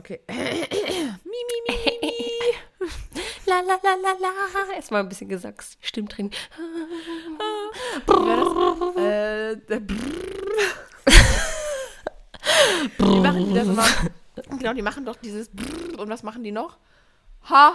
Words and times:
Okay. 0.00 0.20
mi, 0.28 1.40
mi, 1.48 1.58
mi, 1.68 1.76
mi. 2.00 2.12
La 3.46 3.60
la 3.60 3.76
la 3.82 3.94
la 4.00 4.12
la. 4.18 4.74
Erstmal 4.74 5.02
ein 5.02 5.10
bisschen 5.10 5.28
Gesangs, 5.28 5.76
Stimmtraining. 5.82 6.32
Äh. 8.96 9.56
Wie 12.96 13.20
machen 13.20 13.46
die 13.46 13.54
das 13.54 13.68
immer? 13.68 13.86
Genau, 14.58 14.72
die 14.72 14.80
machen 14.80 15.04
doch 15.04 15.16
dieses 15.16 15.50
Brrr. 15.50 16.00
Und 16.00 16.08
was 16.08 16.22
machen 16.22 16.42
die 16.44 16.52
noch? 16.52 16.78
Ha! 17.50 17.74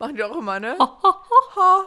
Machen 0.00 0.16
die 0.16 0.24
auch 0.24 0.36
immer, 0.36 0.58
ne? 0.58 0.76
Ha! 0.76 1.84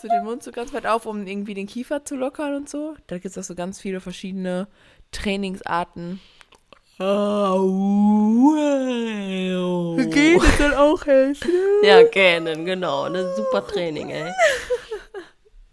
So 0.00 0.08
den 0.08 0.24
Mund 0.24 0.42
so 0.42 0.52
ganz 0.52 0.72
weit 0.72 0.86
auf, 0.86 1.04
um 1.04 1.26
irgendwie 1.26 1.52
den 1.52 1.66
Kiefer 1.66 2.06
zu 2.06 2.16
lockern 2.16 2.54
und 2.56 2.70
so. 2.70 2.96
Da 3.08 3.18
gibt 3.18 3.36
es 3.36 3.36
auch 3.36 3.46
so 3.46 3.54
ganz 3.54 3.78
viele 3.78 4.00
verschiedene 4.00 4.68
Trainingsarten. 5.12 6.18
Geht 10.10 10.42
es 10.42 10.58
dann 10.58 10.74
auch 10.74 11.06
helfen? 11.06 11.50
Ja, 11.82 12.04
kennen, 12.04 12.66
genau. 12.66 13.08
Das 13.08 13.30
ist 13.30 13.36
super 13.36 13.66
Training, 13.66 14.10
ey. 14.10 14.30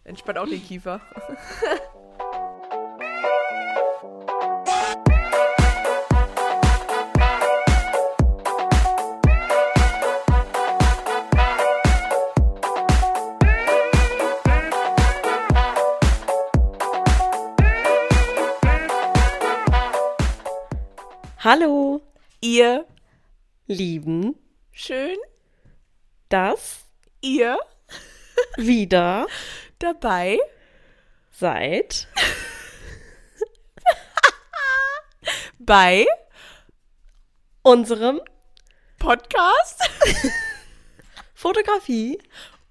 Entspannt 0.05 0.37
auch 0.37 0.47
den 0.47 0.63
Kiefer. 0.63 1.01
Hallo, 21.49 22.01
Ihr 22.41 22.85
Lieben, 23.67 24.35
schön, 24.73 25.15
das 26.27 26.83
ihr 27.21 27.57
wieder 28.57 29.27
dabei 29.79 30.39
seid 31.31 32.09
bei 35.57 36.05
unserem 37.61 38.19
Podcast 38.99 39.89
Fotografie 41.33 42.21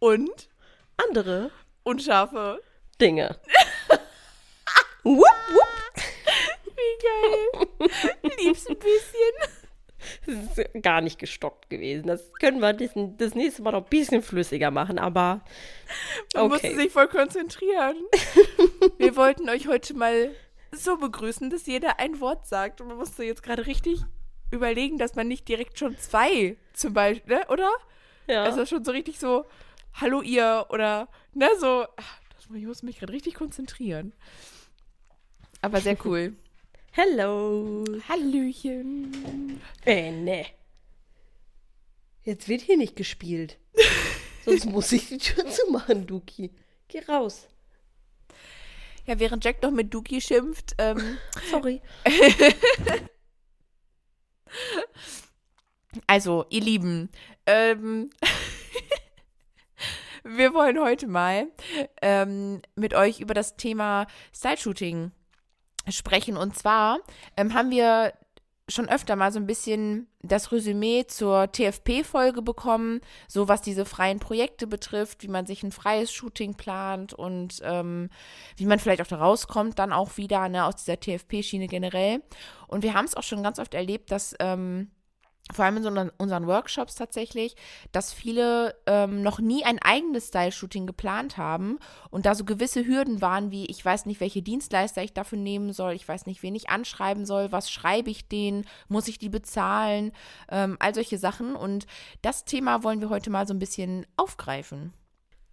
und 0.00 0.50
andere 0.98 1.50
unscharfe. 1.83 2.61
Dinge. 3.00 3.41
wupp, 5.03 5.22
wupp. 5.22 5.75
Geil. 7.02 7.91
Lieb's 8.39 8.66
ein 8.69 8.77
bisschen. 8.77 9.62
Das 10.27 10.58
ist 10.58 10.83
gar 10.83 11.00
nicht 11.00 11.19
gestockt 11.19 11.69
gewesen. 11.70 12.06
Das 12.06 12.33
können 12.34 12.61
wir 12.61 12.72
das, 12.72 12.91
das 13.16 13.34
nächste 13.34 13.62
Mal 13.62 13.72
noch 13.72 13.84
ein 13.84 13.88
bisschen 13.91 14.22
flüssiger 14.22 14.70
machen, 14.70 14.98
aber 14.98 15.42
Man 16.34 16.44
Okay. 16.44 16.48
musste 16.48 16.77
sich 16.77 16.92
voll 16.92 17.08
konzentrieren. 17.08 17.97
Wir 18.98 19.16
wollten 19.16 19.48
euch 19.48 19.66
heute 19.69 19.94
mal 19.94 20.30
so 20.72 20.97
begrüßen, 20.97 21.50
dass 21.50 21.66
jeder 21.66 21.98
ein 21.98 22.20
Wort 22.20 22.47
sagt. 22.47 22.80
Und 22.80 22.88
man 22.88 22.98
musste 22.98 23.25
jetzt 23.25 23.42
gerade 23.42 23.66
richtig 23.66 24.00
überlegen, 24.53 24.98
dass 24.98 25.14
man 25.14 25.27
nicht 25.28 25.48
direkt 25.48 25.78
schon 25.78 25.97
zwei 25.98 26.56
zum 26.72 26.92
Beispiel, 26.92 27.36
ne? 27.36 27.47
oder? 27.48 27.70
ja. 28.28 28.44
Also 28.44 28.64
schon 28.66 28.84
so 28.84 28.92
richtig 28.92 29.19
so, 29.19 29.44
hallo 29.94 30.20
ihr 30.22 30.66
oder, 30.69 31.08
ne, 31.33 31.48
so, 31.58 31.86
ach, 31.97 32.20
das, 32.34 32.47
ich 32.55 32.66
muss 32.66 32.83
mich 32.83 32.98
gerade 32.98 33.12
richtig 33.12 33.34
konzentrieren. 33.34 34.12
Aber 35.62 35.81
sehr 35.81 35.97
cool. 36.05 36.36
Hello. 36.97 37.84
Hallöchen. 38.08 39.61
Äh, 39.84 40.12
ne. 40.12 40.47
Jetzt 42.22 42.48
wird 42.48 42.62
hier 42.62 42.78
nicht 42.78 42.97
gespielt. 42.97 43.58
Sonst 44.47 44.64
muss 44.64 44.92
ich 44.92 45.08
die 45.08 45.19
Tür 45.19 45.44
zumachen, 45.47 46.06
Duki. 46.06 46.55
Geh 46.88 47.00
raus. 47.00 47.48
Ja, 49.04 49.19
während 49.19 49.44
Jack 49.44 49.62
noch 49.62 49.72
mit 49.72 49.93
Duki 49.93 50.22
schimpft, 50.22 50.75
ähm, 50.78 51.19
Sorry. 51.50 51.82
Also, 56.06 56.47
ihr 56.50 56.60
Lieben, 56.62 57.10
ähm, 57.47 58.10
wir 60.25 60.54
wollen 60.54 60.81
heute 60.81 61.06
mal 61.09 61.48
ähm, 62.00 62.62
mit 62.75 62.94
euch 62.94 63.21
über 63.21 63.34
das 63.34 63.56
Thema 63.56 64.06
Style-Shooting 64.34 65.10
sprechen. 65.88 66.36
Und 66.36 66.56
zwar 66.56 66.98
ähm, 67.36 67.54
haben 67.54 67.70
wir 67.70 68.12
schon 68.69 68.88
öfter 68.88 69.14
mal 69.14 69.30
so 69.30 69.38
ein 69.38 69.47
bisschen 69.47 70.08
das 70.22 70.50
Resümee 70.50 71.06
zur 71.06 71.52
TFP-Folge 71.52 72.42
bekommen, 72.42 73.00
so 73.28 73.47
was 73.47 73.62
diese 73.62 73.84
freien 73.84 74.19
Projekte 74.19 74.66
betrifft, 74.66 75.22
wie 75.22 75.28
man 75.28 75.47
sich 75.47 75.62
ein 75.62 75.70
freies 75.70 76.12
Shooting 76.12 76.54
plant 76.54 77.14
und 77.14 77.60
ähm, 77.62 78.10
wie 78.56 78.66
man 78.66 78.80
vielleicht 78.80 79.00
auch 79.02 79.06
da 79.06 79.16
rauskommt, 79.16 79.78
dann 79.78 79.92
auch 79.92 80.16
wieder 80.16 80.48
ne, 80.48 80.64
aus 80.64 80.76
dieser 80.76 80.98
TFP-Schiene 80.98 81.69
generell. 81.69 82.22
Und 82.66 82.82
wir 82.82 82.94
haben 82.94 83.04
es 83.04 83.16
auch 83.16 83.22
schon 83.22 83.44
ganz 83.44 83.60
oft 83.60 83.72
erlebt, 83.72 84.10
dass 84.10 84.34
ähm, 84.41 84.91
vor 85.53 85.65
allem 85.65 85.77
in 85.79 85.83
so 85.83 85.89
unseren- 86.19 86.47
Workshops 86.47 86.95
tatsächlich, 86.97 87.57
dass 87.93 88.12
viele 88.12 88.75
ähm, 88.87 89.23
noch 89.23 89.39
nie 89.39 89.65
ein 89.65 89.79
eigenes 89.81 90.29
Style-Shooting 90.29 90.87
geplant 90.87 91.37
haben 91.39 91.79
und 92.11 92.27
da 92.27 92.34
so 92.34 92.45
gewisse 92.45 92.87
Hürden 92.87 93.21
waren, 93.21 93.51
wie 93.51 93.67
ich 93.67 93.84
weiß 93.84 94.07
nicht, 94.07 94.21
welche 94.21 94.43
Dienstleister 94.43 95.03
ich 95.03 95.12
dafür 95.12 95.39
nehmen 95.39 95.73
soll, 95.73 95.93
ich 95.93 96.07
weiß 96.07 96.27
nicht, 96.27 96.43
wen 96.43 96.55
ich 96.55 96.69
anschreiben 96.69 97.27
soll, 97.27 97.53
was 97.53 97.71
schreibe 97.71 98.11
ich 98.11 98.29
denen, 98.29 98.67
muss 98.89 99.09
ich 99.09 99.19
die 99.19 99.29
bezahlen, 99.29 100.12
ähm, 100.51 100.77
all 100.81 100.95
solche 100.95 101.19
Sachen. 101.19 101.57
Und 101.57 101.87
das 102.23 102.45
Thema 102.45 102.83
wollen 102.83 103.01
wir 103.01 103.11
heute 103.11 103.31
mal 103.31 103.47
so 103.47 103.55
ein 103.55 103.59
bisschen 103.59 104.07
aufgreifen. 104.17 104.93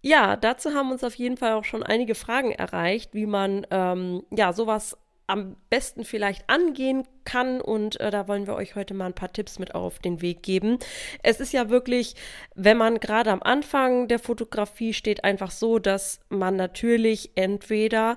Ja, 0.02 0.36
dazu 0.36 0.74
haben 0.74 0.90
uns 0.92 1.02
auf 1.02 1.14
jeden 1.14 1.38
Fall 1.38 1.54
auch 1.54 1.64
schon 1.64 1.82
einige 1.82 2.14
Fragen 2.14 2.50
erreicht, 2.52 3.14
wie 3.14 3.24
man 3.26 3.66
ähm, 3.70 4.22
ja 4.30 4.52
sowas 4.52 4.98
am 5.26 5.56
besten 5.70 6.04
vielleicht 6.04 6.48
angehen 6.48 7.06
kann 7.24 7.60
und 7.60 7.98
äh, 8.00 8.10
da 8.10 8.28
wollen 8.28 8.46
wir 8.46 8.54
euch 8.54 8.74
heute 8.74 8.94
mal 8.94 9.06
ein 9.06 9.14
paar 9.14 9.32
Tipps 9.32 9.58
mit 9.58 9.74
auf 9.74 9.98
den 9.98 10.20
Weg 10.20 10.42
geben. 10.42 10.78
Es 11.22 11.40
ist 11.40 11.52
ja 11.52 11.70
wirklich, 11.70 12.14
wenn 12.54 12.76
man 12.76 13.00
gerade 13.00 13.30
am 13.30 13.42
Anfang 13.42 14.08
der 14.08 14.18
Fotografie 14.18 14.92
steht, 14.92 15.24
einfach 15.24 15.50
so, 15.50 15.78
dass 15.78 16.20
man 16.28 16.56
natürlich 16.56 17.32
entweder 17.36 18.16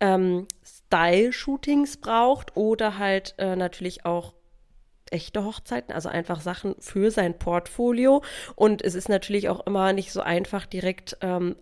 ähm, 0.00 0.46
Style-Shootings 0.64 1.98
braucht 1.98 2.56
oder 2.56 2.98
halt 2.98 3.34
äh, 3.38 3.56
natürlich 3.56 4.04
auch 4.04 4.34
echte 5.10 5.44
Hochzeiten, 5.44 5.94
also 5.94 6.08
einfach 6.08 6.40
Sachen 6.40 6.74
für 6.80 7.10
sein 7.10 7.38
Portfolio. 7.38 8.22
Und 8.56 8.82
es 8.82 8.94
ist 8.94 9.08
natürlich 9.08 9.48
auch 9.48 9.66
immer 9.66 9.92
nicht 9.92 10.12
so 10.12 10.20
einfach, 10.20 10.66
direkt 10.66 11.16
ähm, 11.20 11.56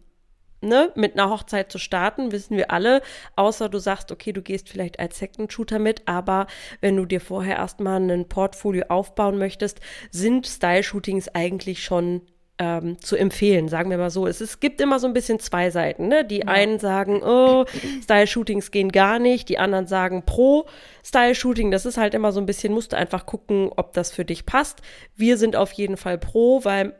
ne, 0.66 0.92
mit 0.94 1.14
einer 1.14 1.30
Hochzeit 1.30 1.70
zu 1.70 1.78
starten, 1.78 2.32
wissen 2.32 2.56
wir 2.56 2.70
alle. 2.70 3.02
Außer 3.36 3.68
du 3.68 3.78
sagst, 3.78 4.12
okay, 4.12 4.32
du 4.32 4.42
gehst 4.42 4.68
vielleicht 4.68 4.98
als 5.00 5.18
Second 5.18 5.52
Shooter 5.52 5.78
mit, 5.78 6.02
aber 6.06 6.46
wenn 6.80 6.96
du 6.96 7.06
dir 7.06 7.20
vorher 7.20 7.56
erstmal 7.56 8.00
ein 8.00 8.28
Portfolio 8.28 8.86
aufbauen 8.88 9.38
möchtest, 9.38 9.80
sind 10.10 10.46
Style-Shootings 10.46 11.28
eigentlich 11.34 11.84
schon 11.84 12.22
ähm, 12.58 13.00
zu 13.00 13.16
empfehlen, 13.16 13.68
sagen 13.68 13.90
wir 13.90 13.98
mal 13.98 14.10
so. 14.10 14.26
Es, 14.26 14.40
es 14.40 14.60
gibt 14.60 14.80
immer 14.80 14.98
so 14.98 15.06
ein 15.06 15.12
bisschen 15.12 15.38
zwei 15.38 15.70
Seiten. 15.70 16.08
Ne? 16.08 16.24
Die 16.24 16.46
einen 16.46 16.78
sagen, 16.78 17.22
oh, 17.22 17.64
Style-Shootings 18.02 18.70
gehen 18.70 18.92
gar 18.92 19.18
nicht. 19.18 19.48
Die 19.48 19.58
anderen 19.58 19.86
sagen 19.86 20.24
pro 20.24 20.66
Style-Shooting. 21.04 21.70
Das 21.70 21.84
ist 21.84 21.98
halt 21.98 22.14
immer 22.14 22.32
so 22.32 22.40
ein 22.40 22.46
bisschen, 22.46 22.72
musst 22.72 22.92
du 22.92 22.96
einfach 22.96 23.26
gucken, 23.26 23.70
ob 23.76 23.92
das 23.92 24.10
für 24.10 24.24
dich 24.24 24.46
passt. 24.46 24.80
Wir 25.14 25.36
sind 25.36 25.56
auf 25.56 25.72
jeden 25.72 25.96
Fall 25.96 26.18
pro, 26.18 26.64
weil 26.64 26.94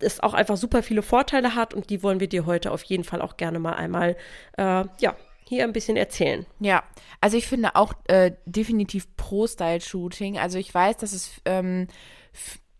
es 0.00 0.20
auch 0.20 0.34
einfach 0.34 0.56
super 0.56 0.82
viele 0.82 1.02
Vorteile 1.02 1.54
hat 1.54 1.74
und 1.74 1.90
die 1.90 2.02
wollen 2.02 2.20
wir 2.20 2.28
dir 2.28 2.46
heute 2.46 2.70
auf 2.70 2.82
jeden 2.84 3.04
Fall 3.04 3.20
auch 3.20 3.36
gerne 3.36 3.58
mal 3.58 3.74
einmal, 3.74 4.16
äh, 4.56 4.84
ja, 5.00 5.16
hier 5.48 5.64
ein 5.64 5.72
bisschen 5.72 5.96
erzählen. 5.96 6.46
Ja, 6.60 6.84
also 7.20 7.36
ich 7.36 7.46
finde 7.46 7.74
auch 7.74 7.94
äh, 8.06 8.32
definitiv 8.44 9.16
Pro-Style-Shooting. 9.16 10.38
Also 10.38 10.58
ich 10.58 10.72
weiß, 10.72 10.98
dass 10.98 11.12
es 11.12 11.40
ähm, 11.46 11.88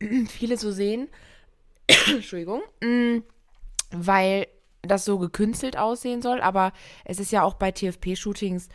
viele 0.29 0.56
so 0.56 0.70
sehen, 0.70 1.08
Entschuldigung, 2.06 2.61
mm, 2.82 3.19
weil 3.91 4.47
das 4.82 5.05
so 5.05 5.19
gekünstelt 5.19 5.76
aussehen 5.76 6.23
soll, 6.23 6.41
aber 6.41 6.73
es 7.05 7.19
ist 7.19 7.32
ja 7.32 7.43
auch 7.43 7.55
bei 7.55 7.73
TFP-Shootings, 7.73 8.69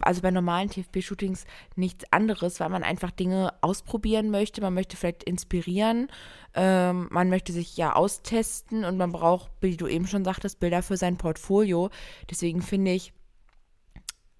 also 0.00 0.22
bei 0.22 0.30
normalen 0.30 0.70
TFP-Shootings 0.70 1.44
nichts 1.76 2.04
anderes, 2.12 2.60
weil 2.60 2.68
man 2.68 2.82
einfach 2.82 3.10
Dinge 3.10 3.54
ausprobieren 3.60 4.30
möchte, 4.30 4.60
man 4.60 4.74
möchte 4.74 4.96
vielleicht 4.96 5.24
inspirieren, 5.24 6.08
ähm, 6.54 7.08
man 7.10 7.28
möchte 7.28 7.52
sich 7.52 7.76
ja 7.76 7.94
austesten 7.94 8.84
und 8.84 8.96
man 8.96 9.12
braucht, 9.12 9.50
wie 9.60 9.76
du 9.76 9.86
eben 9.86 10.06
schon 10.06 10.24
sagtest, 10.24 10.60
Bilder 10.60 10.82
für 10.82 10.96
sein 10.96 11.16
Portfolio. 11.16 11.90
Deswegen 12.30 12.62
finde 12.62 12.92
ich, 12.92 13.12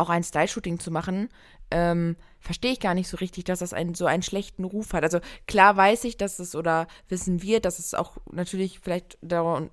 auch 0.00 0.08
ein 0.08 0.24
Style-Shooting 0.24 0.80
zu 0.80 0.90
machen, 0.90 1.28
ähm, 1.70 2.16
verstehe 2.40 2.72
ich 2.72 2.80
gar 2.80 2.94
nicht 2.94 3.08
so 3.08 3.18
richtig, 3.18 3.44
dass 3.44 3.60
das 3.60 3.72
einen, 3.72 3.94
so 3.94 4.06
einen 4.06 4.22
schlechten 4.22 4.64
Ruf 4.64 4.92
hat. 4.92 5.04
Also 5.04 5.20
klar 5.46 5.76
weiß 5.76 6.04
ich, 6.04 6.16
dass 6.16 6.38
es 6.38 6.56
oder 6.56 6.88
wissen 7.08 7.42
wir, 7.42 7.60
dass 7.60 7.78
es 7.78 7.94
auch 7.94 8.16
natürlich 8.32 8.80
vielleicht 8.80 9.18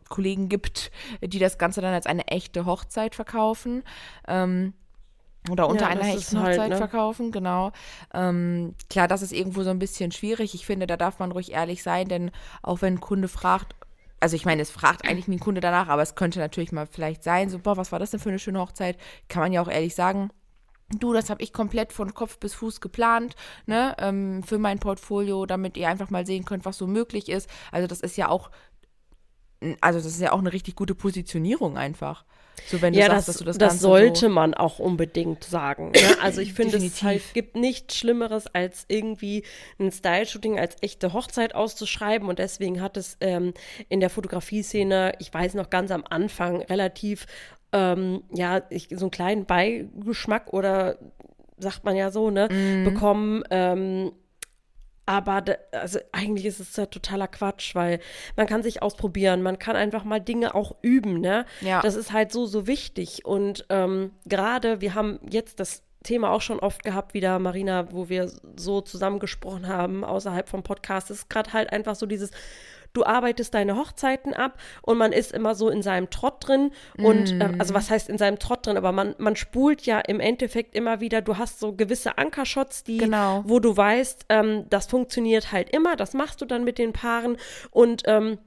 Kollegen 0.10 0.50
gibt, 0.50 0.92
die 1.22 1.40
das 1.40 1.58
Ganze 1.58 1.82
dann 1.82 1.94
als 1.94 2.06
eine 2.06 2.28
echte 2.28 2.66
Hochzeit 2.66 3.16
verkaufen. 3.16 3.84
Ähm, 4.28 4.74
oder 5.50 5.68
unter 5.70 5.86
Ja, 5.86 5.88
einer 5.88 6.14
ist 6.14 6.14
echten 6.14 6.40
halt, 6.42 6.60
Hochzeit 6.60 6.70
ne? 6.70 6.78
verkaufen, 6.78 7.32
genau. 7.32 7.72
Ähm, 8.14 8.76
klar, 8.90 9.08
das 9.08 9.22
ist 9.22 9.32
irgendwo 9.34 9.64
so 9.64 9.70
ein 9.70 9.80
bisschen 9.80 10.12
schwierig. 10.12 10.54
Ich 10.56 10.66
finde, 10.66 10.88
da 10.88 10.98
darf 10.98 11.20
man 11.20 11.32
ruhig 11.32 11.52
ehrlich 11.54 11.84
sein, 11.84 12.08
denn 12.08 12.32
auch 12.62 12.82
wenn 12.82 12.96
ein 12.96 13.00
Kunde 13.02 13.28
fragt, 13.28 13.76
also 14.20 14.36
ich 14.36 14.46
meine, 14.46 14.62
es 14.62 14.72
fragt 14.72 15.06
eigentlich 15.08 15.28
nie 15.28 15.38
ein 15.38 15.40
Kunde 15.40 15.62
danach, 15.62 15.88
aber 15.90 16.02
es 16.02 16.16
könnte 16.16 16.40
natürlich 16.40 16.72
mal 16.72 16.88
vielleicht 16.88 17.24
sein, 17.24 17.50
so, 17.50 17.60
boah, 17.60 17.78
was 17.78 17.92
war 17.92 18.00
das 18.00 18.12
denn 18.12 18.20
für 18.20 18.30
eine 18.30 18.40
schöne 18.40 18.60
Hochzeit? 18.60 18.98
Kann 19.30 19.42
man 19.42 19.54
ja 19.54 19.62
auch 19.62 19.70
ehrlich 19.70 19.96
sagen. 19.96 20.32
Du, 21.00 21.14
das 21.14 21.30
habe 21.30 21.44
ich 21.44 21.52
komplett 21.52 21.92
von 21.94 22.14
Kopf 22.14 22.40
bis 22.40 22.54
Fuß 22.54 22.80
geplant, 22.82 23.36
ne, 23.66 23.96
ähm, 24.00 24.42
für 24.44 24.58
mein 24.58 24.80
Portfolio, 24.80 25.46
damit 25.46 25.76
ihr 25.78 25.90
einfach 25.90 26.10
mal 26.10 26.26
sehen 26.26 26.46
könnt, 26.46 26.64
was 26.66 26.78
so 26.78 26.88
möglich 26.88 27.30
ist. 27.30 27.50
Also 27.72 27.88
das 27.88 28.00
ist 28.02 28.16
ja 28.18 28.30
auch, 28.30 28.50
also 29.82 30.00
das 30.00 30.06
ist 30.06 30.22
ja 30.22 30.32
auch 30.34 30.40
eine 30.40 30.54
richtig 30.54 30.76
gute 30.76 30.96
Positionierung 30.96 31.78
einfach. 31.78 32.26
So, 32.66 32.82
wenn 32.82 32.94
du 32.94 33.00
Ja, 33.00 33.08
sagst, 33.08 33.28
das, 33.30 33.36
dass 33.36 33.38
du 33.38 33.44
das, 33.46 33.58
das, 33.58 33.70
Ganze 33.70 33.82
sollte 33.84 34.20
so, 34.22 34.30
man 34.30 34.54
auch 34.54 34.80
unbedingt 34.80 35.44
sagen. 35.44 35.92
Ne? 35.92 35.98
Also 36.22 36.42
ich 36.42 36.54
finde, 36.54 36.78
es 36.78 37.04
halt 37.04 37.22
gibt 37.34 37.56
nichts 37.56 37.96
Schlimmeres, 37.98 38.48
als 38.48 38.86
irgendwie 38.88 39.44
ein 39.80 39.92
Style-Shooting 39.92 40.60
als 40.60 40.76
echte 40.82 41.14
Hochzeit 41.14 41.56
auszuschreiben. 41.56 42.28
Und 42.28 42.40
deswegen 42.40 42.82
hat 42.82 42.98
es 42.98 43.18
ähm, 43.22 43.54
in 43.90 44.00
der 44.00 44.10
Fotografie-Szene, 44.10 45.14
ich 45.20 45.34
weiß 45.34 45.54
noch 45.54 45.70
ganz 45.70 45.92
am 45.92 46.04
Anfang, 46.10 46.62
relativ, 46.64 47.26
ähm, 47.72 48.24
ja, 48.34 48.62
ich, 48.70 48.88
so 48.92 49.06
einen 49.06 49.12
kleinen 49.12 49.46
Beigeschmack 49.46 50.52
oder 50.54 50.98
sagt 51.58 51.84
man 51.86 51.96
ja 51.96 52.12
so, 52.12 52.30
ne, 52.30 52.48
Mhm. 52.52 52.84
bekommen. 52.84 53.44
Ähm, 53.50 54.12
aber 55.08 55.42
da, 55.42 55.56
also 55.72 56.00
eigentlich 56.12 56.46
ist 56.46 56.60
es 56.60 56.76
ja 56.76 56.86
totaler 56.86 57.28
Quatsch, 57.28 57.74
weil 57.74 58.00
man 58.36 58.46
kann 58.46 58.62
sich 58.62 58.84
ausprobieren, 58.84 59.42
man 59.42 59.58
kann 59.58 59.76
einfach 59.76 60.04
mal 60.04 60.20
Dinge 60.20 60.54
auch 60.54 60.76
üben, 60.82 61.22
ne? 61.22 61.46
Ja. 61.62 61.82
Das 61.82 61.96
ist 61.96 62.12
halt 62.12 62.32
so, 62.32 62.46
so 62.46 62.68
wichtig. 62.68 63.26
Und 63.26 63.66
ähm, 63.70 64.12
gerade, 64.26 64.82
wir 64.82 64.94
haben 64.94 65.20
jetzt 65.30 65.62
das 65.62 65.82
Thema 66.04 66.32
auch 66.32 66.42
schon 66.42 66.60
oft 66.60 66.84
gehabt, 66.84 67.14
wieder, 67.14 67.40
Marina, 67.40 67.92
wo 67.92 68.10
wir 68.10 68.30
so 68.58 68.82
zusammengesprochen 68.82 69.68
haben, 69.68 70.04
außerhalb 70.04 70.48
vom 70.48 70.62
Podcast. 70.62 71.10
Es 71.10 71.20
ist 71.20 71.30
gerade 71.30 71.54
halt 71.54 71.72
einfach 71.72 71.96
so 71.96 72.06
dieses, 72.06 72.32
du 72.94 73.06
arbeitest 73.06 73.54
deine 73.54 73.76
Hochzeiten 73.78 74.34
ab 74.34 74.58
und 74.82 74.98
man 74.98 75.12
ist 75.12 75.32
immer 75.32 75.56
so 75.56 75.70
in 75.70 75.82
seinem 75.82 76.10
Trott 76.10 76.36
drin. 76.48 76.72
Und 76.98 77.36
Mm. 77.38 77.42
äh, 77.42 77.50
also 77.60 77.74
was 77.74 77.90
heißt 77.90 78.10
in 78.10 78.18
seinem 78.18 78.40
Trott 78.40 78.66
drin? 78.66 78.78
Aber 78.78 78.92
man, 78.92 79.16
man 79.18 79.36
spult 79.36 79.84
ja 79.86 80.00
im 80.00 80.20
Endeffekt 80.20 80.76
immer 80.76 81.00
wieder, 81.00 81.22
du 81.22 81.38
hast 81.38 81.60
so 81.60 81.74
gewisse 81.74 82.18
Ankershots, 82.18 82.84
die, 82.84 82.98
Genau. 82.98 83.44
wo 83.46 83.60
du 83.60 83.76
weißt, 83.76 84.26
ähm, 84.30 84.66
das 84.70 84.88
funktioniert 84.88 85.52
halt 85.52 85.70
immer, 85.76 85.96
das 85.96 86.14
machst 86.14 86.42
du 86.42 86.46
dann 86.46 86.64
mit 86.64 86.78
den 86.78 86.94
Paaren 86.94 87.38
und 87.72 88.04
ähm, 88.06 88.38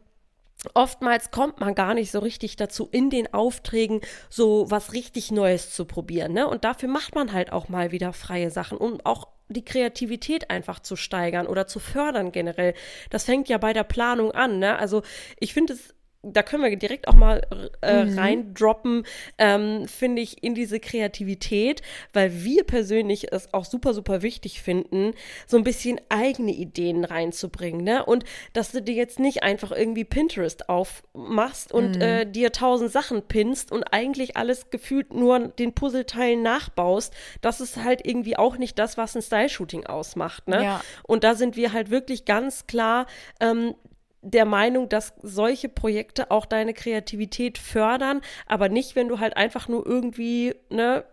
Oftmals 0.74 1.30
kommt 1.30 1.58
man 1.58 1.74
gar 1.74 1.94
nicht 1.94 2.10
so 2.10 2.18
richtig 2.18 2.56
dazu, 2.56 2.88
in 2.90 3.08
den 3.08 3.32
Aufträgen 3.32 4.02
so 4.28 4.70
was 4.70 4.92
richtig 4.92 5.30
Neues 5.30 5.72
zu 5.74 5.86
probieren. 5.86 6.32
Ne? 6.32 6.46
Und 6.46 6.64
dafür 6.64 6.88
macht 6.88 7.14
man 7.14 7.32
halt 7.32 7.50
auch 7.50 7.68
mal 7.68 7.92
wieder 7.92 8.12
freie 8.12 8.50
Sachen, 8.50 8.76
um 8.76 8.98
auch 9.04 9.28
die 9.48 9.64
Kreativität 9.64 10.50
einfach 10.50 10.78
zu 10.80 10.96
steigern 10.96 11.46
oder 11.46 11.66
zu 11.66 11.78
fördern 11.78 12.30
generell. 12.30 12.74
Das 13.08 13.24
fängt 13.24 13.48
ja 13.48 13.58
bei 13.58 13.72
der 13.72 13.84
Planung 13.84 14.32
an. 14.32 14.58
Ne? 14.58 14.78
Also 14.78 15.02
ich 15.38 15.54
finde 15.54 15.72
es 15.72 15.94
da 16.22 16.42
können 16.42 16.62
wir 16.62 16.76
direkt 16.76 17.08
auch 17.08 17.14
mal 17.14 17.46
äh, 17.80 17.90
reindroppen, 17.90 19.06
ähm, 19.38 19.88
finde 19.88 20.20
ich, 20.20 20.42
in 20.42 20.54
diese 20.54 20.78
Kreativität, 20.78 21.80
weil 22.12 22.44
wir 22.44 22.64
persönlich 22.64 23.32
es 23.32 23.54
auch 23.54 23.64
super, 23.64 23.94
super 23.94 24.20
wichtig 24.20 24.60
finden, 24.60 25.14
so 25.46 25.56
ein 25.56 25.64
bisschen 25.64 25.98
eigene 26.10 26.52
Ideen 26.52 27.04
reinzubringen, 27.04 27.82
ne? 27.82 28.04
Und 28.04 28.24
dass 28.52 28.72
du 28.72 28.82
dir 28.82 28.94
jetzt 28.94 29.18
nicht 29.18 29.42
einfach 29.42 29.72
irgendwie 29.72 30.04
Pinterest 30.04 30.68
aufmachst 30.68 31.72
und 31.72 31.96
äh, 32.02 32.30
dir 32.30 32.52
tausend 32.52 32.92
Sachen 32.92 33.22
pinnst 33.22 33.72
und 33.72 33.84
eigentlich 33.84 34.36
alles 34.36 34.68
gefühlt 34.68 35.14
nur 35.14 35.38
den 35.38 35.72
Puzzleteilen 35.72 36.42
nachbaust, 36.42 37.14
das 37.40 37.62
ist 37.62 37.78
halt 37.78 38.06
irgendwie 38.06 38.36
auch 38.36 38.58
nicht 38.58 38.78
das, 38.78 38.98
was 38.98 39.16
ein 39.16 39.22
Style-Shooting 39.22 39.86
ausmacht, 39.86 40.48
ne? 40.48 40.62
Ja. 40.62 40.80
Und 41.02 41.24
da 41.24 41.34
sind 41.34 41.56
wir 41.56 41.72
halt 41.72 41.90
wirklich 41.90 42.26
ganz 42.26 42.66
klar 42.66 43.06
ähm, 43.40 43.74
der 44.22 44.44
Meinung, 44.44 44.88
dass 44.88 45.14
solche 45.22 45.68
Projekte 45.68 46.30
auch 46.30 46.46
deine 46.46 46.74
Kreativität 46.74 47.58
fördern, 47.58 48.20
aber 48.46 48.68
nicht, 48.68 48.96
wenn 48.96 49.08
du 49.08 49.18
halt 49.18 49.36
einfach 49.36 49.68
nur 49.68 49.86
irgendwie, 49.86 50.54
ne, 50.68 51.04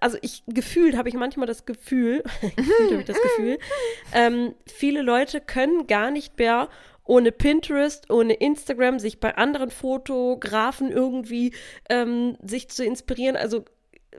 also 0.00 0.16
ich 0.22 0.42
gefühlt 0.46 0.96
habe 0.96 1.08
ich 1.08 1.14
manchmal 1.14 1.46
das 1.46 1.66
Gefühl, 1.66 2.22
gefühlt 2.56 3.00
ich 3.00 3.04
das 3.04 3.20
Gefühl, 3.20 3.58
ähm, 4.14 4.54
viele 4.66 5.02
Leute 5.02 5.40
können 5.40 5.86
gar 5.86 6.10
nicht 6.10 6.38
mehr 6.38 6.68
ohne 7.06 7.32
Pinterest, 7.32 8.10
ohne 8.10 8.32
Instagram, 8.34 8.98
sich 8.98 9.20
bei 9.20 9.36
anderen 9.36 9.70
Fotografen 9.70 10.90
irgendwie 10.90 11.52
ähm, 11.90 12.38
sich 12.42 12.68
zu 12.70 12.82
inspirieren. 12.82 13.36
Also 13.36 13.66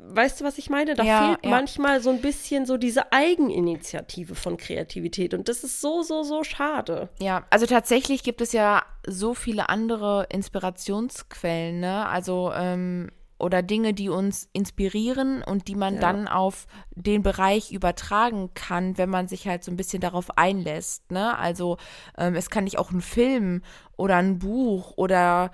weißt 0.01 0.41
du, 0.41 0.45
was 0.45 0.57
ich 0.57 0.69
meine? 0.69 0.93
Da 0.95 1.03
Ja, 1.03 1.19
fehlt 1.19 1.39
ja. 1.45 1.49
manchmal 1.49 2.01
so 2.01 2.09
ein 2.09 2.21
bisschen 2.21 2.65
so 2.65 2.77
diese 2.77 3.11
Eigeninitiative 3.11 4.35
von 4.35 4.57
Kreativität 4.57 5.33
und 5.33 5.47
das 5.49 5.63
ist 5.63 5.81
so, 5.81 6.01
so, 6.03 6.23
so 6.23 6.43
schade. 6.43 7.09
Ja, 7.19 7.45
also 7.49 7.65
tatsächlich 7.65 8.23
gibt 8.23 8.41
es 8.41 8.51
ja 8.51 8.83
so 9.07 9.33
viele 9.33 9.69
andere 9.69 10.27
Inspirationsquellen, 10.29 11.79
ne? 11.79 12.07
Also, 12.07 12.51
ähm, 12.53 13.09
oder 13.37 13.61
Dinge, 13.61 13.93
die 13.93 14.07
uns 14.07 14.47
inspirieren 14.53 15.43
und 15.43 15.67
die 15.67 15.75
man 15.75 15.95
Ja. 15.95 15.99
dann 15.99 16.27
auf 16.29 16.67
den 16.91 17.21
Bereich 17.21 17.71
übertragen 17.73 18.51
kann, 18.53 18.97
wenn 18.97 19.09
man 19.09 19.27
sich 19.27 19.45
halt 19.47 19.61
so 19.63 19.71
ein 19.71 19.75
bisschen 19.77 19.99
darauf 19.99 20.37
einlässt, 20.37 21.11
ne? 21.11 21.37
Also, 21.37 21.77
ähm, 22.17 22.35
es 22.35 22.49
kann 22.49 22.63
nicht 22.63 22.77
auch 22.79 22.91
ein 22.91 23.01
Film 23.01 23.61
oder 23.97 24.15
ein 24.15 24.39
Buch 24.39 24.93
oder 24.95 25.51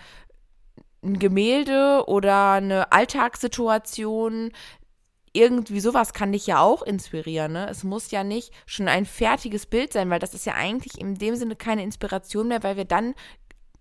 ein 1.04 1.20
Gemälde 1.20 2.04
oder 2.08 2.52
eine 2.52 2.92
Alltagssituation 2.92 4.52
irgendwie 5.34 5.80
sowas 5.80 6.12
kann 6.14 6.34
dich 6.34 6.46
ja 6.46 6.60
auch 6.60 6.82
inspirieren, 6.82 7.54
ne? 7.54 7.70
Es 7.70 7.84
muss 7.86 8.12
ja 8.12 8.24
nicht 8.24 8.52
schon 8.66 8.90
ein 8.90 9.06
fertiges 9.06 9.66
Bild 9.66 9.94
sein, 9.94 10.10
weil 10.10 10.20
das 10.20 10.34
ist 10.34 10.46
ja 10.46 10.56
eigentlich 10.56 11.00
in 11.00 11.16
dem 11.16 11.36
Sinne 11.38 11.56
keine 11.56 11.84
Inspiration 11.84 12.50
mehr, 12.50 12.64
weil 12.64 12.76
wir 12.76 12.84
dann, 12.86 13.16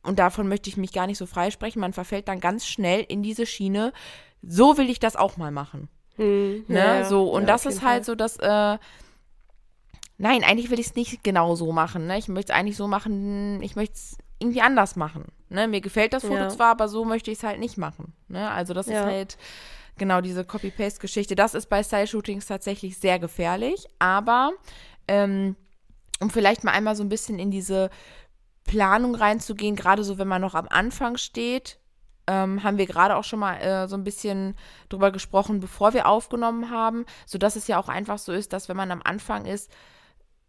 und 0.05 0.21
davon 0.21 0.49
möchte 0.49 0.71
ich 0.71 0.77
mich 0.77 0.93
gar 0.93 1.09
nicht 1.09 1.19
so 1.19 1.27
freisprechen, 1.27 1.81
man 1.81 1.93
verfällt 1.93 2.29
dann 2.29 2.39
ganz 2.39 2.67
schnell 2.69 3.05
in 3.09 3.23
diese 3.25 3.47
Schiene, 3.47 3.93
so 4.43 4.79
will 4.79 4.89
ich 4.89 5.01
das 5.01 5.17
auch 5.17 5.37
mal 5.39 5.51
machen. 5.51 5.89
Hm, 6.17 6.65
Ne? 6.69 6.79
ja, 6.79 7.05
so, 7.05 7.29
und 7.33 7.43
Ja, 7.43 7.47
das 7.49 7.67
ist 7.67 7.83
halt 7.83 8.05
Fall. 8.05 8.05
so, 8.05 8.15
dass, 8.15 8.37
äh, 8.37 8.79
nein, 10.19 10.45
eigentlich 10.45 10.71
will 10.71 10.79
ich 10.79 10.87
es 10.87 10.95
nicht 10.95 11.25
genau 11.25 11.57
so 11.57 11.73
machen, 11.73 12.07
ne? 12.07 12.17
Ich 12.17 12.29
möchte 12.29 12.53
es 12.53 12.59
eigentlich 12.59 12.77
so 12.77 12.87
machen, 12.87 13.61
ich 13.63 13.75
möchte 13.75 13.95
es 13.95 14.19
irgendwie 14.39 14.61
anders 14.61 14.95
machen. 14.95 15.25
Ne? 15.51 15.69
Mir 15.69 15.81
gefällt 15.81 16.13
das 16.13 16.23
Foto 16.23 16.45
Ja. 16.45 16.49
zwar, 16.49 16.71
aber 16.71 16.89
so 16.89 17.05
möchte 17.05 17.31
ich 17.31 17.39
es 17.39 17.45
halt 17.45 17.59
nicht 17.61 17.77
machen. 17.77 18.15
Ne? 18.29 18.51
Also 18.51 18.73
das 18.73 18.87
Ja. 18.87 19.01
ist 19.01 19.07
halt 19.07 19.37
genau 19.99 20.21
diese 20.21 20.45
Copy-Paste-Geschichte. 20.45 21.35
Das 21.35 21.55
ist 21.55 21.67
bei 21.67 21.83
Style-Shootings 21.83 22.47
tatsächlich 22.47 22.99
sehr 22.99 23.19
gefährlich, 23.19 23.87
aber 23.99 24.53
ähm, 25.09 25.57
um 26.21 26.31
vielleicht 26.31 26.65
mal 26.65 26.73
einmal 26.73 26.97
so 26.97 27.03
ein 27.03 27.09
bisschen 27.09 27.39
in 27.39 27.51
diese 27.51 27.91
Planung 28.65 29.15
reinzugehen, 29.15 29.75
gerade 29.77 30.05
so, 30.05 30.19
wenn 30.19 30.29
man 30.29 30.41
noch 30.41 30.55
am 30.55 30.69
Anfang 30.69 31.17
steht, 31.17 31.79
ähm, 32.27 32.63
haben 32.63 32.79
wir 32.79 32.87
gerade 32.87 33.17
auch 33.17 33.25
schon 33.25 33.41
mal 33.41 33.57
äh, 33.57 33.89
so 33.89 33.97
ein 33.97 34.05
bisschen 34.05 34.57
drüber 34.89 35.11
gesprochen, 35.11 35.59
bevor 35.61 35.95
wir 35.95 36.07
aufgenommen 36.07 36.71
haben, 36.71 37.05
sodass 37.27 37.57
es 37.57 37.67
ja 37.67 37.79
auch 37.79 37.89
einfach 37.89 38.19
so 38.19 38.33
ist, 38.33 38.53
dass 38.53 38.69
wenn 38.69 38.77
man 38.77 38.93
am 38.93 39.03
Anfang 39.03 39.47
ist, 39.47 39.71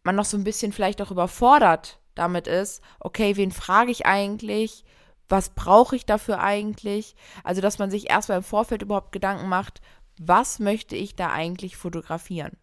man 0.04 0.16
noch 0.16 0.26
so 0.26 0.38
ein 0.38 0.44
bisschen 0.44 0.72
vielleicht 0.74 1.02
auch 1.02 1.12
überfordert 1.12 2.00
damit 2.16 2.48
ist, 2.48 2.82
okay, 3.00 3.38
wen 3.38 3.52
frage 3.52 3.92
ich 3.92 4.06
eigentlich? 4.06 4.84
Was 5.30 5.50
brauche 5.50 5.96
ich 5.96 6.06
dafür 6.06 6.42
eigentlich? 6.42 7.16
Also, 7.44 7.62
dass 7.62 7.80
man 7.80 7.90
sich 7.90 8.10
erstmal 8.10 8.40
im 8.40 8.44
Vorfeld 8.44 8.82
überhaupt 8.82 9.12
Gedanken 9.12 9.48
macht, 9.48 9.82
was 10.20 10.60
möchte 10.60 10.96
ich 10.96 11.16
da 11.16 11.32
eigentlich 11.32 11.78
fotografieren? 11.78 12.58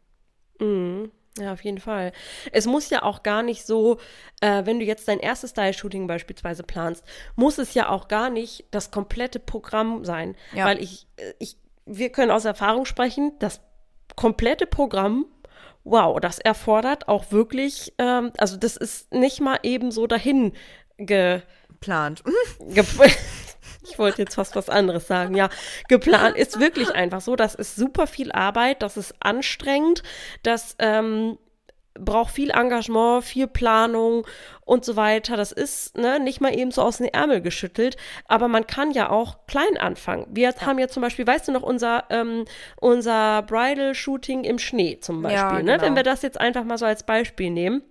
Mhm. 0.60 1.10
Ja, 1.38 1.52
auf 1.52 1.62
jeden 1.62 1.78
Fall. 1.78 2.12
Es 2.52 2.66
muss 2.66 2.90
ja 2.90 3.02
auch 3.02 3.22
gar 3.22 3.42
nicht 3.42 3.64
so, 3.64 3.98
äh, 4.40 4.66
wenn 4.66 4.80
du 4.80 4.84
jetzt 4.84 5.06
dein 5.08 5.20
erstes 5.20 5.50
Style-Shooting 5.50 6.06
beispielsweise 6.06 6.62
planst, 6.62 7.04
muss 7.36 7.58
es 7.58 7.74
ja 7.74 7.88
auch 7.88 8.08
gar 8.08 8.28
nicht 8.28 8.64
das 8.70 8.90
komplette 8.90 9.38
Programm 9.38 10.04
sein. 10.04 10.36
Ja. 10.52 10.64
Weil 10.64 10.82
ich, 10.82 11.06
äh, 11.16 11.34
ich, 11.38 11.56
wir 11.86 12.10
können 12.10 12.32
aus 12.32 12.44
Erfahrung 12.44 12.86
sprechen, 12.86 13.32
das 13.38 13.60
komplette 14.16 14.66
Programm, 14.66 15.26
wow, 15.90 16.18
das 16.20 16.38
erfordert 16.38 17.08
auch 17.08 17.30
wirklich, 17.30 17.94
ähm, 17.98 18.32
also 18.38 18.56
das 18.56 18.76
ist 18.76 19.12
nicht 19.12 19.40
mal 19.40 19.58
eben 19.62 19.90
so 19.90 20.06
dahin 20.06 20.52
ge, 20.98 21.42
Plant. 21.80 22.22
Ge 22.68 22.84
ich 23.88 23.98
wollte 23.98 24.22
jetzt 24.22 24.34
fast 24.34 24.56
was 24.56 24.68
anderes 24.68 25.06
sagen, 25.06 25.34
ja. 25.34 25.48
Geplant 25.88 26.36
ist 26.36 26.60
wirklich 26.60 26.94
einfach 26.94 27.20
so. 27.20 27.36
Das 27.36 27.54
ist 27.54 27.76
super 27.76 28.06
viel 28.06 28.32
Arbeit, 28.32 28.82
das 28.82 28.96
ist 28.96 29.14
anstrengend, 29.20 30.02
das 30.42 30.76
ähm, 30.78 31.38
braucht 32.04 32.32
viel 32.34 32.50
Engagement, 32.50 33.24
viel 33.24 33.46
Planung 33.46 34.26
und 34.64 34.84
so 34.84 34.96
weiter. 34.96 35.36
Das 35.36 35.52
ist 35.52 35.96
ne, 35.96 36.20
nicht 36.20 36.40
mal 36.40 36.56
eben 36.56 36.70
so 36.70 36.82
aus 36.82 36.98
den 36.98 37.06
Ärmel 37.08 37.40
geschüttelt, 37.40 37.96
aber 38.26 38.48
man 38.48 38.66
kann 38.66 38.90
ja 38.90 39.10
auch 39.10 39.38
klein 39.46 39.76
anfangen. 39.78 40.26
Wir 40.30 40.52
haben 40.64 40.78
ja 40.78 40.88
zum 40.88 41.02
Beispiel, 41.02 41.26
weißt 41.26 41.48
du 41.48 41.52
noch, 41.52 41.62
unser, 41.62 42.04
ähm, 42.10 42.44
unser 42.80 43.42
Bridal-Shooting 43.42 44.44
im 44.44 44.58
Schnee 44.58 44.98
zum 45.00 45.22
Beispiel, 45.22 45.38
Ja, 45.40 45.52
ne? 45.54 45.72
genau. 45.72 45.82
wenn 45.82 45.96
wir 45.96 46.02
das 46.02 46.22
jetzt 46.22 46.40
einfach 46.40 46.64
mal 46.64 46.78
so 46.78 46.86
als 46.86 47.02
Beispiel 47.02 47.50
nehmen. 47.50 47.82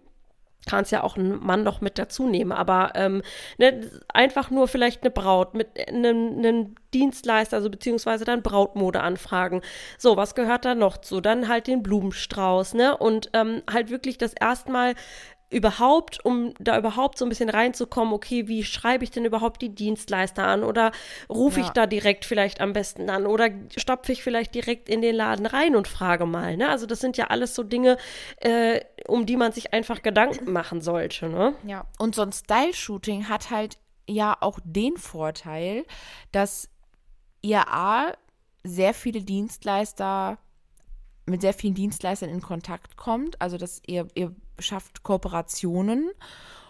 Kannst 0.68 0.92
ja 0.92 1.04
auch 1.04 1.18
einen 1.18 1.44
Mann 1.44 1.64
noch 1.64 1.82
mit 1.82 1.98
dazu 1.98 2.28
nehmen, 2.28 2.52
aber 2.52 2.92
ähm, 2.96 3.22
ne, 3.58 3.90
einfach 4.14 4.52
nur 4.52 4.68
vielleicht 4.68 5.02
eine 5.04 5.12
Braut 5.12 5.54
mit 5.54 5.68
einem, 5.88 6.38
einem 6.38 6.76
Dienstleister, 6.94 7.58
also 7.58 7.70
beziehungsweise 7.70 8.26
dann 8.26 8.44
Brautmode 8.44 9.02
anfragen. 9.02 9.62
So, 9.98 10.18
was 10.18 10.36
gehört 10.36 10.66
da 10.66 10.76
noch 10.76 10.98
zu? 10.98 11.22
Dann 11.22 11.48
halt 11.48 11.68
den 11.68 11.84
Blumenstrauß, 11.84 12.76
ne? 12.76 12.96
Und 12.96 13.30
ähm, 13.34 13.62
halt 13.72 13.90
wirklich 13.90 14.18
das 14.18 14.34
erstmal 14.34 14.94
überhaupt, 15.50 16.24
um 16.26 16.54
da 16.60 16.78
überhaupt 16.78 17.18
so 17.18 17.26
ein 17.26 17.30
bisschen 17.30 17.50
reinzukommen, 17.50 18.14
okay, 18.14 18.48
wie 18.48 18.64
schreibe 18.64 19.06
ich 19.06 19.12
denn 19.12 19.24
überhaupt 19.24 19.62
die 19.62 19.74
Dienstleister 19.74 20.46
an 20.46 20.64
oder 20.64 20.92
rufe 21.30 21.62
ja. 21.62 21.66
ich 21.66 21.72
da 21.72 21.86
direkt 21.86 22.26
vielleicht 22.26 22.60
am 22.60 22.74
besten 22.74 23.10
an 23.10 23.26
oder 23.26 23.50
stopfe 23.78 24.12
ich 24.12 24.24
vielleicht 24.24 24.54
direkt 24.56 24.90
in 24.90 25.02
den 25.02 25.16
Laden 25.16 25.46
rein 25.46 25.76
und 25.76 25.88
frage 25.88 26.26
mal, 26.26 26.58
ne? 26.58 26.70
Also 26.70 26.86
das 26.86 27.00
sind 27.00 27.16
ja 27.16 27.28
alles 27.28 27.56
so 27.56 27.64
Dinge, 27.64 27.98
äh, 28.38 28.82
um 29.08 29.26
die 29.26 29.38
man 29.38 29.54
sich 29.54 29.74
einfach 29.74 30.02
Gedanken 30.02 30.52
machen 30.52 30.82
sollte, 30.82 31.30
ne? 31.30 31.56
Ja, 31.66 31.86
und 31.98 32.14
so 32.14 32.24
ein 32.24 32.34
Style-Shooting 32.34 33.30
hat 33.30 33.50
halt 33.50 33.78
ja 34.06 34.36
auch 34.42 34.60
den 34.64 34.98
Vorteil, 34.98 35.86
dass 36.34 36.70
ihr 37.42 37.70
A, 37.70 38.12
sehr 38.64 38.94
viele 38.94 39.22
Dienstleister 39.22 40.40
mit 41.28 41.42
sehr 41.42 41.54
vielen 41.54 41.76
Dienstleistern 41.76 42.30
in 42.30 42.42
Kontakt 42.42 42.98
kommt, 42.98 43.42
also 43.42 43.58
dass 43.58 43.82
ihr, 43.86 44.08
ihr 44.16 44.34
schafft 44.60 45.04
Kooperationen. 45.04 46.10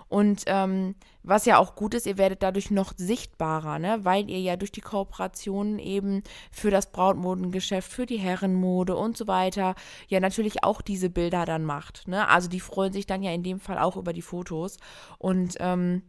Und 0.10 0.44
ähm, 0.48 0.96
was 1.24 1.46
ja 1.46 1.58
auch 1.58 1.76
gut 1.76 1.94
ist, 1.94 2.06
ihr 2.06 2.18
werdet 2.18 2.42
dadurch 2.42 2.72
noch 2.72 2.94
sichtbarer, 2.96 3.78
ne? 3.78 4.00
weil 4.04 4.30
ihr 4.30 4.40
ja 4.40 4.56
durch 4.56 4.72
die 4.72 4.82
Kooperationen 4.82 5.80
eben 5.80 6.24
für 6.50 6.72
das 6.72 6.92
Brautmodengeschäft, 6.92 7.92
für 7.92 8.06
die 8.06 8.18
Herrenmode 8.18 8.96
und 8.96 9.18
so 9.18 9.28
weiter 9.28 9.76
ja 10.08 10.22
natürlich 10.22 10.64
auch 10.64 10.82
diese 10.82 11.10
Bilder 11.10 11.46
dann 11.46 11.66
macht. 11.66 12.08
Ne? 12.08 12.26
Also 12.30 12.48
die 12.48 12.62
freuen 12.62 12.94
sich 12.94 13.06
dann 13.06 13.22
ja 13.22 13.32
in 13.32 13.44
dem 13.44 13.60
Fall 13.60 13.78
auch 13.78 13.98
über 13.98 14.14
die 14.14 14.22
Fotos. 14.22 14.78
Und 15.18 15.58
ähm, 15.60 16.04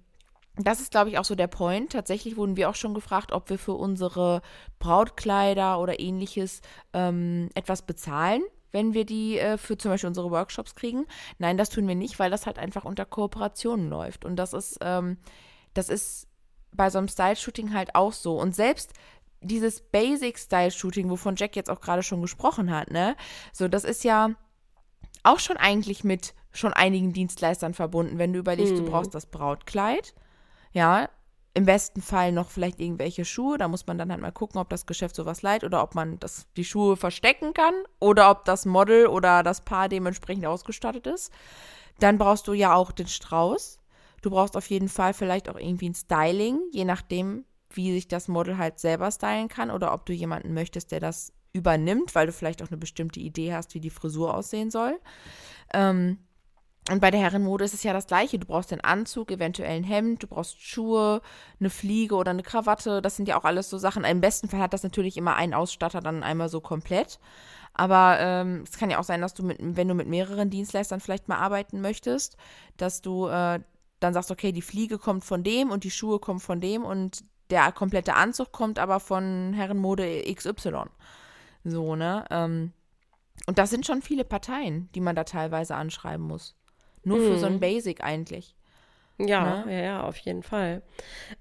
das 0.58 0.80
ist, 0.80 0.90
glaube 0.90 1.10
ich, 1.10 1.18
auch 1.18 1.24
so 1.24 1.34
der 1.34 1.46
Point. 1.46 1.92
Tatsächlich 1.92 2.36
wurden 2.36 2.56
wir 2.56 2.68
auch 2.68 2.74
schon 2.74 2.94
gefragt, 2.94 3.32
ob 3.32 3.48
wir 3.50 3.58
für 3.58 3.74
unsere 3.74 4.42
Brautkleider 4.78 5.80
oder 5.80 6.00
ähnliches 6.00 6.60
ähm, 6.92 7.48
etwas 7.54 7.82
bezahlen 7.82 8.42
wenn 8.70 8.94
wir 8.94 9.04
die 9.04 9.38
äh, 9.38 9.56
für 9.56 9.78
zum 9.78 9.90
Beispiel 9.90 10.08
unsere 10.08 10.30
Workshops 10.30 10.74
kriegen. 10.74 11.06
Nein, 11.38 11.56
das 11.56 11.70
tun 11.70 11.88
wir 11.88 11.94
nicht, 11.94 12.18
weil 12.18 12.30
das 12.30 12.46
halt 12.46 12.58
einfach 12.58 12.84
unter 12.84 13.04
Kooperationen 13.04 13.88
läuft. 13.88 14.24
Und 14.24 14.36
das 14.36 14.52
ist, 14.52 14.78
ähm, 14.82 15.16
das 15.74 15.88
ist 15.88 16.28
bei 16.72 16.90
so 16.90 16.98
einem 16.98 17.08
Style-Shooting 17.08 17.72
halt 17.72 17.94
auch 17.94 18.12
so. 18.12 18.38
Und 18.38 18.54
selbst 18.54 18.92
dieses 19.40 19.80
Basic-Style-Shooting, 19.80 21.08
wovon 21.10 21.36
Jack 21.36 21.56
jetzt 21.56 21.70
auch 21.70 21.80
gerade 21.80 22.02
schon 22.02 22.20
gesprochen 22.20 22.70
hat, 22.70 22.90
ne? 22.90 23.16
So, 23.52 23.68
das 23.68 23.84
ist 23.84 24.04
ja 24.04 24.30
auch 25.22 25.38
schon 25.38 25.56
eigentlich 25.56 26.04
mit 26.04 26.34
schon 26.52 26.72
einigen 26.72 27.12
Dienstleistern 27.12 27.74
verbunden, 27.74 28.18
wenn 28.18 28.32
du 28.32 28.38
überlegst, 28.38 28.72
mhm. 28.74 28.84
du 28.84 28.90
brauchst 28.90 29.14
das 29.14 29.26
Brautkleid. 29.26 30.14
Ja, 30.72 31.08
im 31.54 31.64
besten 31.64 32.02
Fall 32.02 32.30
noch 32.30 32.50
vielleicht 32.50 32.78
irgendwelche 32.80 33.24
Schuhe. 33.24 33.58
Da 33.58 33.66
muss 33.66 33.86
man 33.86 33.98
dann 33.98 34.12
halt 34.12 34.20
mal 34.20 34.30
gucken, 34.30 34.60
ob 34.60 34.68
das 34.68 34.86
Geschäft 34.86 35.16
sowas 35.16 35.42
leiht 35.42 35.64
oder 35.64 35.82
ob 35.82 35.94
man 35.94 36.20
das, 36.20 36.46
die 36.56 36.64
Schuhe 36.64 36.96
verstecken 36.96 37.52
kann 37.52 37.74
oder 37.98 38.30
ob 38.30 38.44
das 38.44 38.64
Model 38.64 39.08
oder 39.08 39.42
das 39.42 39.62
Paar 39.62 39.88
dementsprechend 39.88 40.46
ausgestattet 40.46 41.06
ist. 41.06 41.32
Dann 41.98 42.16
brauchst 42.16 42.46
du 42.46 42.52
ja 42.52 42.74
auch 42.74 42.92
den 42.92 43.08
Strauß. 43.08 43.80
Du 44.22 44.30
brauchst 44.30 44.56
auf 44.56 44.70
jeden 44.70 44.88
Fall 44.88 45.14
vielleicht 45.14 45.48
auch 45.48 45.56
irgendwie 45.56 45.90
ein 45.90 45.94
Styling, 45.94 46.60
je 46.72 46.84
nachdem, 46.84 47.44
wie 47.70 47.92
sich 47.92 48.08
das 48.08 48.28
Model 48.28 48.56
halt 48.56 48.78
selber 48.78 49.10
stylen 49.10 49.48
kann 49.48 49.70
oder 49.70 49.92
ob 49.92 50.06
du 50.06 50.12
jemanden 50.12 50.54
möchtest, 50.54 50.92
der 50.92 51.00
das 51.00 51.32
übernimmt, 51.52 52.14
weil 52.14 52.26
du 52.26 52.32
vielleicht 52.32 52.62
auch 52.62 52.68
eine 52.68 52.76
bestimmte 52.76 53.20
Idee 53.20 53.54
hast, 53.54 53.74
wie 53.74 53.80
die 53.80 53.90
Frisur 53.90 54.34
aussehen 54.34 54.70
soll. 54.70 54.98
Ähm, 55.72 56.18
und 56.90 57.00
bei 57.00 57.10
der 57.10 57.20
Herrenmode 57.20 57.64
ist 57.64 57.74
es 57.74 57.82
ja 57.82 57.92
das 57.92 58.06
Gleiche. 58.06 58.38
Du 58.38 58.46
brauchst 58.46 58.70
den 58.70 58.80
Anzug, 58.80 59.30
eventuell 59.30 59.76
ein 59.76 59.84
Hemd, 59.84 60.22
du 60.22 60.26
brauchst 60.26 60.62
Schuhe, 60.62 61.20
eine 61.60 61.68
Fliege 61.68 62.14
oder 62.14 62.30
eine 62.30 62.42
Krawatte. 62.42 63.02
Das 63.02 63.16
sind 63.16 63.28
ja 63.28 63.38
auch 63.38 63.44
alles 63.44 63.68
so 63.68 63.76
Sachen. 63.76 64.04
Im 64.04 64.22
besten 64.22 64.48
Fall 64.48 64.60
hat 64.60 64.72
das 64.72 64.82
natürlich 64.82 65.16
immer 65.18 65.36
ein 65.36 65.52
Ausstatter 65.52 66.00
dann 66.00 66.22
einmal 66.22 66.48
so 66.48 66.60
komplett. 66.60 67.20
Aber 67.74 68.16
ähm, 68.20 68.64
es 68.66 68.78
kann 68.78 68.90
ja 68.90 68.98
auch 68.98 69.04
sein, 69.04 69.20
dass 69.20 69.34
du 69.34 69.44
mit, 69.44 69.58
wenn 69.60 69.86
du 69.86 69.94
mit 69.94 70.08
mehreren 70.08 70.50
Dienstleistern 70.50 71.00
vielleicht 71.00 71.28
mal 71.28 71.36
arbeiten 71.36 71.80
möchtest, 71.80 72.36
dass 72.78 73.02
du 73.02 73.28
äh, 73.28 73.60
dann 74.00 74.14
sagst, 74.14 74.30
okay, 74.30 74.52
die 74.52 74.62
Fliege 74.62 74.98
kommt 74.98 75.24
von 75.24 75.44
dem 75.44 75.70
und 75.70 75.84
die 75.84 75.90
Schuhe 75.90 76.18
kommen 76.18 76.40
von 76.40 76.60
dem 76.60 76.84
und 76.84 77.22
der 77.50 77.70
komplette 77.72 78.14
Anzug 78.14 78.52
kommt 78.52 78.78
aber 78.78 78.98
von 78.98 79.52
Herrenmode 79.52 80.22
XY. 80.34 80.84
So, 81.64 81.96
ne? 81.96 82.24
Ähm, 82.30 82.72
und 83.46 83.58
das 83.58 83.70
sind 83.70 83.86
schon 83.86 84.02
viele 84.02 84.24
Parteien, 84.24 84.88
die 84.94 85.00
man 85.00 85.16
da 85.16 85.24
teilweise 85.24 85.74
anschreiben 85.74 86.26
muss. 86.26 86.57
Nur 87.08 87.18
für 87.18 87.38
so 87.38 87.46
ein 87.46 87.54
mhm. 87.54 87.60
Basic 87.60 88.02
eigentlich. 88.02 88.54
Ja, 89.18 89.64
ne? 89.64 89.74
ja, 89.74 89.80
ja, 89.80 90.02
auf 90.02 90.16
jeden 90.18 90.42
Fall. 90.42 90.82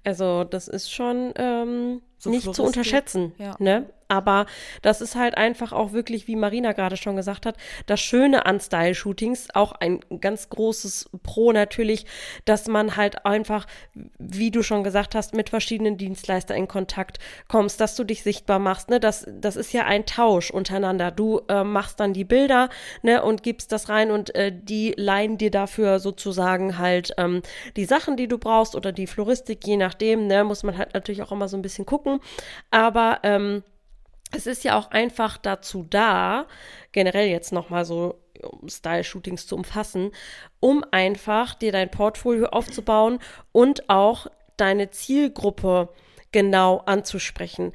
Also 0.02 0.44
das 0.44 0.66
ist 0.66 0.90
schon 0.90 1.32
ähm, 1.36 2.02
so 2.18 2.30
nicht 2.30 2.52
zu 2.52 2.62
unterschätzen. 2.62 3.32
Ja. 3.38 3.54
Ne? 3.58 3.86
Aber 4.08 4.46
das 4.80 5.02
ist 5.02 5.14
halt 5.16 5.36
einfach 5.36 5.72
auch 5.72 5.92
wirklich, 5.92 6.26
wie 6.26 6.36
Marina 6.36 6.72
gerade 6.72 6.96
schon 6.96 7.14
gesagt 7.14 7.44
hat, 7.44 7.56
das 7.84 8.00
Schöne 8.00 8.46
an 8.46 8.58
Style-Shootings, 8.58 9.48
auch 9.54 9.72
ein 9.72 10.00
ganz 10.20 10.48
großes 10.48 11.10
Pro 11.22 11.52
natürlich, 11.52 12.06
dass 12.46 12.68
man 12.68 12.96
halt 12.96 13.26
einfach, 13.26 13.66
wie 14.18 14.50
du 14.50 14.62
schon 14.62 14.82
gesagt 14.82 15.14
hast, 15.14 15.34
mit 15.34 15.50
verschiedenen 15.50 15.98
Dienstleistern 15.98 16.56
in 16.56 16.68
Kontakt 16.68 17.18
kommst, 17.48 17.82
dass 17.82 17.96
du 17.96 18.04
dich 18.04 18.22
sichtbar 18.22 18.58
machst. 18.58 18.88
Ne? 18.88 18.98
Das, 18.98 19.26
das 19.30 19.56
ist 19.56 19.74
ja 19.74 19.84
ein 19.84 20.06
Tausch 20.06 20.50
untereinander. 20.50 21.10
Du 21.10 21.42
äh, 21.48 21.62
machst 21.62 22.00
dann 22.00 22.14
die 22.14 22.24
Bilder 22.24 22.70
ne, 23.02 23.22
und 23.22 23.42
gibst 23.42 23.72
das 23.72 23.90
rein 23.90 24.10
und 24.10 24.34
äh, 24.34 24.50
die 24.54 24.94
leihen 24.96 25.36
dir 25.36 25.50
dafür 25.50 25.98
sozusagen 25.98 26.78
halt 26.78 27.12
ähm, 27.18 27.42
die 27.76 27.84
Sachen, 27.84 28.16
die 28.16 28.26
du 28.26 28.38
brauchst 28.38 28.74
oder 28.74 28.90
die 28.90 29.06
Floristik, 29.06 29.66
je 29.66 29.76
nachdem, 29.76 30.26
ne, 30.26 30.44
muss 30.44 30.62
man 30.62 30.78
halt 30.78 30.94
natürlich 30.94 31.22
auch 31.22 31.32
immer 31.32 31.48
so 31.48 31.58
ein 31.58 31.62
bisschen 31.62 31.84
gucken 31.84 32.07
gucken. 32.08 32.20
Aber 32.70 33.20
ähm, 33.22 33.62
es 34.32 34.46
ist 34.46 34.64
ja 34.64 34.78
auch 34.78 34.90
einfach 34.90 35.38
dazu 35.38 35.86
da, 35.88 36.46
generell 36.92 37.28
jetzt 37.28 37.52
nochmal 37.52 37.84
so 37.84 38.20
Style-Shootings 38.66 39.46
zu 39.46 39.56
umfassen, 39.56 40.12
um 40.60 40.84
einfach 40.90 41.54
dir 41.54 41.72
dein 41.72 41.90
Portfolio 41.90 42.46
aufzubauen 42.46 43.18
und 43.52 43.88
auch 43.88 44.26
deine 44.56 44.90
Zielgruppe 44.90 45.88
genau 46.30 46.82
anzusprechen 46.84 47.72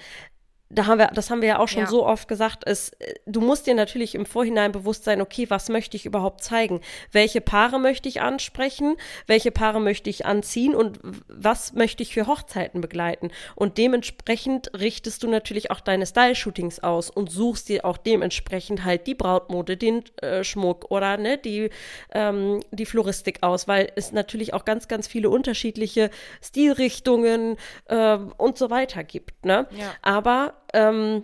da 0.74 0.88
haben 0.88 0.98
wir, 0.98 1.08
das 1.08 1.30
haben 1.30 1.42
wir 1.42 1.50
ja 1.50 1.60
auch 1.60 1.68
schon 1.68 1.84
ja. 1.84 1.88
so 1.88 2.06
oft 2.06 2.28
gesagt, 2.28 2.64
ist, 2.64 2.96
du 3.26 3.42
musst 3.42 3.68
dir 3.68 3.76
natürlich 3.76 4.16
im 4.16 4.26
Vorhinein 4.26 4.72
bewusst 4.72 5.04
sein, 5.04 5.22
okay, 5.22 5.50
was 5.50 5.70
möchte 5.70 5.98
ich 5.98 6.06
überhaupt 6.06 6.44
zeigen? 6.44 6.82
Welche 7.12 7.42
Paare 7.42 7.80
möchte 7.80 8.10
ich 8.10 8.22
ansprechen? 8.22 8.96
Welche 9.28 9.52
Paare 9.52 9.80
möchte 9.80 10.10
ich 10.10 10.26
anziehen? 10.26 10.76
Und 10.76 11.00
was 11.28 11.74
möchte 11.74 12.04
ich 12.04 12.14
für 12.14 12.28
Hochzeiten 12.28 12.82
begleiten? 12.82 13.32
Und 13.56 13.78
dementsprechend 13.78 14.72
richtest 14.78 15.24
du 15.24 15.30
natürlich 15.30 15.72
auch 15.72 15.80
deine 15.80 16.06
Style-Shootings 16.06 16.82
aus 16.82 17.10
und 17.10 17.32
suchst 17.32 17.70
dir 17.70 17.86
auch 17.86 17.98
dementsprechend 17.98 18.84
halt 18.84 19.08
die 19.08 19.16
Brautmode, 19.16 19.78
den 19.78 20.04
äh, 20.22 20.44
Schmuck 20.44 20.90
oder 20.90 21.18
ne, 21.18 21.38
die, 21.38 21.70
ähm, 22.12 22.62
die 22.72 22.86
Floristik 22.86 23.40
aus, 23.42 23.68
weil 23.68 23.92
es 23.96 24.12
natürlich 24.12 24.54
auch 24.54 24.66
ganz, 24.66 24.88
ganz 24.88 25.08
viele 25.08 25.30
unterschiedliche 25.30 26.10
Stilrichtungen 26.42 27.58
äh, 27.86 28.18
und 28.38 28.58
so 28.58 28.70
weiter 28.70 29.04
gibt. 29.04 29.46
Ne? 29.46 29.68
Ja. 29.72 29.94
Aber 30.02 30.54
ähm, 30.74 31.24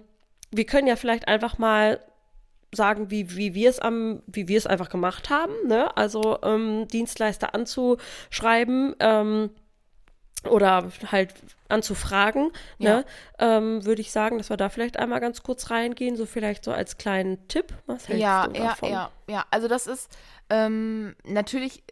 wir 0.51 0.65
können 0.65 0.87
ja 0.87 0.95
vielleicht 0.95 1.27
einfach 1.27 1.57
mal 1.57 1.99
sagen, 2.73 3.09
wie, 3.09 3.35
wie 3.35 3.53
wir 3.53 3.69
es 3.69 3.79
am, 3.79 4.21
wie 4.27 4.47
wir 4.47 4.57
es 4.57 4.67
einfach 4.67 4.89
gemacht 4.89 5.29
haben, 5.29 5.53
ne? 5.65 5.95
Also 5.97 6.39
ähm, 6.43 6.87
Dienstleister 6.87 7.55
anzuschreiben 7.55 8.95
ähm, 8.99 9.49
oder 10.49 10.91
halt 11.11 11.33
anzufragen, 11.67 12.51
ne? 12.77 12.89
ja. 12.89 12.97
ne? 12.97 13.05
Ähm, 13.39 13.85
würde 13.85 14.01
ich 14.01 14.11
sagen, 14.11 14.37
dass 14.37 14.49
wir 14.49 14.57
da 14.57 14.69
vielleicht 14.69 14.97
einmal 14.97 15.19
ganz 15.19 15.43
kurz 15.43 15.69
reingehen, 15.69 16.15
so 16.15 16.25
vielleicht 16.25 16.63
so 16.63 16.71
als 16.71 16.97
kleinen 16.97 17.47
Tipp. 17.47 17.73
Was 17.87 18.07
hältst 18.07 18.21
ja, 18.21 18.47
du 18.47 18.53
davon? 18.53 18.89
Ja, 18.89 19.11
ja, 19.27 19.33
ja. 19.33 19.45
Also 19.51 19.67
das 19.67 19.87
ist 19.87 20.09
ähm, 20.49 21.15
natürlich 21.23 21.83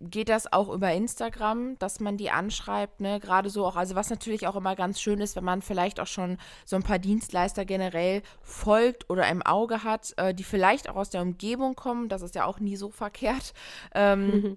geht 0.00 0.28
das 0.28 0.50
auch 0.52 0.70
über 0.70 0.92
Instagram, 0.92 1.78
dass 1.78 2.00
man 2.00 2.16
die 2.16 2.30
anschreibt, 2.30 3.00
ne? 3.00 3.20
Gerade 3.20 3.50
so 3.50 3.66
auch, 3.66 3.76
also 3.76 3.94
was 3.94 4.10
natürlich 4.10 4.46
auch 4.46 4.56
immer 4.56 4.76
ganz 4.76 5.00
schön 5.00 5.20
ist, 5.20 5.36
wenn 5.36 5.44
man 5.44 5.62
vielleicht 5.62 6.00
auch 6.00 6.06
schon 6.06 6.38
so 6.64 6.76
ein 6.76 6.82
paar 6.82 6.98
Dienstleister 6.98 7.64
generell 7.64 8.22
folgt 8.40 9.10
oder 9.10 9.28
im 9.28 9.42
Auge 9.42 9.84
hat, 9.84 10.14
äh, 10.16 10.34
die 10.34 10.44
vielleicht 10.44 10.88
auch 10.88 10.96
aus 10.96 11.10
der 11.10 11.22
Umgebung 11.22 11.74
kommen, 11.74 12.08
das 12.08 12.22
ist 12.22 12.34
ja 12.34 12.46
auch 12.46 12.60
nie 12.60 12.76
so 12.76 12.90
verkehrt. 12.90 13.52
Ähm, 13.94 14.26
mhm. 14.26 14.56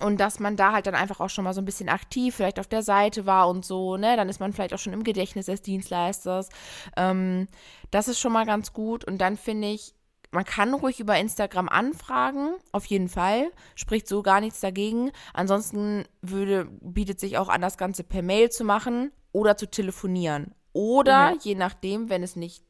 Und 0.00 0.20
dass 0.20 0.40
man 0.40 0.56
da 0.56 0.72
halt 0.72 0.86
dann 0.86 0.94
einfach 0.94 1.20
auch 1.20 1.30
schon 1.30 1.44
mal 1.44 1.54
so 1.54 1.60
ein 1.62 1.64
bisschen 1.64 1.88
aktiv 1.88 2.34
vielleicht 2.34 2.60
auf 2.60 2.66
der 2.66 2.82
Seite 2.82 3.24
war 3.24 3.48
und 3.48 3.64
so, 3.64 3.96
ne? 3.96 4.16
Dann 4.16 4.28
ist 4.28 4.40
man 4.40 4.52
vielleicht 4.52 4.74
auch 4.74 4.78
schon 4.78 4.92
im 4.92 5.04
Gedächtnis 5.04 5.46
des 5.46 5.62
Dienstleisters. 5.62 6.50
Ähm, 6.96 7.48
das 7.90 8.08
ist 8.08 8.20
schon 8.20 8.32
mal 8.32 8.46
ganz 8.46 8.72
gut. 8.72 9.04
Und 9.04 9.18
dann 9.18 9.36
finde 9.36 9.68
ich, 9.68 9.94
man 10.36 10.44
kann 10.44 10.74
ruhig 10.74 11.00
über 11.00 11.18
Instagram 11.18 11.68
anfragen, 11.68 12.54
auf 12.72 12.84
jeden 12.86 13.08
Fall. 13.08 13.50
Spricht 13.74 14.06
so 14.06 14.22
gar 14.22 14.40
nichts 14.40 14.60
dagegen. 14.60 15.10
Ansonsten 15.32 16.04
würde, 16.22 16.66
bietet 16.80 17.18
sich 17.18 17.38
auch 17.38 17.48
an, 17.48 17.60
das 17.60 17.78
Ganze 17.78 18.04
per 18.04 18.22
Mail 18.22 18.50
zu 18.50 18.64
machen 18.64 19.12
oder 19.32 19.56
zu 19.56 19.68
telefonieren. 19.68 20.54
Oder, 20.72 21.30
ja. 21.30 21.36
je 21.40 21.54
nachdem, 21.54 22.10
wenn 22.10 22.22
es 22.22 22.36
nicht 22.36 22.62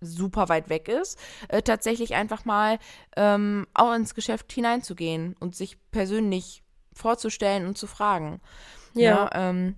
super 0.00 0.48
weit 0.48 0.68
weg 0.68 0.88
ist, 0.88 1.18
äh, 1.48 1.62
tatsächlich 1.62 2.14
einfach 2.14 2.44
mal 2.44 2.78
ähm, 3.16 3.66
auch 3.74 3.94
ins 3.94 4.14
Geschäft 4.14 4.52
hineinzugehen 4.52 5.36
und 5.38 5.54
sich 5.54 5.78
persönlich 5.90 6.62
vorzustellen 6.92 7.66
und 7.66 7.76
zu 7.76 7.86
fragen. 7.86 8.40
Ja. 8.94 9.30
ja 9.32 9.50
ähm, 9.50 9.76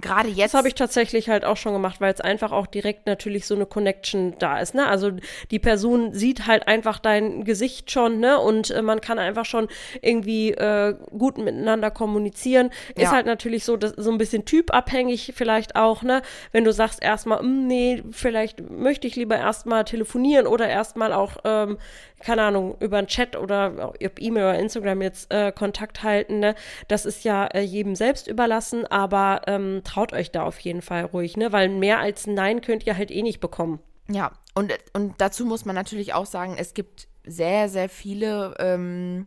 gerade 0.00 0.28
jetzt. 0.28 0.54
Das 0.54 0.58
habe 0.58 0.68
ich 0.68 0.74
tatsächlich 0.74 1.28
halt 1.28 1.44
auch 1.44 1.56
schon 1.56 1.72
gemacht, 1.72 2.00
weil 2.00 2.12
es 2.12 2.20
einfach 2.20 2.50
auch 2.50 2.66
direkt 2.66 3.06
natürlich 3.06 3.46
so 3.46 3.54
eine 3.54 3.64
Connection 3.64 4.34
da 4.38 4.58
ist, 4.58 4.74
ne? 4.74 4.86
Also 4.86 5.12
die 5.50 5.58
Person 5.60 6.12
sieht 6.12 6.46
halt 6.46 6.66
einfach 6.66 6.98
dein 6.98 7.44
Gesicht 7.44 7.90
schon, 7.90 8.18
ne? 8.18 8.40
Und 8.40 8.70
äh, 8.70 8.82
man 8.82 9.00
kann 9.00 9.18
einfach 9.18 9.44
schon 9.44 9.68
irgendwie 10.02 10.50
äh, 10.50 10.94
gut 11.16 11.38
miteinander 11.38 11.92
kommunizieren. 11.92 12.70
Ja. 12.96 13.04
Ist 13.04 13.12
halt 13.12 13.26
natürlich 13.26 13.64
so, 13.64 13.76
dass, 13.76 13.92
so 13.92 14.10
ein 14.10 14.18
bisschen 14.18 14.44
typabhängig 14.44 15.32
vielleicht 15.36 15.76
auch, 15.76 16.02
ne? 16.02 16.22
Wenn 16.50 16.64
du 16.64 16.72
sagst 16.72 17.02
erstmal, 17.02 17.38
hm, 17.38 17.66
nee, 17.68 18.02
vielleicht 18.10 18.68
möchte 18.68 19.06
ich 19.06 19.14
lieber 19.14 19.36
erstmal 19.36 19.84
telefonieren 19.84 20.48
oder 20.48 20.68
erstmal 20.68 21.12
auch 21.12 21.36
ähm, 21.44 21.78
keine 22.24 22.42
Ahnung, 22.42 22.76
über 22.80 22.98
einen 22.98 23.06
Chat 23.06 23.36
oder 23.36 23.92
E-Mail 24.00 24.44
oder 24.44 24.58
Instagram 24.58 25.02
jetzt 25.02 25.32
äh, 25.32 25.52
Kontakt 25.52 26.02
halten, 26.02 26.38
ne? 26.38 26.54
Das 26.88 27.04
ist 27.04 27.24
ja 27.24 27.46
äh, 27.46 27.60
jedem 27.60 27.94
selbst 27.94 28.28
überlassen, 28.28 28.86
aber 28.86 29.42
ähm, 29.46 29.82
traut 29.84 30.12
euch 30.12 30.30
da 30.30 30.42
auf 30.42 30.58
jeden 30.60 30.82
Fall 30.82 31.04
ruhig, 31.04 31.36
ne? 31.36 31.52
Weil 31.52 31.68
mehr 31.68 31.98
als 31.98 32.26
Nein 32.26 32.60
könnt 32.60 32.86
ihr 32.86 32.96
halt 32.96 33.10
eh 33.10 33.22
nicht 33.22 33.40
bekommen. 33.40 33.80
Ja, 34.08 34.32
und, 34.54 34.72
und 34.92 35.14
dazu 35.18 35.46
muss 35.46 35.64
man 35.64 35.74
natürlich 35.74 36.14
auch 36.14 36.26
sagen, 36.26 36.56
es 36.58 36.74
gibt 36.74 37.08
sehr, 37.26 37.68
sehr 37.68 37.88
viele, 37.88 38.54
ähm, 38.58 39.26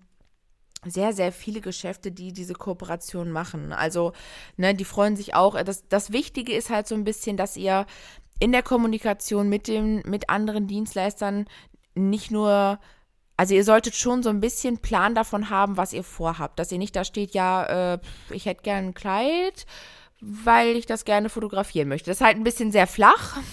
sehr, 0.85 1.13
sehr 1.13 1.31
viele 1.31 1.61
Geschäfte, 1.61 2.11
die 2.11 2.31
diese 2.31 2.53
Kooperation 2.53 3.31
machen. 3.31 3.73
Also, 3.73 4.13
ne, 4.55 4.75
die 4.75 4.85
freuen 4.85 5.15
sich 5.15 5.33
auch. 5.33 5.61
Das, 5.63 5.87
das 5.87 6.11
Wichtige 6.11 6.53
ist 6.53 6.69
halt 6.69 6.87
so 6.87 6.95
ein 6.95 7.03
bisschen, 7.03 7.37
dass 7.37 7.57
ihr 7.57 7.85
in 8.39 8.51
der 8.51 8.63
Kommunikation 8.63 9.49
mit 9.49 9.67
dem, 9.67 10.03
mit 10.05 10.29
anderen 10.29 10.67
Dienstleistern 10.67 11.45
nicht 11.95 12.29
nur, 12.29 12.79
also 13.35 13.55
ihr 13.55 13.63
solltet 13.63 13.95
schon 13.95 14.21
so 14.21 14.29
ein 14.29 14.39
bisschen 14.39 14.77
Plan 14.77 15.15
davon 15.15 15.49
haben, 15.49 15.75
was 15.75 15.93
ihr 15.93 16.03
vorhabt. 16.03 16.59
Dass 16.59 16.71
ihr 16.71 16.77
nicht 16.77 16.95
da 16.95 17.03
steht, 17.03 17.33
ja, 17.33 17.93
äh, 17.93 17.99
ich 18.29 18.45
hätte 18.45 18.61
gern 18.61 18.85
ein 18.85 18.93
Kleid, 18.93 19.65
weil 20.19 20.75
ich 20.75 20.85
das 20.85 21.05
gerne 21.05 21.29
fotografieren 21.29 21.87
möchte. 21.87 22.09
Das 22.09 22.17
ist 22.17 22.25
halt 22.25 22.37
ein 22.37 22.43
bisschen 22.43 22.71
sehr 22.71 22.87
flach. 22.87 23.37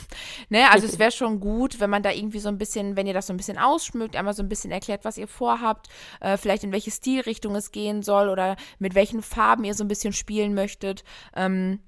Ne? 0.51 0.71
Also 0.71 0.87
es 0.87 0.99
wäre 0.99 1.11
schon 1.11 1.41
gut, 1.41 1.81
wenn 1.81 1.91
man 1.91 2.03
da 2.03 2.11
irgendwie 2.11 2.39
so 2.39 2.49
ein 2.49 2.59
bisschen, 2.59 2.97
wenn 2.97 3.07
ihr 3.07 3.15
das 3.15 3.27
so 3.27 3.33
ein 3.33 3.37
bisschen 3.37 3.57
ausschmückt, 3.57 4.15
einmal 4.15 4.35
so 4.35 4.43
ein 4.43 4.49
bisschen 4.49 4.71
erklärt, 4.71 5.05
was 5.05 5.17
ihr 5.17 5.27
vorhabt, 5.27 5.89
äh, 6.21 6.37
vielleicht 6.37 6.65
in 6.65 6.73
welche 6.73 6.91
Stilrichtung 6.91 7.55
es 7.57 7.73
gehen 7.73 8.03
soll 8.03 8.29
oder 8.29 8.57
mit 8.79 8.95
welchen 8.95 9.23
Farben 9.23 9.65
ihr 9.65 9.75
so 9.75 9.85
ein 9.85 9.89
bisschen 9.89 10.13
spielen 10.13 10.55
möchtet. 10.55 11.03
Ähm, 11.35 11.81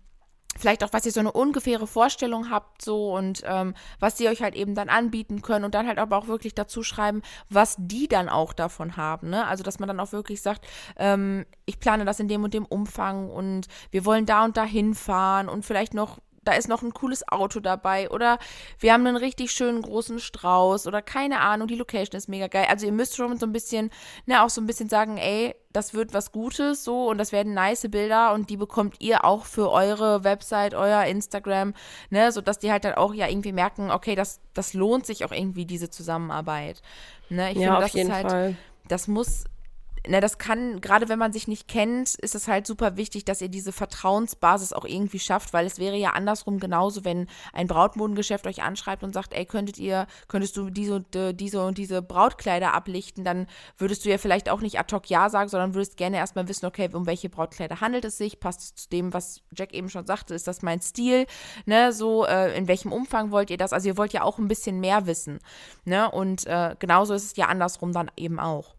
vielleicht 0.58 0.84
auch, 0.84 0.92
was 0.92 1.06
ihr 1.06 1.12
so 1.12 1.20
eine 1.20 1.32
ungefähre 1.32 1.86
Vorstellung 1.86 2.50
habt, 2.50 2.82
so 2.82 3.14
und 3.14 3.42
ähm, 3.44 3.74
was 4.00 4.16
sie 4.16 4.28
euch 4.28 4.42
halt 4.42 4.54
eben 4.54 4.74
dann 4.74 4.88
anbieten 4.88 5.42
können 5.42 5.64
und 5.64 5.74
dann 5.74 5.86
halt 5.86 5.98
aber 5.98 6.16
auch 6.16 6.28
wirklich 6.28 6.54
dazu 6.54 6.82
schreiben, 6.82 7.22
was 7.48 7.76
die 7.78 8.08
dann 8.08 8.28
auch 8.28 8.52
davon 8.52 8.96
haben. 8.96 9.30
Ne? 9.30 9.46
Also, 9.46 9.62
dass 9.62 9.78
man 9.78 9.88
dann 9.88 10.00
auch 10.00 10.12
wirklich 10.12 10.42
sagt, 10.42 10.66
ähm, 10.96 11.46
ich 11.64 11.80
plane 11.80 12.04
das 12.04 12.20
in 12.20 12.28
dem 12.28 12.44
und 12.44 12.54
dem 12.54 12.64
Umfang 12.64 13.30
und 13.30 13.66
wir 13.90 14.04
wollen 14.04 14.26
da 14.26 14.44
und 14.44 14.56
da 14.56 14.64
hinfahren 14.64 15.48
und 15.48 15.64
vielleicht 15.64 15.94
noch 15.94 16.18
da 16.46 16.52
ist 16.52 16.68
noch 16.68 16.82
ein 16.82 16.94
cooles 16.94 17.26
Auto 17.28 17.60
dabei 17.60 18.08
oder 18.10 18.38
wir 18.78 18.92
haben 18.92 19.06
einen 19.06 19.16
richtig 19.16 19.50
schönen 19.50 19.82
großen 19.82 20.20
Strauß 20.20 20.86
oder 20.86 21.02
keine 21.02 21.40
Ahnung, 21.40 21.68
die 21.68 21.74
Location 21.74 22.16
ist 22.16 22.28
mega 22.28 22.46
geil. 22.46 22.66
Also 22.68 22.86
ihr 22.86 22.92
müsst 22.92 23.16
schon 23.16 23.36
so 23.38 23.46
ein 23.46 23.52
bisschen, 23.52 23.90
ne, 24.26 24.42
auch 24.42 24.50
so 24.50 24.60
ein 24.60 24.66
bisschen 24.66 24.88
sagen, 24.88 25.18
ey, 25.18 25.54
das 25.72 25.92
wird 25.92 26.14
was 26.14 26.32
Gutes 26.32 26.84
so 26.84 27.08
und 27.08 27.18
das 27.18 27.32
werden 27.32 27.52
nice 27.52 27.88
Bilder 27.90 28.32
und 28.32 28.48
die 28.48 28.56
bekommt 28.56 28.96
ihr 29.00 29.24
auch 29.24 29.44
für 29.44 29.70
eure 29.70 30.24
Website, 30.24 30.74
euer 30.74 31.04
Instagram, 31.04 31.74
ne, 32.10 32.32
sodass 32.32 32.58
die 32.58 32.70
halt 32.70 32.84
dann 32.84 32.94
auch 32.94 33.12
ja 33.12 33.28
irgendwie 33.28 33.52
merken, 33.52 33.90
okay, 33.90 34.14
das, 34.14 34.40
das 34.54 34.72
lohnt 34.72 35.04
sich 35.04 35.24
auch 35.24 35.32
irgendwie, 35.32 35.66
diese 35.66 35.90
Zusammenarbeit. 35.90 36.80
Ne, 37.28 37.52
ich 37.52 37.58
ja, 37.58 37.80
finde, 37.80 37.80
das 37.80 37.94
ist 37.94 38.12
halt, 38.12 38.30
Fall. 38.30 38.56
das 38.88 39.08
muss 39.08 39.44
na, 40.08 40.20
das 40.20 40.38
kann, 40.38 40.80
gerade 40.80 41.08
wenn 41.08 41.18
man 41.18 41.32
sich 41.32 41.48
nicht 41.48 41.68
kennt, 41.68 42.14
ist 42.14 42.34
es 42.34 42.48
halt 42.48 42.66
super 42.66 42.96
wichtig, 42.96 43.24
dass 43.24 43.40
ihr 43.40 43.48
diese 43.48 43.72
Vertrauensbasis 43.72 44.72
auch 44.72 44.84
irgendwie 44.84 45.18
schafft, 45.18 45.52
weil 45.52 45.66
es 45.66 45.78
wäre 45.78 45.96
ja 45.96 46.10
andersrum 46.10 46.60
genauso, 46.60 47.04
wenn 47.04 47.26
ein 47.52 47.66
Brautmodengeschäft 47.66 48.46
euch 48.46 48.62
anschreibt 48.62 49.02
und 49.02 49.12
sagt, 49.12 49.34
ey, 49.34 49.44
könntet 49.46 49.78
ihr, 49.78 50.06
könntest 50.28 50.56
du 50.56 50.70
diese 50.70 50.96
und 50.96 51.16
äh, 51.16 51.34
diese 51.34 51.64
und 51.64 51.78
diese 51.78 52.02
Brautkleider 52.02 52.74
ablichten, 52.74 53.24
dann 53.24 53.46
würdest 53.78 54.04
du 54.04 54.10
ja 54.10 54.18
vielleicht 54.18 54.48
auch 54.48 54.60
nicht 54.60 54.78
ad 54.78 54.94
hoc 54.94 55.08
Ja 55.10 55.28
sagen, 55.28 55.48
sondern 55.48 55.74
würdest 55.74 55.96
gerne 55.96 56.18
erstmal 56.18 56.48
wissen, 56.48 56.66
okay, 56.66 56.88
um 56.92 57.06
welche 57.06 57.28
Brautkleider 57.28 57.80
handelt 57.80 58.04
es 58.04 58.18
sich, 58.18 58.40
passt 58.40 58.60
es 58.60 58.74
zu 58.74 58.88
dem, 58.90 59.12
was 59.12 59.42
Jack 59.52 59.74
eben 59.74 59.88
schon 59.88 60.06
sagte, 60.06 60.34
ist 60.34 60.46
das 60.46 60.62
mein 60.62 60.80
Stil, 60.80 61.26
ne, 61.64 61.92
so, 61.92 62.26
äh, 62.26 62.56
in 62.56 62.68
welchem 62.68 62.92
Umfang 62.92 63.30
wollt 63.30 63.50
ihr 63.50 63.56
das, 63.56 63.72
also 63.72 63.88
ihr 63.88 63.96
wollt 63.96 64.12
ja 64.12 64.22
auch 64.22 64.38
ein 64.38 64.48
bisschen 64.48 64.80
mehr 64.80 65.06
wissen, 65.06 65.40
ne, 65.84 66.10
und 66.10 66.46
äh, 66.46 66.76
genauso 66.78 67.14
ist 67.14 67.24
es 67.24 67.36
ja 67.36 67.46
andersrum 67.46 67.92
dann 67.92 68.10
eben 68.16 68.38
auch. 68.38 68.76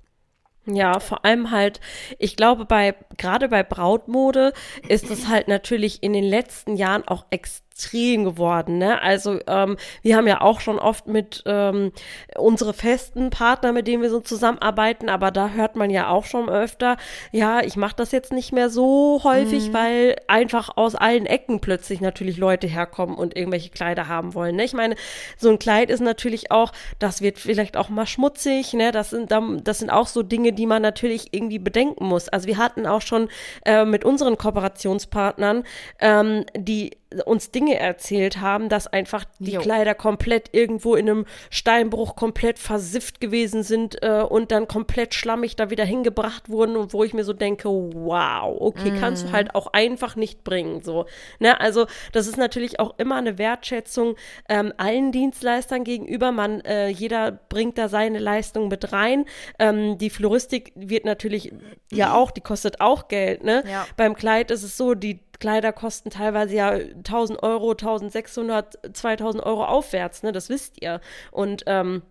Ja, 0.69 0.99
vor 0.99 1.23
allem 1.23 1.51
halt, 1.51 1.79
ich 2.19 2.35
glaube, 2.35 2.65
bei, 2.65 2.93
gerade 3.17 3.47
bei 3.47 3.63
Brautmode 3.63 4.51
ist 4.89 5.09
es 5.09 5.27
halt 5.27 5.47
natürlich 5.47 6.03
in 6.03 6.11
den 6.11 6.25
letzten 6.25 6.75
Jahren 6.75 7.07
auch 7.07 7.25
extrem 7.29 7.66
extrem 7.77 8.23
geworden. 8.23 8.79
Ne? 8.79 8.99
Also 9.01 9.39
ähm, 9.45 9.77
wir 10.01 10.17
haben 10.17 10.27
ja 10.27 10.41
auch 10.41 10.61
schon 10.61 10.79
oft 10.79 11.07
mit 11.07 11.43
ähm, 11.45 11.91
unsere 12.35 12.73
festen 12.73 13.29
Partner, 13.29 13.71
mit 13.71 13.87
denen 13.87 14.01
wir 14.01 14.09
so 14.09 14.19
zusammenarbeiten, 14.19 15.09
aber 15.09 15.29
da 15.29 15.49
hört 15.49 15.75
man 15.75 15.91
ja 15.91 16.09
auch 16.09 16.25
schon 16.25 16.49
öfter, 16.49 16.97
ja, 17.31 17.61
ich 17.61 17.75
mache 17.75 17.95
das 17.95 18.11
jetzt 18.11 18.33
nicht 18.33 18.51
mehr 18.51 18.71
so 18.71 19.21
häufig, 19.23 19.69
mhm. 19.69 19.73
weil 19.73 20.15
einfach 20.27 20.75
aus 20.75 20.95
allen 20.95 21.27
Ecken 21.27 21.59
plötzlich 21.59 22.01
natürlich 22.01 22.37
Leute 22.37 22.65
herkommen 22.65 23.15
und 23.15 23.37
irgendwelche 23.37 23.69
Kleider 23.69 24.07
haben 24.07 24.33
wollen. 24.33 24.55
Ne? 24.55 24.63
Ich 24.63 24.73
meine, 24.73 24.95
so 25.37 25.49
ein 25.49 25.59
Kleid 25.59 25.91
ist 25.91 26.01
natürlich 26.01 26.51
auch, 26.51 26.71
das 26.97 27.21
wird 27.21 27.37
vielleicht 27.37 27.77
auch 27.77 27.89
mal 27.89 28.07
schmutzig, 28.07 28.73
ne? 28.73 28.91
Das 28.91 29.11
sind, 29.11 29.31
das 29.31 29.79
sind 29.79 29.91
auch 29.91 30.07
so 30.07 30.23
Dinge, 30.23 30.51
die 30.51 30.65
man 30.65 30.81
natürlich 30.81 31.31
irgendwie 31.31 31.59
bedenken 31.59 32.05
muss. 32.05 32.27
Also 32.27 32.47
wir 32.47 32.57
hatten 32.57 32.87
auch 32.87 33.01
schon 33.01 33.29
äh, 33.65 33.85
mit 33.85 34.03
unseren 34.03 34.37
Kooperationspartnern, 34.37 35.63
ähm, 35.99 36.45
die 36.55 36.91
uns 37.25 37.51
Dinge 37.51 37.79
erzählt 37.79 38.41
haben, 38.41 38.67
dass 38.67 38.87
einfach 38.87 39.25
die 39.39 39.51
jo. 39.51 39.61
Kleider 39.61 39.95
komplett 39.95 40.49
irgendwo 40.51 40.95
in 40.95 41.09
einem 41.09 41.25
Steinbruch 41.49 42.15
komplett 42.15 42.59
versifft 42.59 43.21
gewesen 43.21 43.63
sind 43.63 44.01
äh, 44.03 44.21
und 44.21 44.51
dann 44.51 44.67
komplett 44.67 45.13
schlammig 45.13 45.55
da 45.55 45.69
wieder 45.69 45.85
hingebracht 45.85 46.49
wurden 46.49 46.75
und 46.75 46.93
wo 46.93 47.03
ich 47.03 47.13
mir 47.13 47.23
so 47.23 47.33
denke, 47.33 47.69
wow, 47.69 48.55
okay, 48.59 48.91
mm. 48.91 48.99
kannst 48.99 49.23
du 49.23 49.27
mhm. 49.29 49.31
halt 49.31 49.55
auch 49.55 49.67
einfach 49.67 50.15
nicht 50.15 50.43
bringen, 50.43 50.81
so. 50.81 51.05
Ne? 51.39 51.59
Also 51.61 51.87
das 52.11 52.27
ist 52.27 52.37
natürlich 52.37 52.79
auch 52.79 52.95
immer 52.97 53.15
eine 53.15 53.37
Wertschätzung 53.37 54.15
ähm, 54.49 54.73
allen 54.77 55.11
Dienstleistern 55.11 55.85
gegenüber. 55.85 56.33
Man, 56.33 56.61
äh, 56.61 56.89
jeder 56.89 57.31
bringt 57.31 57.77
da 57.77 57.87
seine 57.87 58.19
Leistung 58.19 58.67
mit 58.67 58.91
rein. 58.91 59.25
Ähm, 59.59 59.97
die 59.97 60.09
Floristik 60.09 60.73
wird 60.75 61.05
natürlich 61.05 61.53
ja 61.91 62.13
auch, 62.15 62.31
die 62.31 62.41
kostet 62.41 62.81
auch 62.81 63.07
Geld, 63.07 63.43
ne? 63.43 63.63
Ja. 63.69 63.87
Beim 63.95 64.15
Kleid 64.15 64.51
ist 64.51 64.63
es 64.63 64.75
so, 64.75 64.93
die 64.93 65.19
Kleider 65.39 65.73
kosten 65.73 66.09
teilweise 66.09 66.55
ja 66.55 66.69
1000 66.69 67.41
Euro, 67.43 67.71
1600, 67.71 68.95
2000 68.95 69.43
Euro 69.43 69.65
aufwärts, 69.65 70.23
ne? 70.23 70.31
Das 70.31 70.49
wisst 70.49 70.81
ihr. 70.81 71.01
Und 71.31 71.63
ähm, 71.67 72.01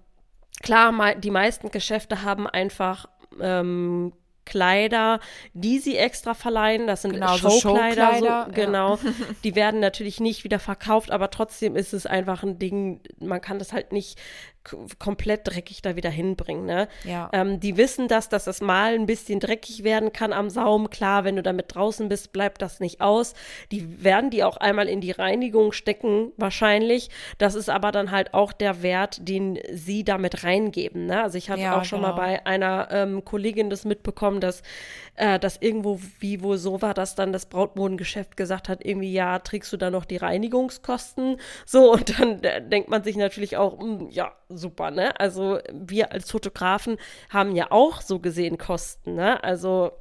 klar, 0.62 1.14
die 1.16 1.30
meisten 1.30 1.70
Geschäfte 1.70 2.22
haben 2.22 2.46
einfach 2.46 3.06
ähm, 3.40 4.12
Kleider, 4.46 5.20
die 5.52 5.78
sie 5.80 5.96
extra 5.96 6.32
verleihen. 6.32 6.86
Das 6.86 7.02
sind 7.02 7.12
genau, 7.12 7.36
Showkleider. 7.36 7.50
So 7.50 7.60
Showkleider 7.60 8.44
so, 8.46 8.52
genau. 8.52 8.94
Ja. 8.94 9.10
Die 9.44 9.54
werden 9.54 9.80
natürlich 9.80 10.20
nicht 10.20 10.44
wieder 10.44 10.60
verkauft, 10.60 11.10
aber 11.10 11.30
trotzdem 11.30 11.76
ist 11.76 11.92
es 11.92 12.06
einfach 12.06 12.42
ein 12.44 12.58
Ding, 12.58 13.00
man 13.18 13.40
kann 13.40 13.58
das 13.58 13.72
halt 13.72 13.92
nicht 13.92 14.18
komplett 14.98 15.42
dreckig 15.44 15.82
da 15.82 15.96
wieder 15.96 16.10
hinbringen. 16.10 16.66
Ne? 16.66 16.88
Ja. 17.04 17.30
Ähm, 17.32 17.60
die 17.60 17.76
wissen 17.76 18.08
das, 18.08 18.28
dass 18.28 18.44
das 18.44 18.60
mal 18.60 18.94
ein 18.94 19.06
bisschen 19.06 19.40
dreckig 19.40 19.84
werden 19.84 20.12
kann 20.12 20.32
am 20.32 20.50
Saum. 20.50 20.90
Klar, 20.90 21.24
wenn 21.24 21.36
du 21.36 21.42
damit 21.42 21.74
draußen 21.74 22.08
bist, 22.08 22.32
bleibt 22.32 22.62
das 22.62 22.80
nicht 22.80 23.00
aus. 23.00 23.34
Die 23.72 24.02
werden 24.02 24.30
die 24.30 24.44
auch 24.44 24.56
einmal 24.56 24.88
in 24.88 25.00
die 25.00 25.10
Reinigung 25.10 25.72
stecken, 25.72 26.32
wahrscheinlich. 26.36 27.10
Das 27.38 27.54
ist 27.54 27.70
aber 27.70 27.92
dann 27.92 28.10
halt 28.10 28.34
auch 28.34 28.52
der 28.52 28.82
Wert, 28.82 29.28
den 29.28 29.58
sie 29.72 30.04
damit 30.04 30.44
reingeben. 30.44 31.06
Ne? 31.06 31.22
Also 31.22 31.38
ich 31.38 31.50
hatte 31.50 31.62
ja, 31.62 31.78
auch 31.78 31.84
schon 31.84 32.00
genau. 32.00 32.14
mal 32.14 32.20
bei 32.20 32.46
einer 32.46 32.88
ähm, 32.90 33.24
Kollegin 33.24 33.70
das 33.70 33.84
mitbekommen, 33.84 34.40
dass 34.40 34.62
äh, 35.16 35.38
das 35.38 35.56
irgendwo 35.60 36.00
wie 36.20 36.42
wohl 36.42 36.58
so 36.58 36.82
war, 36.82 36.94
dass 36.94 37.14
dann 37.14 37.32
das 37.32 37.46
Brautmodengeschäft 37.46 38.36
gesagt 38.36 38.68
hat, 38.68 38.84
irgendwie, 38.84 39.12
ja, 39.12 39.38
trägst 39.38 39.72
du 39.72 39.76
da 39.76 39.90
noch 39.90 40.04
die 40.04 40.16
Reinigungskosten? 40.16 41.38
So, 41.64 41.92
und 41.92 42.18
dann 42.18 42.42
äh, 42.42 42.66
denkt 42.66 42.88
man 42.88 43.02
sich 43.02 43.16
natürlich 43.16 43.56
auch, 43.56 43.78
mh, 43.78 43.84
hm, 43.84 44.08
ja, 44.10 44.32
super, 44.56 44.90
ne? 44.90 45.18
Also 45.20 45.58
wir 45.72 46.12
als 46.12 46.30
Fotografen 46.30 46.96
haben 47.30 47.54
ja 47.54 47.70
auch 47.70 48.00
so 48.00 48.18
gesehen 48.18 48.58
Kosten, 48.58 49.14
ne? 49.14 49.42
Also 49.44 49.92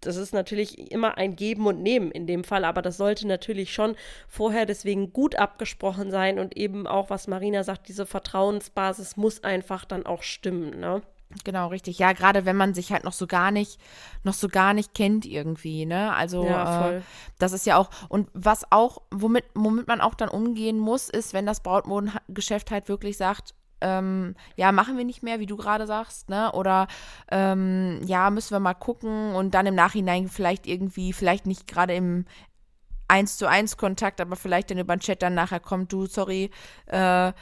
das 0.00 0.16
ist 0.16 0.32
natürlich 0.32 0.92
immer 0.92 1.18
ein 1.18 1.36
Geben 1.36 1.66
und 1.66 1.82
Nehmen 1.82 2.10
in 2.10 2.26
dem 2.26 2.44
Fall, 2.44 2.64
aber 2.64 2.82
das 2.82 2.96
sollte 2.96 3.26
natürlich 3.26 3.72
schon 3.72 3.96
vorher 4.28 4.66
deswegen 4.66 5.12
gut 5.12 5.36
abgesprochen 5.36 6.10
sein 6.10 6.38
und 6.38 6.56
eben 6.56 6.86
auch, 6.86 7.10
was 7.10 7.26
Marina 7.26 7.64
sagt, 7.64 7.88
diese 7.88 8.06
Vertrauensbasis 8.06 9.16
muss 9.16 9.42
einfach 9.42 9.84
dann 9.84 10.06
auch 10.06 10.22
stimmen, 10.22 10.78
ne? 10.78 11.02
Genau, 11.44 11.68
richtig. 11.68 11.98
Ja, 11.98 12.12
gerade 12.12 12.44
wenn 12.44 12.56
man 12.56 12.74
sich 12.74 12.92
halt 12.92 13.04
noch 13.04 13.12
so 13.12 13.26
gar 13.26 13.50
nicht, 13.50 13.80
noch 14.22 14.34
so 14.34 14.48
gar 14.48 14.74
nicht 14.74 14.94
kennt 14.94 15.24
irgendwie, 15.24 15.86
ne? 15.86 16.12
Also 16.14 16.44
Ja, 16.44 16.90
äh, 16.90 17.00
das 17.38 17.52
ist 17.52 17.66
ja 17.66 17.76
auch, 17.78 17.88
und 18.08 18.28
was 18.34 18.70
auch, 18.70 19.02
womit, 19.10 19.44
womit 19.54 19.88
man 19.88 20.00
auch 20.00 20.14
dann 20.14 20.28
umgehen 20.28 20.78
muss, 20.78 21.08
ist, 21.08 21.32
wenn 21.32 21.46
das 21.46 21.62
Brautmodengeschäft 21.62 22.70
halt 22.70 22.88
wirklich 22.88 23.16
sagt, 23.16 23.54
ähm, 23.82 24.34
ja, 24.56 24.72
machen 24.72 24.96
wir 24.96 25.04
nicht 25.04 25.22
mehr, 25.22 25.40
wie 25.40 25.46
du 25.46 25.56
gerade 25.56 25.86
sagst, 25.86 26.28
ne? 26.28 26.52
Oder 26.52 26.86
ähm, 27.30 28.00
ja, 28.04 28.30
müssen 28.30 28.52
wir 28.52 28.60
mal 28.60 28.74
gucken 28.74 29.34
und 29.34 29.52
dann 29.52 29.66
im 29.66 29.74
Nachhinein 29.74 30.28
vielleicht 30.28 30.66
irgendwie, 30.66 31.12
vielleicht 31.12 31.46
nicht 31.46 31.66
gerade 31.66 31.94
im 31.94 32.24
eins 33.08 33.36
zu 33.36 33.46
eins 33.46 33.76
Kontakt, 33.76 34.20
aber 34.22 34.36
vielleicht 34.36 34.70
dann 34.70 34.78
über 34.78 34.96
den 34.96 35.00
Chat 35.00 35.20
dann 35.22 35.34
nachher 35.34 35.60
kommt, 35.60 35.92
du, 35.92 36.06
sorry, 36.06 36.50
äh, 36.86 37.32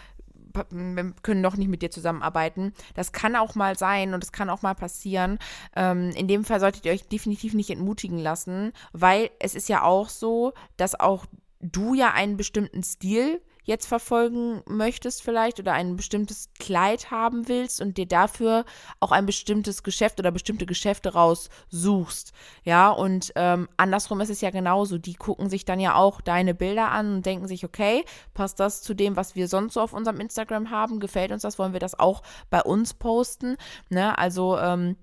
wir 0.70 1.12
können 1.22 1.42
doch 1.44 1.56
nicht 1.56 1.68
mit 1.68 1.82
dir 1.82 1.92
zusammenarbeiten. 1.92 2.72
Das 2.94 3.12
kann 3.12 3.36
auch 3.36 3.54
mal 3.54 3.78
sein 3.78 4.14
und 4.14 4.22
das 4.22 4.32
kann 4.32 4.50
auch 4.50 4.62
mal 4.62 4.74
passieren. 4.74 5.38
Ähm, 5.76 6.10
in 6.10 6.26
dem 6.26 6.44
Fall 6.44 6.58
solltet 6.58 6.84
ihr 6.86 6.92
euch 6.92 7.06
definitiv 7.06 7.54
nicht 7.54 7.70
entmutigen 7.70 8.18
lassen, 8.18 8.72
weil 8.92 9.30
es 9.38 9.54
ist 9.54 9.68
ja 9.68 9.82
auch 9.82 10.08
so, 10.08 10.52
dass 10.76 10.98
auch 10.98 11.26
du 11.60 11.94
ja 11.94 12.12
einen 12.12 12.36
bestimmten 12.36 12.82
Stil 12.82 13.40
jetzt 13.70 13.86
verfolgen 13.86 14.62
möchtest 14.66 15.22
vielleicht 15.22 15.58
oder 15.58 15.72
ein 15.72 15.96
bestimmtes 15.96 16.50
Kleid 16.58 17.10
haben 17.10 17.48
willst 17.48 17.80
und 17.80 17.96
dir 17.96 18.06
dafür 18.06 18.66
auch 19.00 19.12
ein 19.12 19.24
bestimmtes 19.24 19.82
Geschäft 19.82 20.18
oder 20.18 20.30
bestimmte 20.30 20.66
Geschäfte 20.66 21.14
raussuchst. 21.14 22.32
Ja, 22.64 22.90
und 22.90 23.32
ähm, 23.36 23.68
andersrum 23.78 24.20
ist 24.20 24.28
es 24.28 24.42
ja 24.42 24.50
genauso. 24.50 24.98
Die 24.98 25.14
gucken 25.14 25.48
sich 25.48 25.64
dann 25.64 25.80
ja 25.80 25.94
auch 25.94 26.20
deine 26.20 26.54
Bilder 26.54 26.90
an 26.90 27.14
und 27.14 27.26
denken 27.26 27.48
sich, 27.48 27.64
okay, 27.64 28.04
passt 28.34 28.60
das 28.60 28.82
zu 28.82 28.92
dem, 28.92 29.16
was 29.16 29.34
wir 29.34 29.48
sonst 29.48 29.74
so 29.74 29.80
auf 29.80 29.94
unserem 29.94 30.20
Instagram 30.20 30.70
haben? 30.70 31.00
Gefällt 31.00 31.32
uns 31.32 31.42
das? 31.42 31.58
Wollen 31.58 31.72
wir 31.72 31.80
das 31.80 31.98
auch 31.98 32.22
bei 32.50 32.60
uns 32.60 32.92
posten? 32.92 33.56
Ne? 33.88 34.18
Also, 34.18 34.58
ähm, 34.58 34.96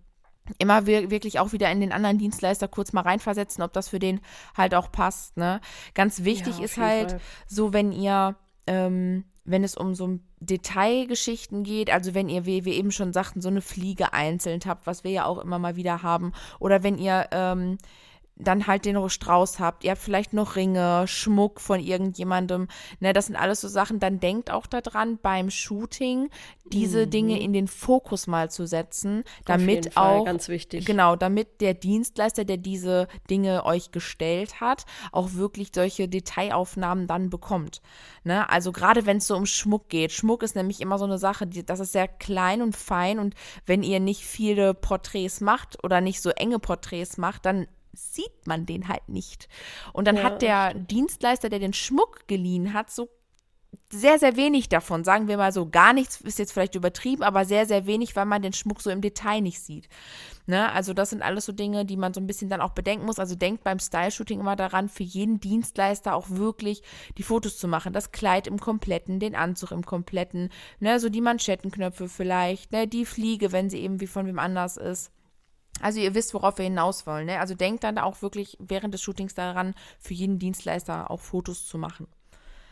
immer 0.58 0.86
wir 0.86 1.10
wirklich 1.12 1.39
auch 1.39 1.51
wieder 1.51 1.71
in 1.71 1.82
den 1.82 1.91
anderen 1.91 2.17
Dienstleister 2.17 2.67
kurz 2.67 2.93
mal 2.93 3.01
reinversetzen, 3.01 3.63
ob 3.63 3.73
das 3.73 3.89
für 3.89 3.99
den 3.99 4.21
halt 4.56 4.75
auch 4.75 4.91
passt. 4.91 5.38
Ne? 5.38 5.60
Ganz 5.93 6.23
wichtig 6.23 6.60
Ja, 6.60 6.65
ist 6.65 6.77
halt 6.77 7.12
Fall. 7.12 7.21
so, 7.47 7.73
wenn 7.73 7.91
ihr, 7.91 8.36
ähm, 8.67 9.23
wenn 9.45 9.63
es 9.63 9.75
um 9.75 9.95
so 9.95 10.19
Detailgeschichten 10.39 11.63
geht, 11.63 11.89
also 11.89 12.13
wenn 12.13 12.30
ihr, 12.30 12.45
wie 12.45 12.65
wir 12.65 12.73
eben 12.73 12.91
schon 12.91 13.13
sagten, 13.13 13.41
so 13.41 13.49
eine 13.49 13.62
Fliege 13.62 14.13
einzeln 14.13 14.60
habt, 14.65 14.86
was 14.86 15.03
wir 15.03 15.12
ja 15.12 15.25
auch 15.25 15.39
immer 15.39 15.58
mal 15.58 15.75
wieder 15.75 16.03
haben, 16.03 16.34
oder 16.60 16.84
wenn 16.84 16.97
ihr 16.97 17.27
ähm, 17.32 17.77
dann 18.39 18.67
halt 18.67 18.86
den 18.86 18.97
Strauß 19.10 19.60
habt, 19.60 19.84
ihr 19.84 19.91
habt 19.91 20.02
vielleicht 20.02 20.34
noch 20.34 20.56
Ringe, 20.56 21.06
Schmuck 21.08 21.62
von 21.62 21.80
irgendjemandem, 21.80 22.67
ne, 23.00 23.13
das 23.13 23.28
sind 23.28 23.36
alles 23.36 23.62
so 23.62 23.67
Sachen, 23.67 24.00
dann 24.00 24.19
denkt 24.19 24.52
auch 24.52 24.67
daran, 24.67 25.17
beim 25.21 25.50
Shooting 25.50 26.30
diese 26.65 27.08
Dinge 27.08 27.39
in 27.39 27.54
den 27.54 27.67
Fokus 27.67 28.28
mal 28.28 28.52
zu 28.52 28.67
setzen, 28.67 29.17
Mhm. 29.17 29.23
Damit 29.45 29.93
Fall, 29.93 30.19
auch 30.19 30.26
ganz 30.26 30.50
wichtig. 30.50 30.86
Genau, 30.86 31.15
damit 31.15 31.62
der 31.62 31.73
Dienstleister, 31.73 32.45
der 32.45 32.58
diese 32.58 33.08
Dinge 33.30 33.65
euch 33.65 33.91
gestellt 33.91 34.62
hat, 34.62 34.86
auch 35.12 35.34
wirklich 35.34 35.69
solche 35.73 36.08
Detailaufnahmen 36.08 37.08
dann 37.08 37.30
bekommt. 37.30 37.82
Ne? 38.23 38.50
Also 38.50 38.71
gerade 38.71 39.06
wenn 39.06 39.17
es 39.17 39.28
so 39.28 39.36
um 39.36 39.45
Schmuck 39.45 39.89
geht. 39.89 40.12
Schmuck 40.12 40.43
ist 40.43 40.56
nämlich 40.56 40.82
immer 40.82 40.97
so 40.97 41.06
eine 41.06 41.17
Sache, 41.17 41.47
die, 41.47 41.65
das 41.65 41.80
ist 41.80 41.91
sehr 41.91 42.08
klein 42.08 42.62
und 42.62 42.76
fein 42.76 43.19
und 43.19 43.36
wenn 43.65 43.84
ihr 43.84 44.00
nicht 44.00 44.23
viele 44.23 44.73
Porträts 44.73 45.41
macht 45.41 45.84
oder 45.84 46.02
nicht 46.02 46.21
so 46.21 46.30
enge 46.32 46.60
Porträts 46.60 47.17
macht, 47.17 47.45
dann 47.45 47.67
sieht 47.97 48.45
man 48.45 48.65
den 48.65 48.88
halt 48.88 49.10
nicht. 49.10 49.49
Und 49.93 50.07
dann 50.07 50.17
Ja, 50.17 50.23
hat 50.23 50.41
der 50.41 50.73
Dienstleister, 50.73 51.49
der 51.49 51.60
den 51.60 51.73
Schmuck 51.73 52.27
geliehen 52.27 52.73
hat, 52.73 52.89
so 52.91 53.10
sehr, 53.89 54.19
sehr 54.19 54.36
wenig 54.36 54.67
davon. 54.67 55.03
Sagen 55.03 55.27
wir 55.27 55.38
mal 55.38 55.53
so, 55.53 55.69
gar 55.69 55.93
nichts 55.93 56.19
ist 56.21 56.39
jetzt 56.39 56.51
vielleicht 56.51 56.75
übertrieben, 56.75 57.23
aber 57.23 57.45
sehr, 57.45 57.65
sehr 57.65 57.86
wenig, 57.86 58.15
weil 58.15 58.25
man 58.25 58.41
den 58.41 58.53
Schmuck 58.53 58.81
so 58.81 58.89
im 58.89 59.01
Detail 59.01 59.41
nicht 59.41 59.62
sieht. 59.62 59.88
Ne? 60.45 60.71
Also 60.73 60.93
das 60.93 61.10
sind 61.10 61.21
alles 61.21 61.45
so 61.45 61.53
Dinge, 61.53 61.86
die 61.86 61.95
man 61.95 62.13
so 62.13 62.19
ein 62.19 62.27
bisschen 62.27 62.49
dann 62.49 62.62
auch 62.62 62.71
bedenken 62.71 63.05
muss. 63.05 63.19
Also 63.19 63.36
denkt 63.36 63.63
beim 63.63 63.79
Style-Shooting 63.79 64.41
immer 64.41 64.57
daran, 64.57 64.89
für 64.89 65.03
jeden 65.03 65.39
Dienstleister 65.39 66.15
auch 66.15 66.29
wirklich 66.29 66.81
die 67.17 67.23
Fotos 67.23 67.57
zu 67.57 67.67
machen. 67.67 67.93
Das 67.93 68.12
Kleid 68.12 68.47
im 68.47 68.60
Kompletten, 68.60 69.19
den 69.19 69.36
Anzug 69.36 69.71
im 69.71 69.86
Kompletten, 69.86 70.49
ne? 70.79 70.99
so 70.99 71.10
die 71.10 71.21
Manschettenknöpfe 71.21 72.10
vielleicht, 72.10 72.73
ne? 72.73 72.88
die 72.88 73.05
Fliege, 73.05 73.53
wenn 73.53 73.69
sie 73.69 73.79
eben 73.79 74.01
wie 74.01 74.07
von 74.07 74.25
wem 74.27 74.39
anders 74.39 74.75
ist. 74.75 75.12
Also 75.82 76.00
ihr 76.00 76.16
wisst, 76.16 76.34
worauf 76.34 76.58
wir 76.58 76.66
hinaus 76.66 77.06
wollen. 77.06 77.28
Ne? 77.28 77.40
Also 77.40 77.56
denkt 77.56 77.84
dann 77.84 77.98
auch 77.98 78.22
wirklich 78.22 78.58
während 78.60 78.94
des 78.94 79.02
Shootings 79.02 79.34
daran, 79.34 79.76
für 80.00 80.13
jeden 80.13 80.40
Dienstleister 80.40 81.12
auch 81.12 81.22
Fotos 81.22 81.66
zu 81.68 81.78
machen. 81.78 82.08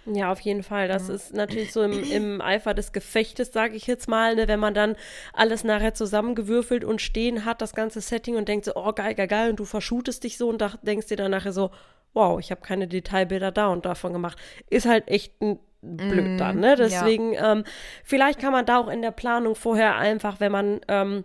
Ja, 0.06 0.32
auf 0.32 0.40
jeden 0.42 0.62
Fall. 0.62 0.88
Das 0.88 1.10
ist 1.10 1.34
natürlich 1.34 1.74
so 1.74 1.82
im, 1.82 2.04
im 2.04 2.42
Eifer 2.42 2.76
des 2.76 2.94
Gefechtes, 2.94 3.52
sage 3.52 3.76
ich 3.76 3.88
jetzt 3.88 4.08
mal, 4.08 4.36
ne, 4.36 4.48
wenn 4.48 4.60
man 4.60 4.76
dann 4.76 4.96
alles 5.34 5.64
nachher 5.64 5.96
zusammengewürfelt 5.96 6.84
und 6.84 7.02
stehen 7.02 7.44
hat, 7.44 7.62
das 7.62 7.74
ganze 7.74 8.02
Setting 8.02 8.36
und 8.36 8.48
denkt 8.48 8.66
so, 8.66 8.74
oh 8.76 8.94
geil, 8.94 9.16
geil, 9.16 9.28
geil, 9.28 9.50
und 9.50 9.60
du 9.60 9.66
verschutest 9.66 10.24
dich 10.24 10.38
so 10.38 10.48
und 10.48 10.62
da, 10.62 10.74
denkst 10.84 11.08
dir 11.08 11.18
dann 11.18 11.32
nachher 11.32 11.54
so, 11.54 11.72
wow, 12.14 12.40
ich 12.40 12.52
habe 12.52 12.62
keine 12.62 12.88
Detailbilder 12.88 13.52
da 13.52 13.68
und 13.68 13.86
davon 13.86 14.14
gemacht. 14.14 14.38
Ist 14.70 14.86
halt 14.86 15.08
echt 15.08 15.42
ein 15.42 15.60
blöd 15.82 16.40
dann, 16.40 16.60
ne? 16.60 16.76
Deswegen, 16.76 17.34
ähm, 17.34 17.64
vielleicht 18.04 18.40
kann 18.40 18.52
man 18.52 18.66
da 18.66 18.80
auch 18.80 18.88
in 18.88 19.02
der 19.02 19.12
Planung 19.12 19.56
vorher 19.56 19.96
einfach, 19.96 20.40
wenn 20.40 20.52
man 20.52 20.82
ähm, 20.88 21.24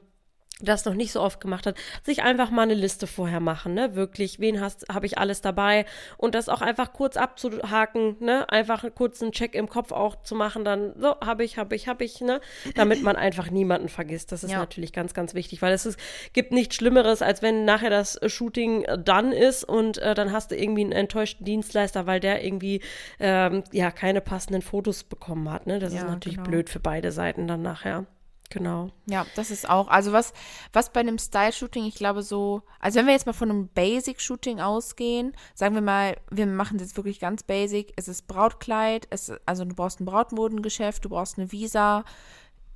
das 0.62 0.84
noch 0.84 0.94
nicht 0.94 1.12
so 1.12 1.20
oft 1.20 1.40
gemacht 1.40 1.66
hat, 1.66 1.76
sich 2.04 2.22
einfach 2.22 2.50
mal 2.50 2.62
eine 2.62 2.74
Liste 2.74 3.06
vorher 3.06 3.40
machen, 3.40 3.74
ne? 3.74 3.94
Wirklich, 3.94 4.40
wen 4.40 4.60
hast, 4.60 4.86
habe 4.92 5.06
ich 5.06 5.18
alles 5.18 5.40
dabei 5.40 5.86
und 6.16 6.34
das 6.34 6.48
auch 6.48 6.60
einfach 6.60 6.92
kurz 6.92 7.16
abzuhaken, 7.16 8.16
ne? 8.20 8.48
Einfach 8.50 8.84
kurz 8.94 9.22
einen 9.22 9.32
Check 9.32 9.54
im 9.54 9.68
Kopf 9.68 9.92
auch 9.92 10.22
zu 10.22 10.34
machen, 10.34 10.64
dann 10.64 10.92
so, 10.98 11.14
habe 11.20 11.44
ich, 11.44 11.58
habe 11.58 11.74
ich, 11.74 11.88
habe 11.88 12.04
ich, 12.04 12.20
ne? 12.20 12.40
Damit 12.74 13.02
man 13.02 13.16
einfach 13.16 13.50
niemanden 13.50 13.88
vergisst. 13.88 14.32
Das 14.32 14.44
ist 14.44 14.52
Ja. 14.52 14.58
natürlich 14.58 14.92
ganz, 14.92 15.14
ganz 15.14 15.34
wichtig, 15.34 15.62
weil 15.62 15.72
es 15.72 15.86
ist, 15.86 15.98
gibt 16.32 16.52
nichts 16.52 16.76
Schlimmeres, 16.76 17.22
als 17.22 17.42
wenn 17.42 17.64
nachher 17.64 17.90
das 17.90 18.18
Shooting 18.26 18.82
äh, 18.84 18.98
done 18.98 19.34
ist 19.34 19.64
und 19.64 19.98
äh, 19.98 20.14
dann 20.14 20.32
hast 20.32 20.50
du 20.50 20.56
irgendwie 20.56 20.82
einen 20.82 20.92
enttäuschten 20.92 21.44
Dienstleister, 21.44 22.06
weil 22.06 22.20
der 22.20 22.44
irgendwie 22.44 22.80
ähm, 23.18 23.64
ja 23.72 23.90
keine 23.90 24.20
passenden 24.20 24.62
Fotos 24.62 25.04
bekommen 25.04 25.50
hat, 25.50 25.66
ne? 25.66 25.78
Das 25.78 25.92
Ja, 25.92 26.00
ist 26.00 26.06
natürlich 26.06 26.38
genau. 26.38 26.50
blöd 26.50 26.70
für 26.70 26.80
beide 26.80 27.12
Seiten 27.12 27.46
dann 27.48 27.62
nachher. 27.62 28.06
Genau. 28.50 28.90
Ja, 29.06 29.24
das 29.36 29.52
ist 29.52 29.68
auch, 29.70 29.86
also 29.86 30.12
was, 30.12 30.32
was 30.72 30.92
bei 30.92 31.00
einem 31.00 31.18
Style-Shooting, 31.18 31.84
ich 31.84 31.94
glaube 31.94 32.22
so, 32.22 32.62
also 32.80 32.98
wenn 32.98 33.06
wir 33.06 33.12
jetzt 33.12 33.26
mal 33.26 33.32
von 33.32 33.48
einem 33.48 33.68
Basic-Shooting 33.68 34.60
ausgehen, 34.60 35.34
sagen 35.54 35.76
wir 35.76 35.82
mal, 35.82 36.16
wir 36.30 36.46
machen 36.46 36.76
das 36.76 36.88
jetzt 36.88 36.96
wirklich 36.96 37.20
ganz 37.20 37.44
basic, 37.44 37.92
es 37.96 38.08
ist 38.08 38.26
Brautkleid, 38.26 39.06
es, 39.10 39.32
also 39.46 39.64
du 39.64 39.74
brauchst 39.76 40.00
ein 40.00 40.04
Brautmodengeschäft, 40.04 41.04
du 41.04 41.10
brauchst 41.10 41.38
eine 41.38 41.52
Visa, 41.52 42.04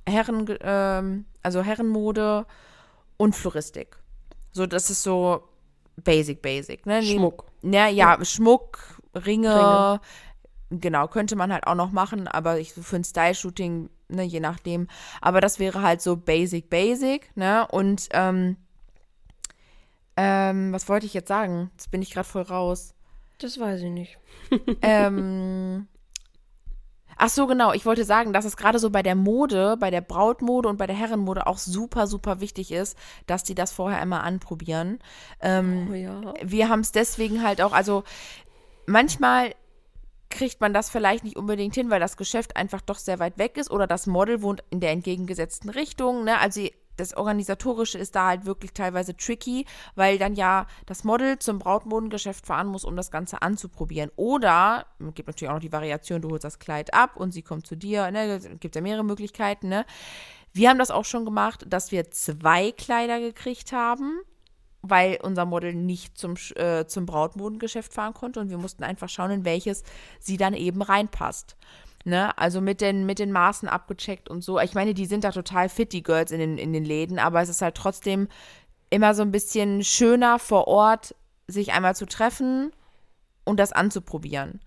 Herren, 0.07 0.45
ähm, 0.61 1.25
also 1.43 1.61
Herrenmode 1.61 2.45
und 3.17 3.35
Floristik. 3.35 3.97
So, 4.53 4.65
das 4.67 4.89
ist 4.89 5.03
so 5.03 5.43
basic, 6.01 6.41
basic, 6.41 6.85
ne? 6.85 7.03
Schmuck. 7.03 7.47
Ja, 7.63 7.89
ja, 7.89 8.23
Schmuck, 8.23 9.01
Ringe, 9.13 9.53
Ringe. 9.53 10.01
genau, 10.69 11.07
könnte 11.09 11.35
man 11.35 11.51
halt 11.51 11.67
auch 11.67 11.75
noch 11.75 11.91
machen, 11.91 12.29
aber 12.29 12.59
ich, 12.59 12.71
für 12.71 12.95
ein 12.95 13.03
Style-Shooting, 13.03 13.89
ne, 14.09 14.23
je 14.23 14.39
nachdem. 14.39 14.87
Aber 15.21 15.41
das 15.41 15.59
wäre 15.59 15.81
halt 15.81 16.01
so 16.01 16.15
basic, 16.17 16.69
basic, 16.69 17.35
ne? 17.35 17.67
Und, 17.69 18.09
ähm, 18.11 18.57
ähm, 20.17 20.71
was 20.71 20.87
wollte 20.87 21.05
ich 21.05 21.13
jetzt 21.13 21.27
sagen? 21.27 21.71
Jetzt 21.73 21.91
bin 21.91 22.01
ich 22.01 22.11
gerade 22.11 22.27
voll 22.27 22.43
raus. 22.43 22.93
Das 23.39 23.59
weiß 23.59 23.81
ich 23.81 23.89
nicht. 23.91 24.17
ähm, 24.81 25.87
ach 27.17 27.27
so, 27.29 27.47
genau. 27.47 27.73
Ich 27.73 27.85
wollte 27.85 28.05
sagen, 28.05 28.31
dass 28.31 28.45
es 28.45 28.55
gerade 28.55 28.79
so 28.79 28.89
bei 28.89 29.03
der 29.03 29.15
Mode, 29.15 29.75
bei 29.77 29.91
der 29.91 29.99
Brautmode 30.01 30.69
und 30.69 30.77
bei 30.77 30.87
der 30.87 30.95
Herrenmode 30.95 31.47
auch 31.47 31.57
super, 31.57 32.07
super 32.07 32.39
wichtig 32.39 32.71
ist, 32.71 32.97
dass 33.27 33.43
die 33.43 33.55
das 33.55 33.73
vorher 33.73 33.99
einmal 33.99 34.21
anprobieren. 34.21 34.99
Ähm, 35.41 35.89
Oh 35.91 35.93
ja. 35.93 36.33
wir 36.41 36.69
haben 36.69 36.79
es 36.79 36.93
deswegen 36.93 37.43
halt 37.43 37.61
auch, 37.61 37.73
also 37.73 38.03
manchmal 38.85 39.53
kriegt 40.35 40.59
man 40.59 40.73
das 40.73 40.89
vielleicht 40.89 41.23
nicht 41.23 41.37
unbedingt 41.37 41.75
hin, 41.75 41.89
weil 41.89 42.01
das 42.01 42.17
Geschäft 42.17 42.57
einfach 42.57 42.81
doch 42.81 42.97
sehr 42.97 43.19
weit 43.19 43.37
weg 43.37 43.57
ist 43.57 43.71
oder 43.71 43.87
das 43.87 44.05
Model 44.05 44.41
wohnt 44.41 44.63
in 44.69 44.81
der 44.81 44.91
entgegengesetzten 44.91 45.69
Richtung. 45.69 46.25
Ne? 46.25 46.37
Also 46.39 46.67
das 46.97 47.15
Organisatorische 47.15 47.97
ist 47.97 48.15
da 48.15 48.27
halt 48.27 48.45
wirklich 48.45 48.73
teilweise 48.73 49.15
tricky, 49.15 49.65
weil 49.95 50.17
dann 50.17 50.35
ja 50.35 50.67
das 50.85 51.05
Model 51.05 51.39
zum 51.39 51.59
Brautmodengeschäft 51.59 52.45
fahren 52.45 52.67
muss, 52.67 52.83
um 52.83 52.97
das 52.97 53.11
Ganze 53.11 53.41
anzuprobieren. 53.41 54.11
Oder, 54.17 54.85
es 54.99 55.13
gibt 55.13 55.27
natürlich 55.27 55.49
auch 55.49 55.55
noch 55.55 55.61
die 55.61 55.71
Variation, 55.71 56.21
du 56.21 56.29
holst 56.29 56.43
das 56.43 56.59
Kleid 56.59 56.93
ab 56.93 57.15
und 57.15 57.31
sie 57.31 57.41
kommt 57.41 57.65
zu 57.65 57.75
dir. 57.75 58.11
Ne? 58.11 58.25
Es 58.25 58.49
gibt 58.59 58.75
ja 58.75 58.81
mehrere 58.81 59.05
Möglichkeiten. 59.05 59.69
Ne? 59.69 59.85
Wir 60.51 60.69
haben 60.69 60.79
das 60.79 60.91
auch 60.91 61.05
schon 61.05 61.23
gemacht, 61.23 61.65
dass 61.67 61.91
wir 61.93 62.11
zwei 62.11 62.71
Kleider 62.71 63.21
gekriegt 63.21 63.71
haben 63.71 64.19
weil 64.89 65.19
unser 65.21 65.45
Model 65.45 65.73
nicht 65.73 66.17
zum, 66.17 66.35
äh, 66.55 66.85
zum 66.85 67.05
Brautmodengeschäft 67.05 67.93
fahren 67.93 68.13
konnte 68.13 68.39
und 68.39 68.49
wir 68.49 68.57
mussten 68.57 68.83
einfach 68.83 69.09
schauen, 69.09 69.31
in 69.31 69.45
welches 69.45 69.83
sie 70.19 70.37
dann 70.37 70.53
eben 70.53 70.81
reinpasst. 70.81 71.55
Ne? 72.03 72.37
Also 72.37 72.61
mit 72.61 72.81
den, 72.81 73.05
mit 73.05 73.19
den 73.19 73.31
Maßen 73.31 73.67
abgecheckt 73.67 74.29
und 74.29 74.43
so. 74.43 74.59
Ich 74.59 74.75
meine, 74.75 74.93
die 74.93 75.07
sind 75.07 75.23
da 75.23 75.31
total 75.31 75.69
fit, 75.69 75.91
die 75.91 76.03
Girls 76.03 76.31
in 76.31 76.39
den, 76.39 76.57
in 76.57 76.71
den 76.71 76.85
Läden, 76.85 77.17
aber 77.17 77.41
es 77.41 77.49
ist 77.49 77.61
halt 77.61 77.75
trotzdem 77.75 78.27
immer 78.89 79.15
so 79.15 79.23
ein 79.23 79.31
bisschen 79.31 79.83
schöner 79.83 80.37
vor 80.37 80.67
Ort, 80.67 81.15
sich 81.47 81.73
einmal 81.73 81.95
zu 81.95 82.05
treffen 82.05 82.71
und 83.43 83.59
das 83.59 83.71
anzuprobieren. 83.71 84.59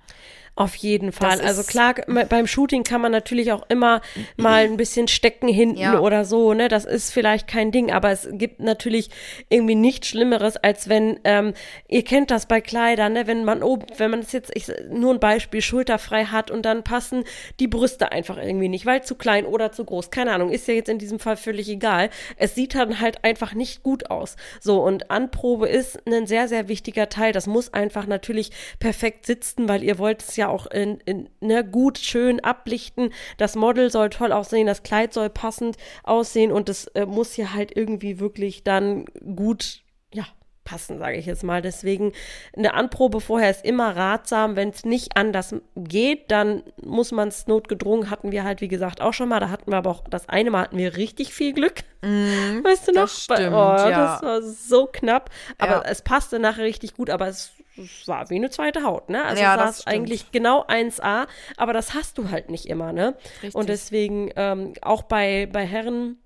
Auf 0.58 0.74
jeden 0.74 1.12
Fall. 1.12 1.40
Also 1.40 1.62
klar, 1.62 1.94
beim 2.28 2.48
Shooting 2.48 2.82
kann 2.82 3.00
man 3.00 3.12
natürlich 3.12 3.52
auch 3.52 3.62
immer 3.68 4.00
mal 4.36 4.64
ein 4.64 4.76
bisschen 4.76 5.06
stecken 5.06 5.46
hinten 5.46 5.78
ja. 5.78 6.00
oder 6.00 6.24
so, 6.24 6.52
ne? 6.52 6.66
Das 6.66 6.84
ist 6.84 7.12
vielleicht 7.12 7.46
kein 7.46 7.70
Ding, 7.70 7.92
aber 7.92 8.10
es 8.10 8.28
gibt 8.32 8.58
natürlich 8.58 9.08
irgendwie 9.50 9.76
nichts 9.76 10.08
Schlimmeres, 10.08 10.56
als 10.56 10.88
wenn, 10.88 11.20
ähm, 11.22 11.54
ihr 11.86 12.02
kennt 12.02 12.32
das 12.32 12.46
bei 12.46 12.60
Kleidern, 12.60 13.12
ne? 13.12 13.28
Wenn 13.28 13.44
man 13.44 13.62
oben, 13.62 13.86
wenn 13.98 14.10
man 14.10 14.18
es 14.18 14.32
jetzt, 14.32 14.50
ich, 14.52 14.66
nur 14.90 15.14
ein 15.14 15.20
Beispiel, 15.20 15.62
schulterfrei 15.62 16.24
hat 16.24 16.50
und 16.50 16.62
dann 16.62 16.82
passen 16.82 17.22
die 17.60 17.68
Brüste 17.68 18.10
einfach 18.10 18.36
irgendwie 18.36 18.68
nicht, 18.68 18.84
weil 18.84 19.04
zu 19.04 19.14
klein 19.14 19.46
oder 19.46 19.70
zu 19.70 19.84
groß. 19.84 20.10
Keine 20.10 20.32
Ahnung, 20.32 20.50
ist 20.50 20.66
ja 20.66 20.74
jetzt 20.74 20.88
in 20.88 20.98
diesem 20.98 21.20
Fall 21.20 21.36
völlig 21.36 21.68
egal. 21.68 22.10
Es 22.36 22.56
sieht 22.56 22.74
dann 22.74 22.98
halt 22.98 23.22
einfach 23.22 23.54
nicht 23.54 23.84
gut 23.84 24.10
aus. 24.10 24.34
So, 24.60 24.82
und 24.82 25.08
Anprobe 25.08 25.68
ist 25.68 26.00
ein 26.04 26.26
sehr, 26.26 26.48
sehr 26.48 26.66
wichtiger 26.66 27.08
Teil. 27.08 27.32
Das 27.32 27.46
muss 27.46 27.72
einfach 27.72 28.08
natürlich 28.08 28.50
perfekt 28.80 29.24
sitzen, 29.24 29.68
weil 29.68 29.84
ihr 29.84 30.00
wollt 30.00 30.22
es 30.22 30.34
ja 30.34 30.47
auch 30.48 30.66
in, 30.66 30.98
in, 31.04 31.28
ne, 31.40 31.64
gut, 31.64 31.98
schön 31.98 32.40
ablichten. 32.40 33.12
Das 33.37 33.56
Model 33.56 33.90
soll 33.90 34.11
toll 34.11 34.32
aussehen, 34.32 34.66
das 34.66 34.82
Kleid 34.82 35.12
soll 35.12 35.30
passend 35.30 35.76
aussehen 36.02 36.52
und 36.52 36.68
es 36.68 36.87
äh, 36.88 37.06
muss 37.06 37.32
hier 37.32 37.54
halt 37.54 37.76
irgendwie 37.76 38.20
wirklich 38.20 38.64
dann 38.64 39.04
gut, 39.34 39.82
ja, 40.12 40.24
passen, 40.68 40.98
sage 40.98 41.16
ich 41.16 41.26
jetzt 41.26 41.44
mal. 41.44 41.62
Deswegen 41.62 42.12
eine 42.56 42.74
Anprobe 42.74 43.20
vorher 43.20 43.50
ist 43.50 43.64
immer 43.64 43.96
ratsam. 43.96 44.54
Wenn 44.54 44.68
es 44.68 44.84
nicht 44.84 45.16
anders 45.16 45.54
geht, 45.74 46.30
dann 46.30 46.62
muss 46.82 47.11
man 47.11 47.28
es 47.28 47.46
notgedrungen. 47.46 48.11
Hatten 48.11 48.32
wir 48.32 48.44
halt, 48.44 48.61
wie 48.61 48.68
gesagt, 48.68 49.00
auch 49.00 49.14
schon 49.14 49.30
mal. 49.30 49.40
Da 49.40 49.48
hatten 49.48 49.70
wir 49.70 49.78
aber 49.78 49.90
auch, 49.90 50.04
das 50.08 50.28
eine 50.28 50.50
Mal 50.50 50.62
hatten 50.62 50.76
wir 50.76 50.96
richtig 50.96 51.32
viel 51.32 51.54
Glück. 51.54 51.84
Mm, 52.02 52.62
weißt 52.62 52.88
du 52.88 52.92
noch? 52.92 53.02
Das 53.02 53.24
stimmt, 53.24 53.52
oh, 53.52 53.52
ja. 53.52 53.90
Das 53.90 54.22
war 54.22 54.42
so 54.42 54.87
knapp. 54.87 55.30
Aber 55.56 55.84
ja. 55.84 55.84
es 55.87 56.02
passte 56.02 56.38
nachher 56.38 56.64
richtig 56.64 56.94
gut. 56.94 57.08
Aber 57.08 57.26
es 57.28 57.52
es 57.57 57.57
war 58.06 58.30
wie 58.30 58.36
eine 58.36 58.50
zweite 58.50 58.82
Haut, 58.82 59.08
ne? 59.08 59.24
Also 59.24 59.42
ja, 59.42 59.56
das 59.56 59.86
war 59.86 59.92
eigentlich 59.92 60.30
genau 60.32 60.64
1A, 60.64 61.26
aber 61.56 61.72
das 61.72 61.94
hast 61.94 62.18
du 62.18 62.30
halt 62.30 62.50
nicht 62.50 62.66
immer, 62.66 62.92
ne? 62.92 63.16
Richtig. 63.42 63.54
Und 63.54 63.68
deswegen 63.68 64.30
ähm, 64.36 64.74
auch 64.82 65.02
bei, 65.02 65.48
bei 65.52 65.66
Herren. 65.66 66.18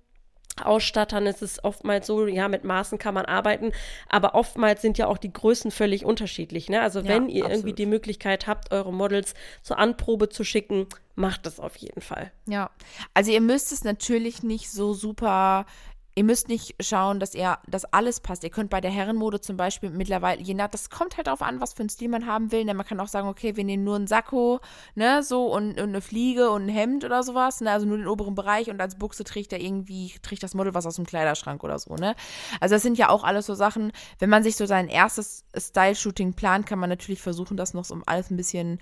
Ausstattern 0.62 1.26
ist 1.26 1.40
es 1.40 1.64
oftmals 1.64 2.06
so, 2.06 2.26
ja, 2.26 2.46
mit 2.46 2.62
Maßen 2.62 2.98
kann 2.98 3.14
man 3.14 3.24
arbeiten, 3.24 3.72
aber 4.10 4.34
oftmals 4.34 4.82
sind 4.82 4.98
ja 4.98 5.06
auch 5.06 5.16
die 5.16 5.32
Größen 5.32 5.70
völlig 5.70 6.04
unterschiedlich. 6.04 6.68
Ne? 6.68 6.82
Also, 6.82 7.08
wenn 7.08 7.30
ja, 7.30 7.36
ihr 7.36 7.44
absolut. 7.44 7.58
irgendwie 7.60 7.72
die 7.72 7.86
Möglichkeit 7.86 8.46
habt, 8.46 8.70
eure 8.70 8.92
Models 8.92 9.32
zur 9.62 9.78
Anprobe 9.78 10.28
zu 10.28 10.44
schicken, 10.44 10.88
macht 11.14 11.46
das 11.46 11.58
auf 11.58 11.76
jeden 11.76 12.02
Fall. 12.02 12.32
Ja, 12.46 12.70
also 13.14 13.32
ihr 13.32 13.40
müsst 13.40 13.72
es 13.72 13.82
natürlich 13.82 14.42
nicht 14.42 14.70
so 14.70 14.92
super 14.92 15.64
Ihr 16.14 16.25
müsst 16.25 16.48
nicht 16.48 16.75
schauen, 16.81 17.20
dass 17.20 17.35
ihr, 17.35 17.59
dass 17.66 17.87
alles 17.87 18.20
passt. 18.20 18.44
Ihr 18.44 18.51
könnt 18.51 18.68
bei 18.68 18.83
der 18.83 18.90
Herrenmode 18.90 19.40
zum 19.40 19.57
Beispiel 19.57 19.88
mittlerweile, 19.88 20.42
je 20.42 20.53
nach, 20.53 20.68
das 20.68 20.90
kommt 20.90 21.16
halt 21.16 21.27
darauf 21.27 21.40
an, 21.40 21.61
was 21.61 21.72
für 21.72 21.81
einen 21.81 21.88
Stil 21.88 22.09
man 22.09 22.27
haben 22.27 22.53
will. 22.53 22.64
Ne? 22.64 22.75
Man 22.75 22.85
kann 22.85 23.01
auch 23.01 23.09
sagen, 23.09 23.29
okay, 23.29 23.57
wir 23.57 23.64
nehmen 23.64 23.85
nur 23.85 23.96
einen 23.96 24.07
Sakko, 24.07 24.61
ne, 24.94 25.22
so 25.22 25.46
und, 25.46 25.81
und 25.81 25.88
eine 25.88 26.01
Fliege 26.03 26.51
und 26.51 26.66
ein 26.66 26.68
Hemd 26.68 27.05
oder 27.05 27.22
sowas, 27.22 27.62
ne, 27.62 27.70
also 27.70 27.87
nur 27.87 27.96
den 27.96 28.07
oberen 28.07 28.35
Bereich 28.35 28.68
und 28.68 28.81
als 28.81 28.96
Buchse 28.96 29.25
trägt 29.25 29.53
er 29.53 29.61
irgendwie, 29.61 30.12
trägt 30.22 30.42
das 30.42 30.55
Model 30.55 30.75
was 30.75 30.87
aus 30.87 30.96
dem 30.96 31.07
Kleiderschrank 31.07 31.64
oder 31.64 31.79
so, 31.79 31.94
ne. 31.94 32.14
Also 32.61 32.75
das 32.75 32.83
sind 32.83 32.98
ja 32.98 33.09
auch 33.09 33.25
alles 33.25 33.46
so 33.46 33.55
Sachen, 33.55 33.92
wenn 34.18 34.31
man 34.31 34.42
sich 34.42 34.57
so 34.57 34.66
sein 34.66 34.88
erstes 34.88 35.44
Style-Shooting 35.57 36.35
plant, 36.35 36.66
kann 36.66 36.79
man 36.79 36.90
natürlich 36.90 37.22
versuchen, 37.22 37.57
das 37.57 37.75
noch 37.75 37.85
so 37.85 37.98
alles 38.07 38.31
ein 38.31 38.37
bisschen 38.37 38.81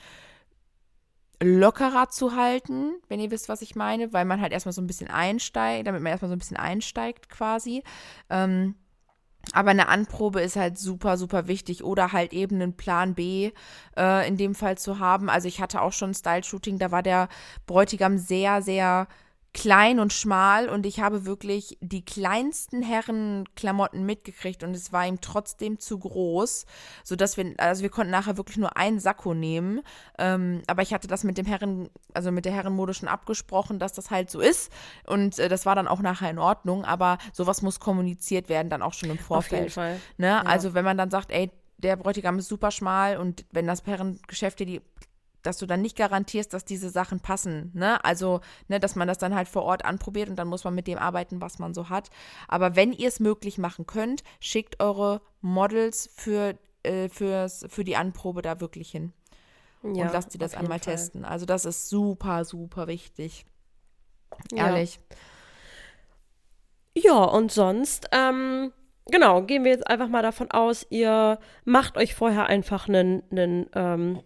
lockerer 1.43 2.09
zu 2.11 2.37
halten, 2.37 2.93
wenn 3.09 3.21
ihr 3.21 3.31
wisst, 3.31 3.49
was 3.49 3.63
ich 3.63 3.75
meine, 3.75 4.13
weil 4.13 4.25
man 4.25 4.41
halt 4.41 4.53
erstmal 4.53 4.73
so 4.73 4.83
ein 4.83 4.87
bisschen 4.87 5.09
einsteigt, 5.09 5.87
damit 5.87 6.03
man 6.03 6.11
erstmal 6.11 6.29
so 6.29 6.37
ein 6.37 6.39
bisschen 6.39 6.57
einsteigt 6.57 7.29
quasi. 7.29 7.83
Ähm, 8.29 8.75
aber 9.53 9.71
eine 9.71 9.89
Anprobe 9.89 10.43
ist 10.43 10.57
halt 10.57 10.79
super, 10.79 11.17
super 11.17 11.49
wichtig 11.49 11.83
oder 11.83 12.13
halt 12.13 12.33
eben 12.33 12.57
einen 12.57 12.77
Plan 12.77 13.15
B 13.15 13.53
äh, 13.97 14.29
in 14.29 14.37
dem 14.37 14.55
Fall 14.55 14.77
zu 14.77 14.99
haben. 14.99 15.31
Also 15.31 15.49
ich 15.49 15.61
hatte 15.61 15.81
auch 15.81 15.93
schon 15.93 16.15
Style-Shooting, 16.15 16.79
da 16.79 16.91
war 16.91 17.03
der 17.03 17.29
Bräutigam 17.67 18.19
sehr, 18.19 18.61
sehr 18.61 19.09
klein 19.53 19.99
und 19.99 20.13
schmal 20.13 20.69
und 20.69 20.87
ich 20.87 21.01
habe 21.01 21.25
wirklich 21.27 21.77
die 21.81 22.05
kleinsten 22.05 22.83
Herrenklamotten 22.83 24.07
mitgekriegt 24.07 24.63
und 24.63 24.77
es 24.77 24.93
war 24.93 25.07
ihm 25.07 25.21
trotzdem 25.21 25.81
zu 25.81 25.99
groß, 25.99 26.67
sodass 27.03 27.37
wir, 27.37 27.55
also 27.59 27.83
wir 27.83 27.91
konnten 27.91 28.13
nachher 28.13 28.37
wirklich 28.37 28.59
nur 28.59 28.77
einen 28.77 29.01
Sakko 29.01 29.35
nehmen, 29.35 29.81
ähm, 30.19 30.63
aber 30.69 30.83
ich 30.83 30.95
hatte 30.95 31.09
das 31.09 31.25
mit 31.25 31.37
dem 31.37 31.47
Herren, 31.47 31.91
also 32.15 32.31
mit 32.31 32.45
der 32.45 32.53
Herrenmode 32.53 32.95
schon 32.95 33.09
abgesprochen, 33.09 33.81
dass 33.81 33.93
das 33.93 34.11
halt 34.11 34.31
so 34.31 34.41
ist 34.41 34.71
und 35.07 35.39
äh, 35.41 35.49
das 35.49 35.67
war 35.67 35.75
dann 35.75 35.89
auch 35.89 36.01
nachher 36.01 36.31
in 36.31 36.39
Ordnung, 36.39 36.85
aber 36.85 37.19
sowas 37.33 37.61
muss 37.61 37.81
kommuniziert 37.81 38.49
werden 38.49 38.71
dann 38.71 38.83
auch 38.83 38.95
schon 38.95 39.11
im 39.11 39.19
Vorfeld. 39.19 39.53
Auf 39.53 39.59
jeden 39.61 39.73
Fall. 39.73 40.01
Ne? 40.17 40.29
Ja. 40.29 40.43
Also 40.43 40.75
wenn 40.75 40.85
man 40.85 40.97
dann 40.97 41.11
sagt, 41.11 41.33
ey, 41.33 41.51
der 41.79 41.97
Bräutigam 41.97 42.39
ist 42.39 42.49
super 42.49 42.71
schmal 42.71 43.17
und 43.17 43.45
wenn 43.51 43.67
das 43.67 43.85
Herrengeschäft 43.85 44.61
dir 44.61 44.67
die 44.67 44.81
dass 45.43 45.59
du 45.59 45.67
dann 45.67 45.83
nicht 45.83 45.97
garantierst, 45.97 46.53
dass 46.53 46.65
diese 46.65 46.91
Sachen 46.91 47.21
passen. 47.21 47.71
Ne? 47.75 48.03
Also, 48.05 48.41
ne, 48.69 48.81
dass 48.81 48.97
man 48.97 49.09
das 49.09 49.19
dann 49.19 49.35
halt 49.35 49.49
vor 49.49 49.63
Ort 49.63 49.85
anprobiert 49.85 50.29
und 50.29 50.37
dann 50.37 50.49
muss 50.49 50.65
man 50.65 50.75
mit 50.75 50.87
dem 50.87 50.99
arbeiten, 50.99 51.41
was 51.41 51.59
man 51.59 51.75
so 51.75 51.89
hat. 51.89 52.11
Aber 52.49 52.77
wenn 52.77 52.93
ihr 52.93 53.09
es 53.09 53.21
möglich 53.21 53.59
machen 53.59 53.87
könnt, 53.87 54.23
schickt 54.41 54.81
eure 54.81 55.21
Models 55.41 56.11
für, 56.15 56.59
äh, 56.83 57.09
fürs, 57.09 57.65
für 57.69 57.85
die 57.85 57.97
Anprobe 57.97 58.43
da 58.43 58.61
wirklich 58.61 58.91
hin. 58.91 59.13
Ja, 59.83 60.07
und 60.07 60.13
lasst 60.13 60.33
sie 60.33 60.39
das 60.39 60.55
einmal 60.55 60.79
Fall. 60.79 60.95
testen. 60.95 61.25
Also, 61.25 61.47
das 61.47 61.65
ist 61.65 61.89
super, 61.89 62.45
super 62.45 62.87
wichtig. 62.87 63.47
Ehrlich. 64.55 65.01
Ja, 66.95 67.03
ja 67.03 67.25
und 67.25 67.51
sonst, 67.51 68.09
ähm, 68.13 68.73
genau, 69.07 69.43
gehen 69.43 69.65
wir 69.65 69.71
jetzt 69.71 69.87
einfach 69.87 70.09
mal 70.09 70.23
davon 70.23 70.51
aus, 70.51 70.87
ihr 70.91 71.39
macht 71.65 71.97
euch 71.97 72.15
vorher 72.15 72.47
einfach 72.47 72.89
einen, 72.89 73.23
einen 73.31 73.71
ähm, 73.75 74.21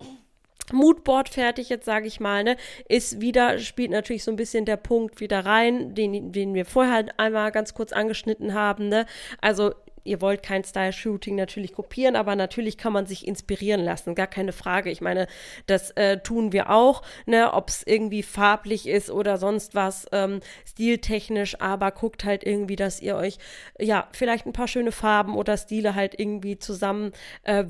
Moodboard 0.72 1.28
fertig, 1.28 1.68
jetzt 1.68 1.84
sage 1.84 2.06
ich 2.06 2.20
mal, 2.20 2.44
ne, 2.44 2.56
ist 2.88 3.20
wieder, 3.20 3.58
spielt 3.58 3.90
natürlich 3.90 4.24
so 4.24 4.30
ein 4.30 4.36
bisschen 4.36 4.64
der 4.64 4.76
Punkt 4.76 5.20
wieder 5.20 5.44
rein, 5.44 5.94
den, 5.94 6.32
den 6.32 6.54
wir 6.54 6.64
vorher 6.64 7.06
einmal 7.18 7.52
ganz 7.52 7.74
kurz 7.74 7.92
angeschnitten 7.92 8.54
haben, 8.54 8.88
ne. 8.88 9.06
Also 9.40 9.72
ihr 10.04 10.20
wollt 10.20 10.42
kein 10.42 10.62
Style-Shooting 10.62 11.34
natürlich 11.34 11.72
kopieren, 11.72 12.14
aber 12.14 12.36
natürlich 12.36 12.78
kann 12.78 12.92
man 12.92 13.06
sich 13.06 13.26
inspirieren 13.26 13.82
lassen, 13.82 14.14
gar 14.14 14.26
keine 14.26 14.52
Frage. 14.52 14.90
Ich 14.90 15.00
meine, 15.00 15.26
das 15.66 15.90
äh, 15.92 16.18
tun 16.18 16.52
wir 16.52 16.70
auch, 16.70 17.02
ne, 17.26 17.52
ob 17.52 17.70
es 17.70 17.82
irgendwie 17.86 18.22
farblich 18.22 18.86
ist 18.86 19.10
oder 19.10 19.38
sonst 19.38 19.74
was, 19.74 20.06
ähm, 20.12 20.40
stiltechnisch, 20.66 21.60
aber 21.60 21.90
guckt 21.90 22.24
halt 22.24 22.44
irgendwie, 22.44 22.76
dass 22.76 23.00
ihr 23.00 23.16
euch, 23.16 23.38
ja, 23.78 24.08
vielleicht 24.12 24.46
ein 24.46 24.52
paar 24.52 24.68
schöne 24.68 24.92
Farben 24.92 25.36
oder 25.36 25.56
Stile 25.56 25.94
halt 25.94 26.18
irgendwie 26.18 26.58
zusammen 26.58 27.12
äh, 27.42 27.64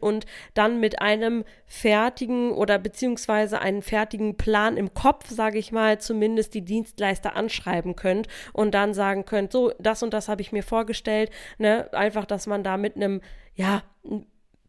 und 0.00 0.26
dann 0.54 0.80
mit 0.80 1.00
einem 1.00 1.44
fertigen 1.72 2.50
oder 2.50 2.80
beziehungsweise 2.80 3.60
einen 3.60 3.80
fertigen 3.80 4.36
Plan 4.36 4.76
im 4.76 4.92
Kopf, 4.92 5.30
sage 5.30 5.56
ich 5.56 5.70
mal, 5.70 6.00
zumindest 6.00 6.52
die 6.54 6.64
Dienstleister 6.64 7.36
anschreiben 7.36 7.94
könnt 7.94 8.26
und 8.52 8.74
dann 8.74 8.92
sagen 8.92 9.24
könnt, 9.24 9.52
so, 9.52 9.72
das 9.78 10.02
und 10.02 10.12
das 10.12 10.28
habe 10.28 10.42
ich 10.42 10.50
mir 10.50 10.64
vorgestellt, 10.64 11.30
ne? 11.58 11.88
Einfach, 11.92 12.24
dass 12.24 12.48
man 12.48 12.64
da 12.64 12.76
mit 12.76 12.96
einem, 12.96 13.20
ja, 13.54 13.84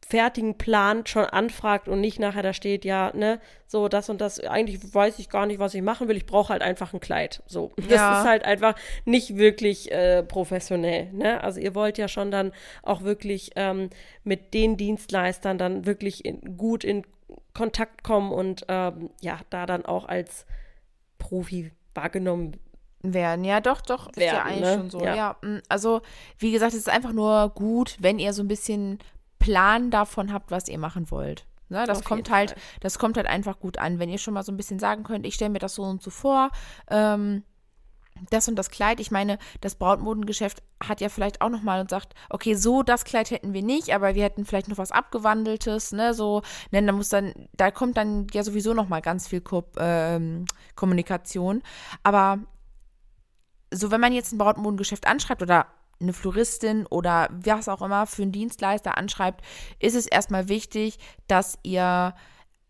fertigen 0.06 0.58
Plan 0.58 1.06
schon 1.06 1.26
anfragt 1.26 1.88
und 1.88 2.02
nicht 2.02 2.20
nachher 2.20 2.44
da 2.44 2.54
steht, 2.54 2.84
ja, 2.84 3.12
ne, 3.16 3.40
so 3.68 3.88
das 3.88 4.10
und 4.10 4.20
das, 4.20 4.40
eigentlich 4.40 4.94
weiß 4.94 5.20
ich 5.20 5.30
gar 5.30 5.46
nicht, 5.46 5.60
was 5.60 5.74
ich 5.74 5.82
machen 5.82 6.08
will, 6.08 6.18
ich 6.18 6.26
brauche 6.26 6.50
halt 6.50 6.62
einfach 6.62 6.94
ein 6.94 7.00
Kleid. 7.00 7.44
So. 7.48 7.72
Das 7.82 8.00
ja. 8.00 8.20
ist 8.20 8.28
halt 8.28 8.44
einfach 8.44 8.76
nicht 9.06 9.38
wirklich 9.38 9.92
äh, 9.92 10.24
professionell, 10.24 11.12
ne? 11.14 11.44
Also 11.44 11.60
ihr 11.60 11.76
wollt 11.76 11.98
ja 11.98 12.08
schon 12.08 12.32
dann 12.32 12.52
auch 12.84 13.04
wirklich 13.04 13.52
ähm, 13.56 13.90
mit 14.24 14.54
den 14.54 14.78
Dienstleistern 14.78 15.58
dann 15.58 15.86
wirklich 15.86 16.26
in, 16.26 16.58
gut 16.58 16.84
in 16.84 17.04
Kontakt 17.54 18.04
kommen 18.04 18.32
und 18.32 18.66
ähm, 18.68 19.10
ja, 19.22 19.40
da 19.50 19.66
dann 19.66 19.86
auch 19.86 20.06
als 20.06 20.46
Profi 21.20 21.72
wahrgenommen 21.94 22.58
werden. 23.02 23.46
Ja, 23.46 23.62
doch, 23.62 23.82
doch, 23.82 24.10
ist 24.10 24.18
werden, 24.18 24.36
ja 24.36 24.44
eigentlich 24.44 24.62
ne? 24.62 24.74
schon 24.76 24.90
so. 24.90 25.04
Ja. 25.04 25.16
ja. 25.16 25.38
Mm, 25.42 25.60
also, 25.70 26.02
wie 26.38 26.52
gesagt, 26.52 26.74
es 26.74 26.80
ist 26.80 26.90
einfach 26.90 27.14
nur 27.14 27.50
gut, 27.50 27.98
wenn 28.00 28.20
ihr 28.20 28.34
so 28.34 28.44
ein 28.44 28.48
bisschen 28.48 29.00
Plan 29.42 29.92
davon 29.92 30.32
habt, 30.32 30.52
was 30.52 30.68
ihr 30.68 30.80
machen 30.80 31.12
wollt. 31.12 31.46
Ne, 31.70 31.86
das 31.86 32.00
Auf 32.00 32.06
kommt 32.06 32.30
halt, 32.30 32.52
Fall. 32.52 32.62
das 32.82 33.00
kommt 33.00 33.16
halt 33.16 33.28
einfach 33.28 33.60
gut 33.60 33.78
an, 33.78 33.98
wenn 33.98 34.10
ihr 34.10 34.18
schon 34.18 34.34
mal 34.34 34.44
so 34.44 34.52
ein 34.52 34.58
bisschen 34.58 34.78
sagen 34.78 35.04
könnt, 35.04 35.26
ich 35.26 35.36
stelle 35.36 35.52
mir 35.52 35.60
das 35.60 35.76
so 35.76 35.84
und 35.84 36.04
so 36.04 36.10
vor, 36.10 36.50
ähm, 36.90 37.44
das 38.30 38.48
und 38.50 38.56
das 38.56 38.70
Kleid. 38.70 39.00
Ich 39.00 39.10
meine, 39.10 39.40
das 39.62 39.76
Brautmodengeschäft 39.76 40.62
hat 40.84 41.00
ja 41.00 41.08
vielleicht 41.08 41.42
auch 41.42 41.50
noch 41.50 41.62
mal 41.62 41.80
und 41.80 41.90
sagt, 41.90 42.14
okay, 42.30 42.56
so 42.56 42.84
das 42.84 43.06
Kleid 43.06 43.32
hätten 43.32 43.54
wir 43.54 43.64
nicht, 43.64 43.94
aber 43.94 44.16
wir 44.16 44.24
hätten 44.24 44.46
vielleicht 44.46 44.68
noch 44.68 44.78
was 44.78 44.92
abgewandeltes, 44.92 45.94
ne, 45.94 46.14
so, 46.14 46.42
ne, 46.72 46.84
da 46.84 46.92
muss 46.92 47.10
dann, 47.10 47.34
da 47.54 47.72
kommt 47.72 47.98
dann 47.98 48.28
ja 48.34 48.44
sowieso 48.44 48.74
noch 48.74 48.90
mal 48.90 49.02
ganz 49.02 49.30
viel 49.30 49.42
Ko 49.42 49.64
ähm, 49.78 50.46
Kommunikation. 50.76 51.64
Aber 52.04 52.40
so 53.74 53.92
wenn 53.92 54.02
man 54.02 54.14
jetzt 54.14 54.34
ein 54.34 54.38
Brautmodengeschäft 54.38 55.08
anschreibt 55.08 55.42
oder 55.42 55.68
eine 56.02 56.14
Floristin 56.14 56.86
oder 56.88 57.30
was 57.32 57.70
auch 57.70 57.82
immer 57.82 58.08
für 58.08 58.24
einen 58.24 58.32
Dienstleister 58.32 58.98
anschreibt, 58.98 59.44
ist 59.80 59.96
es 59.96 60.08
erstmal 60.08 60.50
wichtig, 60.50 60.98
dass 61.28 61.58
ihr 61.64 62.14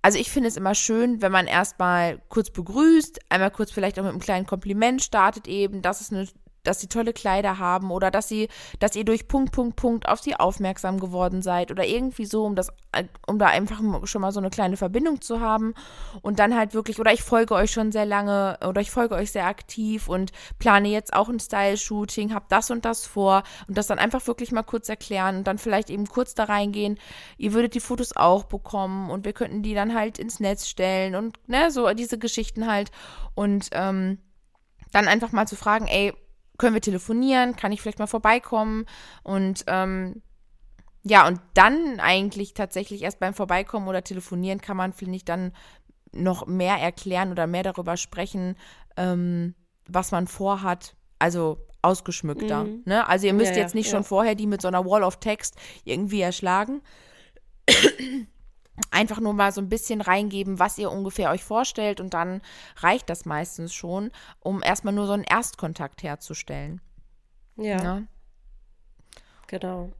also 0.03 0.17
ich 0.17 0.31
finde 0.31 0.49
es 0.49 0.57
immer 0.57 0.73
schön, 0.73 1.21
wenn 1.21 1.31
man 1.31 1.45
erstmal 1.45 2.19
kurz 2.29 2.49
begrüßt, 2.49 3.19
einmal 3.29 3.51
kurz 3.51 3.71
vielleicht 3.71 3.99
auch 3.99 4.03
mit 4.03 4.11
einem 4.11 4.19
kleinen 4.19 4.47
Kompliment 4.47 5.03
startet 5.03 5.47
eben, 5.47 5.83
dass 5.83 6.01
es 6.01 6.11
eine 6.11 6.27
dass 6.63 6.79
sie 6.79 6.87
tolle 6.87 7.13
Kleider 7.13 7.57
haben 7.57 7.91
oder 7.91 8.11
dass 8.11 8.27
sie, 8.27 8.47
dass 8.79 8.95
ihr 8.95 9.03
durch 9.03 9.27
Punkt, 9.27 9.51
Punkt, 9.51 9.75
Punkt 9.75 10.07
auf 10.07 10.19
sie 10.19 10.35
aufmerksam 10.35 10.99
geworden 10.99 11.41
seid 11.41 11.71
oder 11.71 11.85
irgendwie 11.85 12.25
so, 12.25 12.45
um 12.45 12.55
das, 12.55 12.71
um 13.25 13.39
da 13.39 13.47
einfach 13.47 13.81
schon 14.03 14.21
mal 14.21 14.31
so 14.31 14.39
eine 14.39 14.49
kleine 14.49 14.77
Verbindung 14.77 15.21
zu 15.21 15.39
haben 15.39 15.73
und 16.21 16.39
dann 16.39 16.55
halt 16.55 16.73
wirklich, 16.73 16.99
oder 16.99 17.13
ich 17.13 17.23
folge 17.23 17.55
euch 17.55 17.71
schon 17.71 17.91
sehr 17.91 18.05
lange 18.05 18.59
oder 18.65 18.81
ich 18.81 18.91
folge 18.91 19.15
euch 19.15 19.31
sehr 19.31 19.47
aktiv 19.47 20.07
und 20.07 20.31
plane 20.59 20.89
jetzt 20.89 21.13
auch 21.13 21.29
ein 21.29 21.39
Style-Shooting, 21.39 22.33
hab 22.33 22.49
das 22.49 22.69
und 22.69 22.85
das 22.85 23.05
vor 23.05 23.43
und 23.67 23.77
das 23.77 23.87
dann 23.87 23.99
einfach 23.99 24.25
wirklich 24.27 24.51
mal 24.51 24.63
kurz 24.63 24.87
erklären 24.89 25.37
und 25.37 25.47
dann 25.47 25.57
vielleicht 25.57 25.89
eben 25.89 26.05
kurz 26.07 26.35
da 26.35 26.43
reingehen. 26.43 26.99
Ihr 27.37 27.53
würdet 27.53 27.73
die 27.73 27.79
Fotos 27.79 28.15
auch 28.15 28.43
bekommen 28.43 29.09
und 29.09 29.25
wir 29.25 29.33
könnten 29.33 29.63
die 29.63 29.73
dann 29.73 29.95
halt 29.95 30.19
ins 30.19 30.39
Netz 30.39 30.67
stellen 30.67 31.15
und 31.15 31.37
ne, 31.47 31.71
so 31.71 31.91
diese 31.93 32.19
Geschichten 32.19 32.67
halt 32.67 32.91
und 33.33 33.69
ähm, 33.71 34.19
dann 34.91 35.07
einfach 35.07 35.31
mal 35.31 35.47
zu 35.47 35.55
fragen, 35.55 35.87
ey, 35.87 36.13
können 36.61 36.75
wir 36.75 36.81
telefonieren? 36.81 37.55
Kann 37.55 37.71
ich 37.71 37.81
vielleicht 37.81 37.99
mal 37.99 38.07
vorbeikommen? 38.07 38.85
Und 39.23 39.65
ähm, 39.67 40.21
ja, 41.03 41.27
und 41.27 41.41
dann 41.55 41.99
eigentlich 41.99 42.53
tatsächlich 42.53 43.01
erst 43.01 43.19
beim 43.19 43.33
Vorbeikommen 43.33 43.87
oder 43.87 44.03
telefonieren 44.03 44.61
kann 44.61 44.77
man, 44.77 44.93
finde 44.93 45.15
ich, 45.15 45.25
dann 45.25 45.53
noch 46.13 46.45
mehr 46.45 46.75
erklären 46.75 47.31
oder 47.31 47.47
mehr 47.47 47.63
darüber 47.63 47.97
sprechen, 47.97 48.55
ähm, 48.95 49.55
was 49.87 50.11
man 50.11 50.27
vorhat. 50.27 50.95
Also 51.17 51.57
ausgeschmückter. 51.83 52.65
Mhm. 52.65 52.83
Ne? 52.85 53.07
Also 53.07 53.25
ihr 53.25 53.33
müsst 53.33 53.55
ja, 53.55 53.61
jetzt 53.61 53.73
nicht 53.73 53.87
ja. 53.87 53.93
schon 53.93 54.03
vorher 54.03 54.35
die 54.35 54.45
mit 54.45 54.61
so 54.61 54.67
einer 54.67 54.85
Wall 54.85 55.03
of 55.03 55.19
Text 55.19 55.55
irgendwie 55.83 56.21
erschlagen 56.21 56.81
einfach 58.89 59.19
nur 59.19 59.33
mal 59.33 59.51
so 59.51 59.61
ein 59.61 59.69
bisschen 59.69 60.01
reingeben, 60.01 60.59
was 60.59 60.77
ihr 60.77 60.91
ungefähr 60.91 61.29
euch 61.29 61.43
vorstellt 61.43 61.99
und 61.99 62.13
dann 62.13 62.41
reicht 62.77 63.09
das 63.09 63.25
meistens 63.25 63.73
schon, 63.73 64.11
um 64.39 64.63
erstmal 64.63 64.93
nur 64.93 65.07
so 65.07 65.13
einen 65.13 65.23
Erstkontakt 65.23 66.03
herzustellen. 66.03 66.81
Ja. 67.57 67.63
ja. 67.63 67.83
Ne? 67.83 68.07
Genau. 69.47 69.91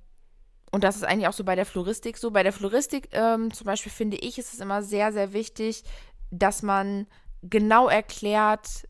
Und 0.72 0.84
das 0.86 0.96
ist 0.96 1.04
eigentlich 1.04 1.28
auch 1.28 1.34
so 1.34 1.44
bei 1.44 1.56
der 1.56 1.66
Floristik 1.66 2.18
so. 2.18 2.32
Bei 2.32 2.44
der 2.44 2.54
Floristik 2.54 3.10
ähm, 3.12 3.54
zum 3.54 3.66
Beispiel 3.66 3.92
finde 3.92 4.18
ich, 4.18 4.40
ist 4.40 4.54
es 4.54 4.62
immer 4.62 4.82
sehr, 4.82 5.12
sehr 5.12 5.34
wichtig, 5.34 5.84
dass 6.32 6.64
man 6.64 7.08
genau 7.44 7.90
erklärt, 7.90 8.88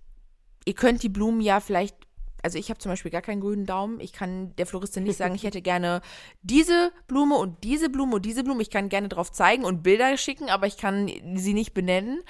ihr 0.65 0.75
könnt 0.75 1.01
die 1.01 1.09
Blumen 1.09 1.41
ja 1.41 1.59
vielleicht 1.59 1.97
also 2.43 2.57
ich 2.57 2.69
habe 2.69 2.79
zum 2.79 2.91
Beispiel 2.91 3.11
gar 3.11 3.21
keinen 3.21 3.41
grünen 3.41 3.65
Daumen. 3.65 3.99
Ich 3.99 4.13
kann 4.13 4.55
der 4.55 4.65
Floristin 4.65 5.03
nicht 5.03 5.17
sagen, 5.17 5.35
ich 5.35 5.43
hätte 5.43 5.61
gerne 5.61 6.01
diese 6.41 6.91
Blume 7.07 7.35
und 7.35 7.63
diese 7.63 7.89
Blume 7.89 8.15
und 8.15 8.25
diese 8.25 8.43
Blume. 8.43 8.61
Ich 8.61 8.69
kann 8.69 8.89
gerne 8.89 9.09
drauf 9.09 9.31
zeigen 9.31 9.63
und 9.63 9.83
Bilder 9.83 10.17
schicken, 10.17 10.49
aber 10.49 10.67
ich 10.67 10.77
kann 10.77 11.09
sie 11.35 11.53
nicht 11.53 11.73
benennen. 11.73 12.21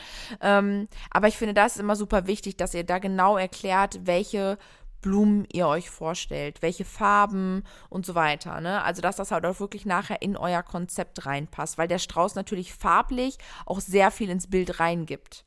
Ähm, 0.41 0.87
aber 1.09 1.27
ich 1.27 1.37
finde, 1.37 1.53
das 1.53 1.75
ist 1.75 1.81
immer 1.81 1.95
super 1.95 2.27
wichtig, 2.27 2.57
dass 2.57 2.73
ihr 2.73 2.83
da 2.83 2.99
genau 2.99 3.37
erklärt, 3.37 3.99
welche 4.03 4.57
Blumen 5.01 5.47
ihr 5.51 5.67
euch 5.67 5.89
vorstellt, 5.89 6.61
welche 6.61 6.85
Farben 6.85 7.63
und 7.89 8.05
so 8.05 8.15
weiter. 8.15 8.61
Ne? 8.61 8.83
Also, 8.83 9.01
dass 9.01 9.15
das 9.15 9.31
halt 9.31 9.45
auch 9.45 9.59
wirklich 9.59 9.85
nachher 9.85 10.21
in 10.21 10.37
euer 10.37 10.63
Konzept 10.63 11.25
reinpasst, 11.25 11.77
weil 11.77 11.87
der 11.87 11.99
Strauß 11.99 12.35
natürlich 12.35 12.73
farblich 12.73 13.37
auch 13.65 13.79
sehr 13.79 14.11
viel 14.11 14.29
ins 14.29 14.47
Bild 14.47 14.79
reingibt. 14.79 15.43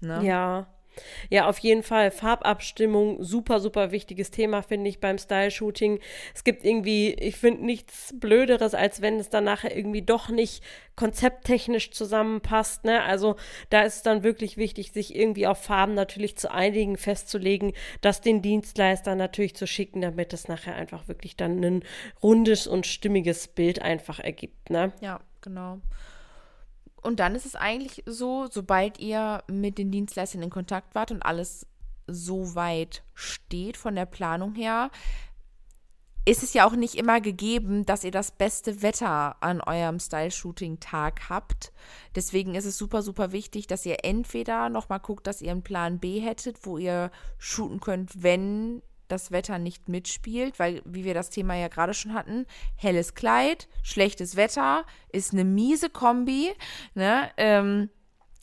Ne? 0.00 0.24
Ja, 0.24 0.66
ja, 1.30 1.48
auf 1.48 1.58
jeden 1.58 1.82
Fall. 1.82 2.10
Farbabstimmung, 2.10 3.22
super, 3.22 3.60
super 3.60 3.90
wichtiges 3.90 4.30
Thema, 4.30 4.62
finde 4.62 4.88
ich, 4.88 5.00
beim 5.00 5.18
Style-Shooting. 5.18 6.00
Es 6.34 6.44
gibt 6.44 6.64
irgendwie, 6.64 7.14
ich 7.14 7.36
finde 7.36 7.64
nichts 7.64 8.14
Blöderes, 8.18 8.74
als 8.74 9.02
wenn 9.02 9.18
es 9.18 9.28
dann 9.28 9.44
nachher 9.44 9.76
irgendwie 9.76 10.02
doch 10.02 10.28
nicht 10.28 10.62
konzepttechnisch 10.96 11.90
zusammenpasst. 11.90 12.84
Ne? 12.84 13.02
Also 13.02 13.36
da 13.70 13.82
ist 13.82 13.96
es 13.96 14.02
dann 14.02 14.22
wirklich 14.22 14.56
wichtig, 14.56 14.92
sich 14.92 15.14
irgendwie 15.14 15.46
auf 15.46 15.62
Farben 15.62 15.94
natürlich 15.94 16.36
zu 16.36 16.50
einigen, 16.50 16.96
festzulegen, 16.96 17.72
das 18.00 18.22
den 18.22 18.42
Dienstleister 18.42 19.14
natürlich 19.14 19.54
zu 19.54 19.66
schicken, 19.66 20.00
damit 20.00 20.32
es 20.32 20.48
nachher 20.48 20.74
einfach 20.74 21.06
wirklich 21.06 21.36
dann 21.36 21.62
ein 21.62 21.84
rundes 22.22 22.66
und 22.66 22.86
stimmiges 22.86 23.48
Bild 23.48 23.82
einfach 23.82 24.18
ergibt. 24.18 24.70
Ne? 24.70 24.92
Ja, 25.00 25.20
genau. 25.42 25.80
Und 27.06 27.20
dann 27.20 27.36
ist 27.36 27.46
es 27.46 27.54
eigentlich 27.54 28.02
so, 28.04 28.48
sobald 28.50 28.98
ihr 28.98 29.44
mit 29.46 29.78
den 29.78 29.92
Dienstleistern 29.92 30.42
in 30.42 30.50
Kontakt 30.50 30.96
wart 30.96 31.12
und 31.12 31.22
alles 31.22 31.64
so 32.08 32.56
weit 32.56 33.04
steht 33.14 33.76
von 33.76 33.94
der 33.94 34.06
Planung 34.06 34.56
her, 34.56 34.90
ist 36.24 36.42
es 36.42 36.52
ja 36.52 36.66
auch 36.66 36.72
nicht 36.72 36.96
immer 36.96 37.20
gegeben, 37.20 37.86
dass 37.86 38.02
ihr 38.02 38.10
das 38.10 38.32
beste 38.32 38.82
Wetter 38.82 39.36
an 39.40 39.60
eurem 39.60 40.00
Style-Shooting-Tag 40.00 41.28
habt. 41.28 41.72
Deswegen 42.16 42.56
ist 42.56 42.64
es 42.64 42.76
super, 42.76 43.02
super 43.02 43.30
wichtig, 43.30 43.68
dass 43.68 43.86
ihr 43.86 43.98
entweder 44.04 44.68
nochmal 44.68 44.98
guckt, 44.98 45.28
dass 45.28 45.40
ihr 45.40 45.52
einen 45.52 45.62
Plan 45.62 46.00
B 46.00 46.18
hättet, 46.18 46.66
wo 46.66 46.76
ihr 46.76 47.12
shooten 47.38 47.78
könnt, 47.78 48.24
wenn 48.24 48.82
das 49.08 49.30
Wetter 49.30 49.58
nicht 49.58 49.88
mitspielt, 49.88 50.58
weil, 50.58 50.82
wie 50.84 51.04
wir 51.04 51.14
das 51.14 51.30
Thema 51.30 51.54
ja 51.54 51.68
gerade 51.68 51.94
schon 51.94 52.14
hatten, 52.14 52.46
helles 52.76 53.14
Kleid, 53.14 53.68
schlechtes 53.82 54.36
Wetter 54.36 54.84
ist 55.12 55.32
eine 55.32 55.44
miese 55.44 55.90
Kombi. 55.90 56.52
Ne? 56.94 57.30
Ähm, 57.36 57.90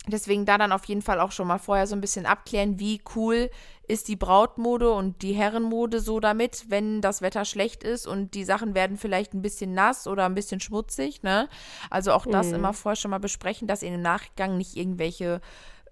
deswegen 0.08 0.45
da 0.45 0.58
dann 0.58 0.71
auf 0.71 0.86
jeden 0.86 1.02
Fall 1.02 1.19
auch 1.19 1.32
schon 1.32 1.47
mal 1.47 1.60
vorher 1.60 1.88
so 1.88 1.95
ein 1.95 2.02
bisschen 2.02 2.26
abklären, 2.26 2.80
wie 2.80 3.02
cool 3.15 3.49
ist 3.88 4.08
die 4.08 4.15
Brautmode 4.15 4.91
und 4.91 5.21
die 5.21 5.34
Herrenmode 5.34 5.99
so 5.99 6.19
damit, 6.19 6.65
wenn 6.69 7.02
das 7.02 7.21
Wetter 7.21 7.45
schlecht 7.45 7.84
ist 7.84 8.08
und 8.08 8.34
die 8.34 8.45
Sachen 8.45 8.76
werden 8.76 8.97
vielleicht 8.97 9.34
ein 9.34 9.41
bisschen 9.41 9.73
nass 9.73 10.08
oder 10.08 10.26
ein 10.26 10.36
bisschen 10.36 10.60
schmutzig. 10.60 11.23
Ne? 11.23 11.49
Also 11.89 12.13
auch 12.13 12.26
das 12.26 12.47
mhm. 12.47 12.56
immer 12.56 12.73
vorher 12.73 12.95
schon 12.95 13.12
mal 13.12 13.19
besprechen, 13.19 13.67
dass 13.67 13.84
ihr 13.84 13.93
im 13.93 14.02
Nachgang 14.02 14.58
nicht 14.58 14.78
irgendwelche 14.78 15.41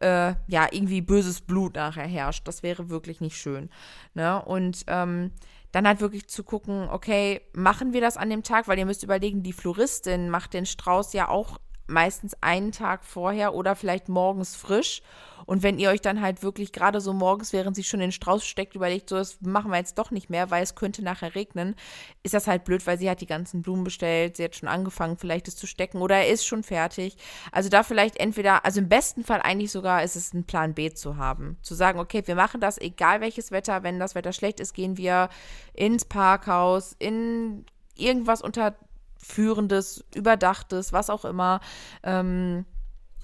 äh, 0.02 0.36
ja, 0.48 0.68
irgendwie 0.72 1.02
böses 1.02 1.42
Blut 1.42 1.76
nachher 1.76 2.08
herrscht. 2.08 2.48
Das 2.48 2.64
wäre 2.64 2.90
wirklich 2.90 3.22
nicht 3.22 3.38
schön. 3.38 3.70
Ne? 4.14 4.44
Und 4.44 4.84
ähm, 4.88 5.32
dann 5.72 5.88
halt 5.88 6.02
wirklich 6.02 6.28
zu 6.28 6.44
gucken, 6.44 6.90
okay, 6.90 7.42
machen 7.54 7.94
wir 7.94 8.02
das 8.02 8.18
an 8.18 8.30
dem 8.30 8.44
Tag, 8.44 8.68
weil 8.68 8.78
ihr 8.78 8.86
müsst 8.86 9.04
überlegen, 9.04 9.44
die 9.44 9.54
Floristin 9.54 10.30
macht 10.30 10.54
den 10.54 10.66
Strauß 10.66 11.14
ja 11.14 11.30
auch 11.30 11.60
meistens 11.92 12.36
einen 12.42 12.72
Tag 12.72 13.06
vorher 13.06 13.54
oder 13.54 13.76
vielleicht 13.76 14.10
morgens 14.10 14.56
frisch. 14.56 15.02
Und 15.46 15.64
wenn 15.64 15.80
ihr 15.80 15.90
euch 15.90 16.02
dann 16.02 16.22
halt 16.22 16.44
wirklich 16.44 16.72
gerade 16.72 17.02
so 17.02 17.14
morgens, 17.14 17.52
während 17.52 17.76
sie 17.76 17.84
schon 17.84 18.00
den 18.00 18.12
Strauß 18.12 18.46
steckt, 18.46 18.76
überlegt, 18.76 19.10
so, 19.10 19.18
das 19.18 19.42
machen 19.42 19.72
wir 19.72 19.78
jetzt 19.78 19.98
doch 19.98 20.12
nicht 20.12 20.30
mehr, 20.30 20.52
weil 20.52 20.64
es 20.64 20.76
könnte 20.76 21.04
nachher 21.04 21.36
regnen, 21.36 21.76
ist 22.24 22.34
das 22.34 22.48
halt 22.48 22.64
blöd, 22.64 22.86
weil 22.88 22.98
sie 22.98 23.10
hat 23.10 23.22
die 23.22 23.26
ganzen 23.26 23.62
Blumen 23.62 23.84
bestellt, 23.84 24.38
sie 24.38 24.44
hat 24.44 24.56
schon 24.56 24.70
angefangen, 24.70 25.18
vielleicht 25.18 25.48
es 25.48 25.56
zu 25.56 25.68
stecken 25.68 26.02
oder 26.02 26.18
er 26.18 26.30
ist 26.30 26.46
schon 26.46 26.64
fertig. 26.64 27.18
Also 27.52 27.70
da 27.70 27.84
vielleicht 27.84 28.18
entweder, 28.18 28.66
also 28.66 28.80
im 28.80 28.90
besten 28.90 29.24
Fall 29.24 29.42
eigentlich 29.42 29.72
sogar 29.72 30.04
ist 30.04 30.16
es 30.16 30.34
ein 30.34 30.46
Plan 30.46 30.74
B 30.74 30.94
zu 30.94 31.18
haben. 31.18 31.58
Zu 31.62 31.76
sagen, 31.76 32.00
okay, 32.00 32.24
wir 32.26 32.36
machen 32.36 32.62
das, 32.62 32.80
egal 32.80 33.22
welches 33.22 33.52
Wetter, 33.52 33.84
wenn 33.84 34.00
das 34.00 34.16
Wetter 34.16 34.34
schlecht 34.34 34.60
ist, 34.60 34.74
gehen 34.74 34.98
wir 34.98 35.30
ins 35.74 36.06
Parkhaus, 36.06 36.96
in 37.00 37.66
irgendwas 37.98 38.42
unter 38.42 38.76
führendes, 39.24 40.04
überdachtes, 40.16 40.94
was 40.94 41.10
auch 41.10 41.26
immer. 41.26 41.60
Ähm, 42.04 42.66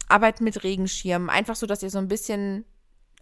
Arbeit 0.07 0.41
mit 0.41 0.63
Regenschirmen, 0.63 1.29
einfach 1.29 1.55
so, 1.55 1.65
dass 1.65 1.83
ihr 1.83 1.89
so 1.89 1.97
ein 1.97 2.07
bisschen 2.07 2.65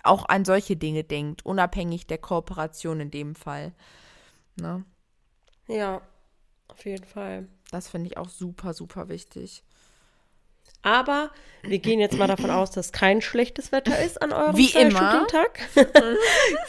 auch 0.03 0.29
an 0.29 0.45
solche 0.45 0.75
Dinge 0.75 1.03
denkt, 1.03 1.45
unabhängig 1.45 2.05
der 2.05 2.19
Kooperation 2.19 2.99
in 2.99 3.11
dem 3.11 3.35
Fall. 3.35 3.73
Ne? 4.55 4.85
Ja, 5.67 6.01
auf 6.67 6.85
jeden 6.85 7.05
Fall. 7.05 7.47
Das 7.71 7.87
finde 7.87 8.07
ich 8.09 8.17
auch 8.17 8.29
super, 8.29 8.73
super 8.73 9.09
wichtig. 9.09 9.63
Aber 10.81 11.31
wir 11.63 11.79
gehen 11.79 11.99
jetzt 11.99 12.15
mal 12.17 12.27
davon 12.27 12.51
aus, 12.51 12.69
dass 12.69 12.91
kein 12.91 13.21
schlechtes 13.21 13.71
Wetter 13.71 13.99
ist 14.03 14.21
an 14.21 14.31
eurem 14.31 14.55
Wie 14.55 14.69
immer. 14.69 15.25
Tag. 15.25 15.59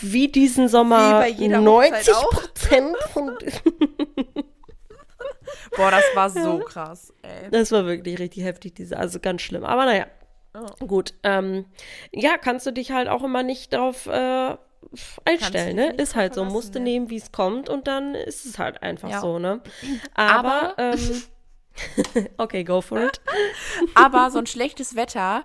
Wie 0.01 0.29
diesen 0.29 0.69
Sommer 0.69 1.27
Wie 1.27 1.49
90 1.49 2.15
Prozent 2.31 2.97
von 3.13 3.37
Boah, 5.77 5.91
das 5.91 6.05
war 6.15 6.31
so 6.31 6.59
krass, 6.59 7.13
ey. 7.23 7.51
Das 7.51 7.73
war 7.73 7.87
wirklich 7.87 8.19
richtig 8.19 8.45
heftig, 8.45 8.75
diese, 8.75 8.97
also 8.97 9.21
ganz 9.21 9.43
schlimm. 9.43 9.65
Aber 9.65 9.85
naja, 9.85 10.07
oh. 10.55 10.87
gut. 10.87 11.15
Ähm, 11.23 11.67
ja, 12.13 12.39
kannst 12.39 12.67
du 12.67 12.73
dich 12.73 12.93
halt 12.93 13.09
auch 13.09 13.23
immer 13.23 13.43
nicht 13.43 13.73
darauf 13.73 14.07
äh, 14.07 14.57
einstellen, 15.25 15.77
ne? 15.77 15.93
Ist 15.95 16.17
halt 16.17 16.35
so, 16.35 16.45
musst 16.45 16.75
du 16.75 16.79
ne? 16.79 16.85
nehmen, 16.85 17.11
wie 17.11 17.17
es 17.17 17.33
kommt 17.33 17.69
und 17.69 17.87
dann 17.87 18.15
ist 18.15 18.47
es 18.47 18.59
halt 18.59 18.83
einfach 18.83 19.11
ja. 19.11 19.21
so, 19.21 19.39
ne? 19.39 19.61
Aber, 20.15 20.79
Aber 20.79 20.79
ähm, 20.79 21.23
okay, 22.39 22.65
go 22.65 22.81
for 22.81 23.03
it. 23.03 23.21
Aber 23.95 24.31
so 24.31 24.39
ein 24.39 24.47
schlechtes 24.47 24.97
Wetter, 24.97 25.45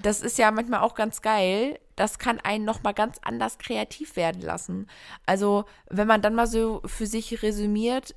das 0.00 0.20
ist 0.20 0.38
ja 0.38 0.50
manchmal 0.50 0.80
auch 0.80 0.94
ganz 0.94 1.22
geil. 1.22 1.78
Das 1.96 2.18
kann 2.18 2.38
einen 2.38 2.64
nochmal 2.64 2.94
ganz 2.94 3.18
anders 3.22 3.58
kreativ 3.58 4.14
werden 4.14 4.40
lassen. 4.40 4.86
Also, 5.26 5.64
wenn 5.90 6.06
man 6.06 6.22
dann 6.22 6.36
mal 6.36 6.46
so 6.46 6.80
für 6.84 7.06
sich 7.06 7.42
resümiert, 7.42 8.14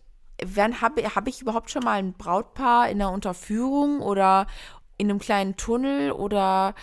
habe 0.82 1.04
hab 1.16 1.28
ich 1.28 1.42
überhaupt 1.42 1.72
schon 1.72 1.84
mal 1.84 2.00
ein 2.00 2.14
Brautpaar 2.14 2.90
in 2.90 3.02
einer 3.02 3.12
Unterführung 3.12 4.02
oder 4.02 4.48
in 4.98 5.10
einem 5.10 5.20
kleinen 5.20 5.58
Tunnel 5.58 6.12
oder 6.12 6.76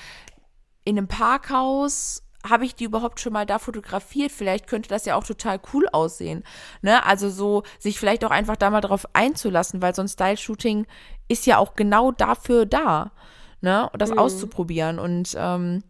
in 0.85 0.99
einem 0.99 1.09
Parkhaus? 1.09 2.23
Habe 2.49 2.64
ich 2.64 2.75
die 2.75 2.85
überhaupt 2.85 3.21
schon 3.21 3.33
mal 3.33 3.47
da 3.47 3.59
fotografiert? 3.59 4.31
Vielleicht 4.31 4.68
könnte 4.68 4.88
das 4.88 5.05
ja 5.05 5.16
auch 5.16 5.25
total 5.25 5.61
cool 5.73 5.88
aussehen. 5.92 6.44
Ne? 6.83 7.05
Also 7.05 7.31
so 7.31 7.64
sich 7.79 7.99
vielleicht 7.99 8.25
auch 8.25 8.31
einfach 8.31 8.57
da 8.57 8.71
mal 8.71 8.81
drauf 8.81 9.07
einzulassen, 9.12 9.83
weil 9.83 9.94
so 9.94 10.03
ein 10.03 10.09
Style-Shooting 10.09 10.87
ist 11.29 11.47
ja 11.47 11.59
auch 11.59 11.75
genau 11.75 12.12
dafür 12.12 12.64
da, 12.64 13.12
ne? 13.61 13.90
Das 13.99 14.11
mhm. 14.11 14.18
auszuprobieren. 14.18 14.99
Und 14.99 15.35
ähm, 15.37 15.83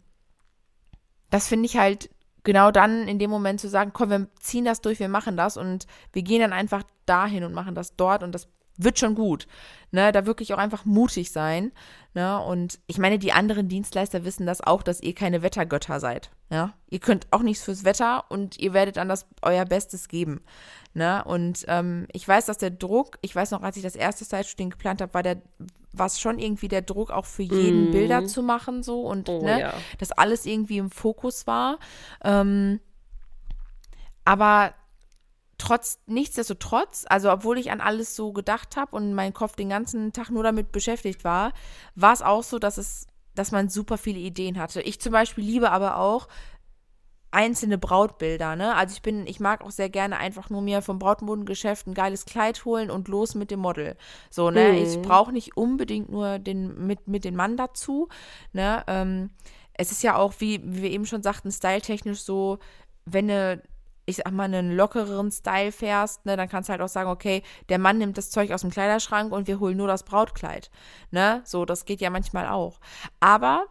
das 1.29 1.47
finde 1.47 1.67
ich 1.67 1.77
halt 1.77 2.09
genau 2.43 2.71
dann 2.71 3.07
in 3.07 3.19
dem 3.19 3.29
Moment 3.29 3.59
zu 3.59 3.69
sagen, 3.69 3.91
komm, 3.93 4.09
wir 4.09 4.27
ziehen 4.39 4.65
das 4.65 4.81
durch, 4.81 4.99
wir 4.99 5.09
machen 5.09 5.37
das 5.37 5.57
und 5.57 5.87
wir 6.13 6.21
gehen 6.21 6.41
dann 6.41 6.53
einfach 6.53 6.83
dahin 7.05 7.43
und 7.43 7.53
machen 7.53 7.75
das 7.75 7.95
dort 7.95 8.23
und 8.23 8.33
das 8.33 8.47
wird 8.79 8.97
schon 8.97 9.13
gut. 9.13 9.45
Ne, 9.91 10.11
da 10.11 10.25
wirklich 10.25 10.53
auch 10.53 10.57
einfach 10.57 10.85
mutig 10.85 11.31
sein. 11.31 11.71
Ne? 12.13 12.39
Und 12.39 12.79
ich 12.87 12.97
meine, 12.97 13.19
die 13.19 13.33
anderen 13.33 13.67
Dienstleister 13.67 14.23
wissen 14.23 14.45
das 14.45 14.61
auch, 14.61 14.83
dass 14.83 15.01
ihr 15.01 15.13
keine 15.13 15.41
Wettergötter 15.41 15.99
seid. 15.99 16.31
Ja? 16.49 16.73
Ihr 16.89 16.99
könnt 16.99 17.27
auch 17.31 17.41
nichts 17.41 17.63
fürs 17.63 17.83
Wetter 17.83 18.25
und 18.29 18.57
ihr 18.59 18.73
werdet 18.73 18.97
dann 18.97 19.09
das 19.09 19.27
euer 19.41 19.65
Bestes 19.65 20.07
geben. 20.07 20.41
Ne? 20.93 21.23
Und 21.25 21.65
ähm, 21.67 22.07
ich 22.13 22.27
weiß, 22.27 22.45
dass 22.45 22.57
der 22.57 22.69
Druck, 22.69 23.17
ich 23.21 23.35
weiß 23.35 23.51
noch, 23.51 23.63
als 23.63 23.77
ich 23.77 23.83
das 23.83 23.95
erste 23.95 24.25
Side-Shooting 24.25 24.69
geplant 24.69 25.01
habe, 25.01 25.13
war 25.13 25.23
der 25.23 25.41
war 25.93 26.05
es 26.05 26.19
schon 26.19 26.39
irgendwie 26.39 26.67
der 26.67 26.81
Druck, 26.81 27.11
auch 27.11 27.25
für 27.25 27.43
jeden 27.43 27.89
mm. 27.89 27.91
Bilder 27.91 28.25
zu 28.25 28.43
machen, 28.43 28.83
so 28.83 29.01
und 29.01 29.29
oh, 29.29 29.43
ne, 29.43 29.59
ja. 29.59 29.73
dass 29.97 30.11
alles 30.11 30.45
irgendwie 30.45 30.77
im 30.77 30.91
Fokus 30.91 31.47
war. 31.47 31.79
Ähm, 32.23 32.79
aber 34.25 34.73
trotz, 35.57 35.99
nichtsdestotrotz, 36.07 37.05
also 37.07 37.31
obwohl 37.31 37.57
ich 37.57 37.71
an 37.71 37.81
alles 37.81 38.15
so 38.15 38.31
gedacht 38.31 38.77
habe 38.77 38.95
und 38.95 39.13
mein 39.13 39.33
Kopf 39.33 39.55
den 39.55 39.69
ganzen 39.69 40.13
Tag 40.13 40.29
nur 40.29 40.43
damit 40.43 40.71
beschäftigt 40.71 41.23
war, 41.23 41.53
war 41.95 42.13
es 42.13 42.21
auch 42.21 42.43
so, 42.43 42.59
dass 42.59 42.77
es, 42.77 43.07
dass 43.35 43.51
man 43.51 43.69
super 43.69 43.97
viele 43.97 44.19
Ideen 44.19 44.59
hatte. 44.59 44.81
Ich 44.81 44.99
zum 44.99 45.11
Beispiel 45.11 45.43
liebe 45.43 45.71
aber 45.71 45.97
auch 45.97 46.27
einzelne 47.31 47.77
Brautbilder, 47.77 48.55
ne? 48.55 48.75
Also 48.75 48.93
ich 48.93 49.01
bin, 49.01 49.27
ich 49.27 49.39
mag 49.39 49.63
auch 49.63 49.71
sehr 49.71 49.89
gerne 49.89 50.17
einfach 50.17 50.49
nur 50.49 50.61
mir 50.61 50.81
vom 50.81 50.99
Brautmodengeschäft 50.99 51.87
ein 51.87 51.93
geiles 51.93 52.25
Kleid 52.25 52.65
holen 52.65 52.89
und 52.89 53.07
los 53.07 53.35
mit 53.35 53.51
dem 53.51 53.59
Model. 53.59 53.95
So, 54.29 54.49
ne? 54.49 54.69
Mhm. 54.69 54.77
Ich 54.77 55.01
brauche 55.01 55.31
nicht 55.31 55.55
unbedingt 55.55 56.09
nur 56.09 56.39
den, 56.39 56.87
mit, 56.87 57.07
mit 57.07 57.25
dem 57.25 57.35
Mann 57.35 57.57
dazu, 57.57 58.09
ne? 58.53 58.83
Ähm, 58.87 59.29
es 59.73 59.91
ist 59.91 60.03
ja 60.03 60.15
auch, 60.15 60.33
wie, 60.39 60.61
wie 60.63 60.81
wir 60.81 60.91
eben 60.91 61.05
schon 61.05 61.23
sagten, 61.23 61.51
styletechnisch 61.51 62.21
so, 62.21 62.59
wenn 63.05 63.29
eine 63.29 63.61
ich 64.09 64.15
sag 64.17 64.31
mal, 64.31 64.45
einen 64.45 64.75
lockereren 64.75 65.31
Style 65.31 65.71
fährst, 65.71 66.25
ne, 66.25 66.35
dann 66.35 66.49
kannst 66.49 66.67
du 66.67 66.71
halt 66.71 66.81
auch 66.81 66.89
sagen, 66.89 67.11
okay, 67.11 67.43
der 67.69 67.77
Mann 67.77 67.99
nimmt 67.99 68.17
das 68.17 68.31
Zeug 68.31 68.51
aus 68.51 68.61
dem 68.61 68.71
Kleiderschrank 68.71 69.31
und 69.31 69.47
wir 69.47 69.59
holen 69.59 69.77
nur 69.77 69.87
das 69.87 70.01
Brautkleid. 70.01 70.71
Ne? 71.11 71.41
So, 71.45 71.63
das 71.63 71.85
geht 71.85 72.01
ja 72.01 72.09
manchmal 72.09 72.47
auch. 72.47 72.79
Aber 73.19 73.67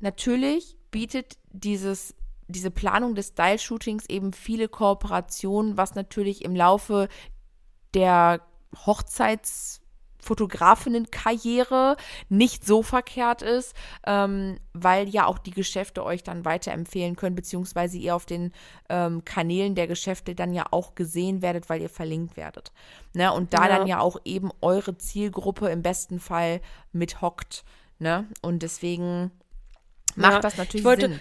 natürlich 0.00 0.78
bietet 0.90 1.36
dieses 1.50 2.14
diese 2.48 2.70
Planung 2.70 3.14
des 3.14 3.28
Style-Shootings 3.28 4.06
eben 4.08 4.32
viele 4.32 4.68
Kooperationen, 4.68 5.76
was 5.76 5.94
natürlich 5.94 6.44
im 6.44 6.54
Laufe 6.54 7.08
der 7.94 8.40
Hochzeits- 8.86 9.82
Fotografinnenkarriere 10.22 11.96
nicht 12.28 12.64
so 12.64 12.82
verkehrt 12.82 13.42
ist, 13.42 13.74
ähm, 14.06 14.58
weil 14.72 15.08
ja 15.08 15.26
auch 15.26 15.38
die 15.38 15.50
Geschäfte 15.50 16.04
euch 16.04 16.22
dann 16.22 16.44
weiterempfehlen 16.44 17.16
können, 17.16 17.34
beziehungsweise 17.34 17.98
ihr 17.98 18.14
auf 18.14 18.24
den 18.24 18.52
ähm, 18.88 19.24
Kanälen 19.24 19.74
der 19.74 19.88
Geschäfte 19.88 20.36
dann 20.36 20.54
ja 20.54 20.66
auch 20.70 20.94
gesehen 20.94 21.42
werdet, 21.42 21.68
weil 21.68 21.82
ihr 21.82 21.88
verlinkt 21.88 22.36
werdet. 22.36 22.72
Ne? 23.14 23.32
Und 23.32 23.52
da 23.52 23.68
ja. 23.68 23.78
dann 23.78 23.88
ja 23.88 23.98
auch 23.98 24.16
eben 24.24 24.50
eure 24.60 24.96
Zielgruppe 24.96 25.68
im 25.68 25.82
besten 25.82 26.20
Fall 26.20 26.60
mithockt. 26.92 27.64
Ne? 27.98 28.28
Und 28.42 28.62
deswegen 28.62 29.32
macht 30.14 30.34
ja, 30.34 30.40
das 30.40 30.56
natürlich 30.56 30.86
Sinn. 30.86 31.20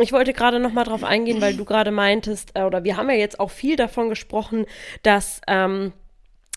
Ich 0.00 0.12
wollte 0.12 0.32
gerade 0.32 0.58
noch 0.58 0.72
mal 0.72 0.84
drauf 0.84 1.04
eingehen, 1.04 1.40
weil 1.40 1.54
du 1.54 1.64
gerade 1.64 1.90
meintest, 1.90 2.52
äh, 2.54 2.62
oder 2.62 2.84
wir 2.84 2.96
haben 2.96 3.10
ja 3.10 3.16
jetzt 3.16 3.38
auch 3.38 3.50
viel 3.50 3.76
davon 3.76 4.08
gesprochen, 4.08 4.64
dass 5.02 5.40
ähm, 5.46 5.92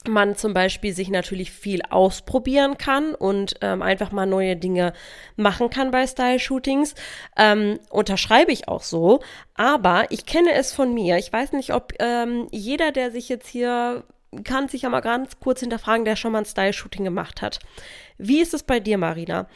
man 0.07 0.35
zum 0.35 0.53
Beispiel 0.53 0.93
sich 0.93 1.09
natürlich 1.09 1.51
viel 1.51 1.81
ausprobieren 1.89 2.77
kann 2.77 3.15
und 3.15 3.55
ähm, 3.61 3.81
einfach 3.81 4.11
mal 4.11 4.25
neue 4.25 4.55
Dinge 4.55 4.93
machen 5.35 5.69
kann 5.69 5.91
bei 5.91 6.05
Style-Shootings. 6.07 6.95
Ähm, 7.35 7.79
unterschreibe 7.89 8.51
ich 8.51 8.67
auch 8.67 8.83
so. 8.83 9.21
Aber 9.55 10.05
ich 10.09 10.25
kenne 10.25 10.53
es 10.53 10.73
von 10.73 10.93
mir. 10.93 11.17
Ich 11.17 11.31
weiß 11.31 11.53
nicht, 11.53 11.73
ob 11.73 11.93
ähm, 11.99 12.47
jeder, 12.51 12.91
der 12.91 13.11
sich 13.11 13.29
jetzt 13.29 13.47
hier 13.47 14.03
kann 14.43 14.67
sich 14.67 14.83
ja 14.83 14.89
mal 14.89 15.01
ganz 15.01 15.39
kurz 15.39 15.61
hinterfragen, 15.61 16.05
der 16.05 16.15
schon 16.15 16.31
mal 16.31 16.39
ein 16.39 16.45
Style-Shooting 16.45 17.03
gemacht 17.03 17.41
hat. 17.41 17.59
Wie 18.17 18.41
ist 18.41 18.53
es 18.53 18.63
bei 18.63 18.79
dir, 18.79 18.97
Marina? 18.97 19.47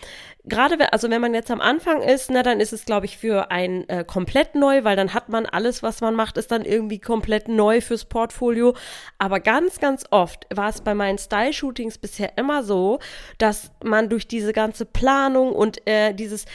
Gerade, 0.44 0.92
also 0.92 1.10
wenn 1.10 1.22
man 1.22 1.34
jetzt 1.34 1.52
am 1.52 1.62
Anfang 1.62 2.02
ist, 2.02 2.30
na, 2.30 2.44
dann 2.44 2.60
ist 2.60 2.74
es, 2.74 2.86
glaube 2.86 3.06
ich, 3.06 3.18
für 3.18 3.52
ein 3.52 3.88
äh, 3.88 4.04
komplett 4.04 4.56
neu, 4.56 4.84
weil 4.84 4.96
dann 4.96 5.14
hat 5.14 5.30
man 5.30 5.46
alles, 5.46 5.82
was 5.82 6.02
man 6.02 6.16
macht, 6.16 6.38
ist 6.38 6.52
dann 6.52 6.66
irgendwie 6.66 7.00
komplett 7.00 7.48
neu 7.48 7.80
fürs 7.82 8.06
Portfolio. 8.06 8.76
Aber 9.18 9.40
ganz, 9.40 9.80
ganz 9.80 10.06
oft 10.12 10.46
war 10.54 10.70
es 10.70 10.82
bei 10.82 10.94
meinen 10.94 11.18
Style-Shootings 11.18 11.98
bisher 12.00 12.38
immer 12.38 12.64
so, 12.64 13.00
dass 13.38 13.72
man 13.84 14.10
durch 14.10 14.28
diese 14.28 14.52
ganze 14.52 14.86
Planung 14.86 15.54
und 15.54 15.86
äh, 15.88 16.14
dieses 16.14 16.46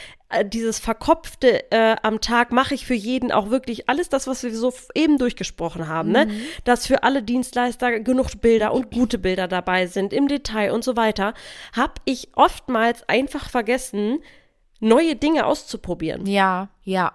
dieses 0.43 0.79
Verkopfte 0.79 1.71
äh, 1.71 1.95
am 2.01 2.21
Tag 2.21 2.51
mache 2.51 2.73
ich 2.73 2.85
für 2.85 2.93
jeden 2.93 3.31
auch 3.31 3.49
wirklich 3.49 3.89
alles 3.89 4.09
das, 4.09 4.27
was 4.27 4.43
wir 4.43 4.55
so 4.55 4.73
eben 4.93 5.17
durchgesprochen 5.17 5.87
haben, 5.87 6.11
ne? 6.11 6.25
mhm. 6.25 6.31
ne? 6.31 6.39
Dass 6.63 6.87
für 6.87 7.03
alle 7.03 7.23
Dienstleister 7.23 7.99
genug 7.99 8.41
Bilder 8.41 8.73
und 8.73 8.91
gute 8.91 9.17
Bilder 9.17 9.47
dabei 9.47 9.87
sind 9.87 10.13
im 10.13 10.27
Detail 10.27 10.71
und 10.71 10.83
so 10.83 10.95
weiter, 10.95 11.33
habe 11.75 11.93
ich 12.05 12.29
oftmals 12.35 13.07
einfach 13.07 13.49
vergessen, 13.49 14.19
neue 14.79 15.15
Dinge 15.15 15.45
auszuprobieren. 15.45 16.25
Ja, 16.25 16.69
ja. 16.83 17.13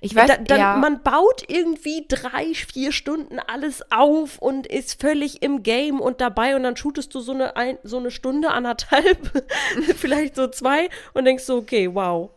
Ich 0.00 0.14
weiß, 0.14 0.28
da, 0.28 0.36
dann, 0.36 0.58
ja. 0.58 0.76
man 0.76 1.02
baut 1.02 1.42
irgendwie 1.48 2.04
drei, 2.08 2.54
vier 2.54 2.92
Stunden 2.92 3.38
alles 3.38 3.82
auf 3.90 4.38
und 4.38 4.66
ist 4.66 5.00
völlig 5.00 5.42
im 5.42 5.62
Game 5.62 6.00
und 6.00 6.20
dabei 6.20 6.54
und 6.56 6.62
dann 6.62 6.76
shootest 6.76 7.14
du 7.14 7.20
so 7.20 7.32
eine, 7.32 7.56
ein, 7.56 7.78
so 7.82 7.98
eine 7.98 8.10
Stunde, 8.10 8.50
anderthalb, 8.50 9.44
vielleicht 9.96 10.36
so 10.36 10.48
zwei 10.48 10.88
und 11.14 11.24
denkst 11.24 11.44
so, 11.44 11.56
okay, 11.56 11.92
wow, 11.92 12.30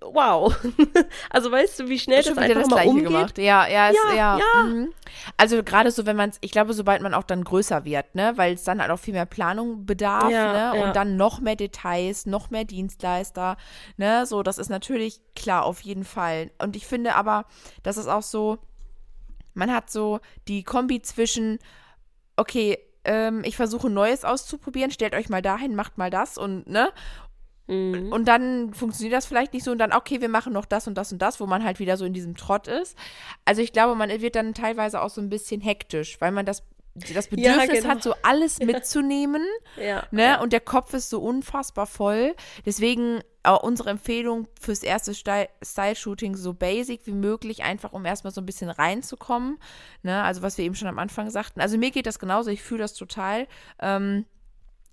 wow. 0.00 0.54
also 1.30 1.50
weißt 1.50 1.80
du, 1.80 1.88
wie 1.88 1.98
schnell 1.98 2.22
das 2.22 2.36
einfach 2.36 2.60
das 2.60 2.68
mal 2.68 2.86
umgeht? 2.86 3.04
Gemacht. 3.04 3.38
Ja, 3.38 3.66
ja, 3.66 3.88
ist, 3.88 3.98
ja. 4.08 4.14
ja. 4.14 4.38
ja. 4.38 4.62
Mhm. 4.62 4.92
Also 5.36 5.62
gerade 5.62 5.90
so, 5.90 6.06
wenn 6.06 6.16
man 6.16 6.30
es, 6.30 6.38
ich 6.40 6.50
glaube, 6.50 6.72
sobald 6.74 7.02
man 7.02 7.14
auch 7.14 7.24
dann 7.24 7.44
größer 7.44 7.84
wird, 7.84 8.14
ne, 8.14 8.32
weil 8.36 8.54
es 8.54 8.64
dann 8.64 8.80
halt 8.80 8.90
auch 8.90 8.98
viel 8.98 9.14
mehr 9.14 9.26
Planung 9.26 9.86
bedarf, 9.86 10.30
ja, 10.30 10.72
ne, 10.72 10.82
und 10.82 10.96
dann 10.96 11.16
noch 11.16 11.40
mehr 11.40 11.56
Details, 11.56 12.26
noch 12.26 12.50
mehr 12.50 12.64
Dienstleister, 12.64 13.56
ne, 13.96 14.26
so, 14.26 14.42
das 14.42 14.58
ist 14.58 14.70
natürlich 14.70 15.20
klar, 15.34 15.64
auf 15.64 15.80
jeden 15.80 16.04
Fall. 16.04 16.50
Und 16.58 16.76
ich 16.76 16.86
finde 16.86 17.14
aber, 17.14 17.44
das 17.82 17.96
ist 17.96 18.08
auch 18.08 18.22
so, 18.22 18.58
man 19.54 19.72
hat 19.72 19.90
so 19.90 20.20
die 20.48 20.62
Kombi 20.62 21.02
zwischen, 21.02 21.58
okay, 22.36 22.78
ähm, 23.04 23.42
ich 23.44 23.56
versuche 23.56 23.90
Neues 23.90 24.24
auszuprobieren, 24.24 24.90
stellt 24.90 25.14
euch 25.14 25.28
mal 25.28 25.42
dahin, 25.42 25.74
macht 25.74 25.98
mal 25.98 26.10
das 26.10 26.38
und, 26.38 26.66
ne, 26.66 26.90
Mhm. 27.70 28.12
Und 28.12 28.26
dann 28.26 28.74
funktioniert 28.74 29.16
das 29.16 29.26
vielleicht 29.26 29.52
nicht 29.52 29.64
so 29.64 29.70
und 29.70 29.78
dann, 29.78 29.92
okay, 29.92 30.20
wir 30.20 30.28
machen 30.28 30.52
noch 30.52 30.64
das 30.64 30.88
und 30.88 30.94
das 30.98 31.12
und 31.12 31.22
das, 31.22 31.40
wo 31.40 31.46
man 31.46 31.62
halt 31.62 31.78
wieder 31.78 31.96
so 31.96 32.04
in 32.04 32.12
diesem 32.12 32.36
Trott 32.36 32.66
ist. 32.66 32.98
Also 33.44 33.62
ich 33.62 33.72
glaube, 33.72 33.94
man 33.94 34.10
wird 34.10 34.34
dann 34.34 34.54
teilweise 34.54 35.00
auch 35.00 35.10
so 35.10 35.20
ein 35.20 35.28
bisschen 35.28 35.60
hektisch, 35.60 36.20
weil 36.20 36.32
man 36.32 36.44
das 36.44 36.64
das 37.14 37.28
Bedürfnis 37.28 37.66
ja, 37.66 37.66
genau. 37.66 37.88
hat, 37.88 38.02
so 38.02 38.14
alles 38.22 38.58
mitzunehmen. 38.58 39.42
ja, 39.80 40.02
ne? 40.10 40.22
Ja. 40.22 40.40
Und 40.40 40.52
der 40.52 40.60
Kopf 40.60 40.92
ist 40.92 41.08
so 41.08 41.20
unfassbar 41.20 41.86
voll. 41.86 42.34
Deswegen 42.66 43.20
auch 43.44 43.62
unsere 43.62 43.90
Empfehlung 43.90 44.48
fürs 44.60 44.82
erste 44.82 45.14
Style-Shooting 45.14 46.34
so 46.34 46.52
basic 46.52 47.06
wie 47.06 47.12
möglich, 47.12 47.62
einfach 47.62 47.92
um 47.92 48.04
erstmal 48.04 48.32
so 48.32 48.40
ein 48.40 48.46
bisschen 48.46 48.70
reinzukommen. 48.70 49.58
Ne? 50.02 50.20
Also, 50.20 50.42
was 50.42 50.58
wir 50.58 50.64
eben 50.64 50.74
schon 50.74 50.88
am 50.88 50.98
Anfang 50.98 51.30
sagten. 51.30 51.60
Also, 51.60 51.78
mir 51.78 51.92
geht 51.92 52.06
das 52.06 52.18
genauso, 52.18 52.50
ich 52.50 52.60
fühle 52.60 52.80
das 52.80 52.94
total. 52.94 53.46
Ähm, 53.78 54.26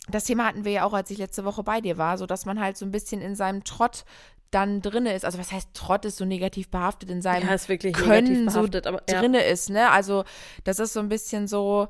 das 0.09 0.23
Thema 0.23 0.45
hatten 0.45 0.65
wir 0.65 0.71
ja 0.71 0.83
auch, 0.83 0.93
als 0.93 1.09
ich 1.11 1.17
letzte 1.17 1.45
Woche 1.45 1.63
bei 1.63 1.81
dir 1.81 1.97
war, 1.97 2.17
so 2.17 2.25
dass 2.25 2.45
man 2.45 2.59
halt 2.59 2.77
so 2.77 2.85
ein 2.85 2.91
bisschen 2.91 3.21
in 3.21 3.35
seinem 3.35 3.63
Trott 3.63 4.05
dann 4.51 4.81
drinne 4.81 5.13
ist. 5.13 5.25
Also 5.25 5.37
was 5.37 5.51
heißt 5.51 5.73
Trott 5.73 6.05
ist 6.05 6.17
so 6.17 6.25
negativ 6.25 6.69
behaftet 6.69 7.09
in 7.09 7.21
seinem 7.21 7.47
ja, 7.47 7.53
ist 7.53 7.69
wirklich 7.69 7.93
Können 7.93 8.45
behaftet, 8.45 8.85
so 8.85 8.89
aber, 8.89 9.03
ja. 9.09 9.19
drinne 9.19 9.43
ist, 9.43 9.69
ne? 9.69 9.91
Also 9.91 10.23
das 10.63 10.79
ist 10.79 10.93
so 10.93 10.99
ein 10.99 11.09
bisschen 11.09 11.47
so 11.47 11.89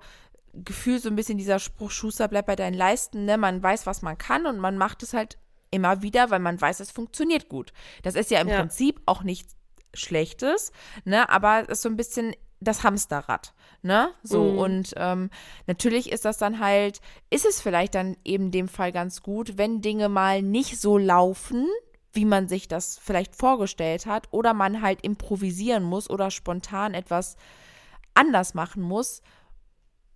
Gefühl, 0.53 0.99
so 0.99 1.09
ein 1.09 1.15
bisschen 1.15 1.37
dieser 1.37 1.59
Spruch 1.59 1.91
Schuster 1.91 2.27
bleibt 2.27 2.47
bei 2.47 2.55
deinen 2.55 2.73
Leisten, 2.73 3.25
ne? 3.25 3.37
Man 3.37 3.61
weiß, 3.61 3.85
was 3.85 4.01
man 4.01 4.17
kann 4.17 4.47
und 4.47 4.57
man 4.59 4.77
macht 4.77 5.03
es 5.03 5.13
halt 5.13 5.37
immer 5.69 6.01
wieder, 6.01 6.31
weil 6.31 6.39
man 6.39 6.59
weiß, 6.59 6.79
es 6.79 6.91
funktioniert 6.91 7.49
gut. 7.49 7.73
Das 8.01 8.15
ist 8.15 8.31
ja 8.31 8.39
im 8.39 8.47
ja. 8.47 8.59
Prinzip 8.59 9.01
auch 9.05 9.23
nichts 9.23 9.55
Schlechtes, 9.93 10.71
ne? 11.05 11.29
Aber 11.29 11.63
es 11.63 11.69
ist 11.69 11.81
so 11.83 11.89
ein 11.89 11.97
bisschen 11.97 12.33
das 12.59 12.83
Hamsterrad, 12.83 13.53
ne? 13.81 14.09
So, 14.23 14.43
mhm. 14.43 14.57
und 14.57 14.93
ähm, 14.97 15.29
natürlich 15.67 16.11
ist 16.11 16.25
das 16.25 16.37
dann 16.37 16.59
halt, 16.59 17.01
ist 17.29 17.45
es 17.45 17.61
vielleicht 17.61 17.95
dann 17.95 18.17
eben 18.23 18.51
dem 18.51 18.67
Fall 18.67 18.91
ganz 18.91 19.21
gut, 19.21 19.57
wenn 19.57 19.81
Dinge 19.81 20.09
mal 20.09 20.41
nicht 20.41 20.79
so 20.79 20.97
laufen, 20.97 21.67
wie 22.13 22.25
man 22.25 22.47
sich 22.47 22.67
das 22.67 22.97
vielleicht 22.97 23.35
vorgestellt 23.35 24.05
hat, 24.05 24.27
oder 24.31 24.53
man 24.53 24.81
halt 24.81 25.01
improvisieren 25.01 25.83
muss 25.83 26.09
oder 26.09 26.31
spontan 26.31 26.93
etwas 26.93 27.35
anders 28.15 28.55
machen 28.55 28.81
muss 28.81 29.21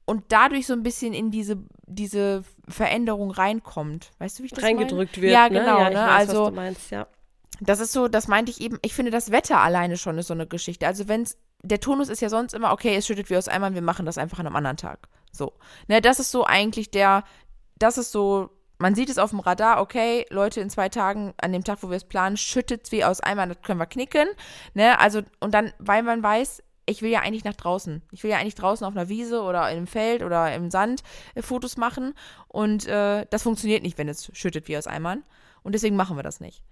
und 0.06 0.26
dadurch 0.30 0.66
so 0.66 0.74
ein 0.74 0.84
bisschen 0.84 1.14
in 1.14 1.32
diese, 1.32 1.58
diese 1.86 2.44
Veränderung 2.68 3.32
reinkommt. 3.32 4.12
Weißt 4.18 4.40
du, 4.40 4.44
wie 4.44 4.48
ich 4.48 4.54
das 4.54 4.64
Reingedrückt 4.64 5.18
meine? 5.18 5.22
wird. 5.22 5.34
Ja, 5.34 5.48
genau. 5.48 5.78
Ne? 5.78 5.84
Ja, 5.84 5.90
ne? 5.90 5.96
Weiß, 5.96 6.30
also, 6.30 6.52
meinst, 6.52 6.92
ja. 6.92 7.08
Das 7.60 7.80
ist 7.80 7.92
so, 7.92 8.08
das 8.08 8.28
meinte 8.28 8.50
ich 8.50 8.60
eben, 8.60 8.80
ich 8.82 8.96
finde 8.96 9.12
das 9.12 9.32
Wetter 9.32 9.60
alleine 9.60 9.96
schon 9.98 10.18
ist 10.18 10.28
so 10.28 10.34
eine 10.34 10.48
Geschichte. 10.48 10.88
Also 10.88 11.08
wenn 11.08 11.22
es 11.22 11.38
der 11.64 11.80
Tonus 11.80 12.10
ist 12.10 12.22
ja 12.22 12.30
sonst 12.30 12.54
immer, 12.54 12.72
okay, 12.72 12.96
es 12.96 13.06
schüttet 13.06 13.30
wie 13.30 13.38
aus 13.38 13.48
Eimern, 13.48 13.76
wir 13.76 13.82
machen 13.82 14.06
das 14.06 14.18
einfach 14.18 14.40
an 14.40 14.48
einem 14.48 14.56
anderen 14.56 14.78
Tag. 14.78 15.08
So. 15.32 15.54
Ne, 15.88 16.02
das 16.02 16.20
ist 16.20 16.32
so 16.32 16.46
eigentlich 16.46 16.92
der, 16.92 17.24
das 17.78 17.98
ist 17.98 18.12
so 18.12 18.50
man 18.82 18.96
sieht 18.96 19.10
es 19.10 19.20
auf 19.20 19.30
dem 19.30 19.40
Radar, 19.40 19.80
okay, 19.80 20.26
Leute, 20.32 20.60
in 20.60 20.72
zwei 20.72 20.90
Tagen, 20.90 21.34
an 21.40 21.54
dem 21.54 21.64
Tag, 21.64 21.84
wo 21.84 21.90
wir 21.90 21.98
es 21.98 22.04
planen, 22.04 22.36
schüttet 22.36 22.86
es 22.86 22.92
wie 22.92 23.06
aus 23.06 23.22
Eimern, 23.22 23.50
das 23.50 23.62
können 23.62 23.80
wir 23.80 23.86
knicken. 23.86 24.28
Ne? 24.74 25.00
Also, 25.00 25.22
und 25.40 25.54
dann, 25.54 25.72
weil 25.78 26.02
man 26.02 26.24
weiß, 26.24 26.64
ich 26.88 27.02
will 27.02 27.12
ja 27.12 27.22
eigentlich 27.22 27.44
nach 27.44 27.56
draußen. 27.56 28.02
Ich 28.12 28.24
will 28.24 28.32
ja 28.32 28.38
eigentlich 28.38 28.56
draußen 28.56 28.86
auf 28.86 28.96
einer 28.96 29.08
Wiese 29.08 29.42
oder 29.44 29.70
im 29.72 29.88
Feld 29.88 30.24
oder 30.24 30.54
im 30.56 30.72
Sand 30.72 31.04
äh, 31.36 31.42
Fotos 31.42 31.78
machen. 31.78 32.14
Und 32.48 32.88
äh, 32.88 33.26
das 33.30 33.44
funktioniert 33.44 33.84
nicht, 33.84 33.98
wenn 33.98 34.10
es 34.10 34.32
schüttet 34.34 34.68
wie 34.68 34.78
aus 34.78 34.88
Eimern. 34.88 35.24
Und 35.64 35.74
deswegen 35.74 35.96
machen 35.96 36.18
wir 36.18 36.24
das 36.24 36.40
nicht. 36.40 36.64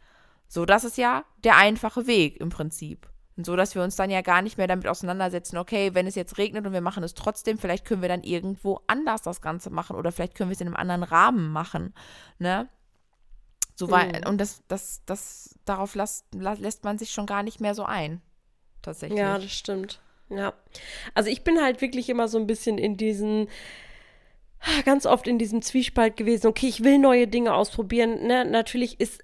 So, 0.48 0.66
das 0.66 0.84
ist 0.84 0.98
ja 0.98 1.26
der 1.44 1.58
einfache 1.58 2.08
Weg 2.08 2.42
im 2.42 2.50
Prinzip. 2.50 3.08
Und 3.40 3.46
so, 3.46 3.56
dass 3.56 3.74
wir 3.74 3.84
uns 3.84 3.96
dann 3.96 4.10
ja 4.10 4.20
gar 4.20 4.42
nicht 4.42 4.58
mehr 4.58 4.68
damit 4.68 4.86
auseinandersetzen, 4.86 5.58
okay, 5.58 5.94
wenn 5.94 6.06
es 6.06 6.16
jetzt 6.16 6.38
regnet 6.38 6.68
und 6.68 6.74
wir 6.74 6.82
machen 6.82 7.06
es 7.06 7.14
trotzdem, 7.14 7.58
vielleicht 7.58 7.86
können 7.86 8.02
wir 8.02 8.10
dann 8.10 8.22
irgendwo 8.22 8.82
anders 8.88 9.22
das 9.22 9.42
Ganze 9.42 9.70
machen 9.70 9.96
oder 9.96 10.12
vielleicht 10.12 10.36
können 10.36 10.50
wir 10.50 10.56
es 10.56 10.60
in 10.60 10.68
einem 10.68 10.76
anderen 10.76 11.04
Rahmen 11.04 11.50
machen. 11.50 11.94
Ne? 12.38 12.68
So 13.76 13.88
mhm. 13.88 13.92
weil, 13.92 14.28
und 14.28 14.42
das, 14.42 14.62
das, 14.68 15.04
das, 15.06 15.58
darauf 15.64 15.96
las, 15.96 16.26
lässt 16.34 16.84
man 16.84 16.98
sich 16.98 17.12
schon 17.12 17.28
gar 17.28 17.44
nicht 17.44 17.62
mehr 17.62 17.76
so 17.76 17.86
ein. 17.86 18.22
Tatsächlich. 18.82 19.20
Ja, 19.20 19.40
das 19.40 19.54
stimmt. 19.54 20.02
Ja. 20.28 20.54
Also 21.14 21.30
ich 21.30 21.46
bin 21.46 21.62
halt 21.62 21.80
wirklich 21.80 22.10
immer 22.10 22.28
so 22.28 22.38
ein 22.38 22.46
bisschen 22.46 22.78
in 22.78 22.98
diesen 22.98 23.48
ganz 24.84 25.06
oft 25.06 25.28
in 25.28 25.40
diesem 25.40 25.62
Zwiespalt 25.62 26.18
gewesen, 26.18 26.48
okay, 26.48 26.68
ich 26.68 26.84
will 26.84 26.98
neue 26.98 27.30
Dinge 27.30 27.54
ausprobieren. 27.54 28.28
Ne? 28.28 28.44
Natürlich 28.44 29.00
ist 29.00 29.24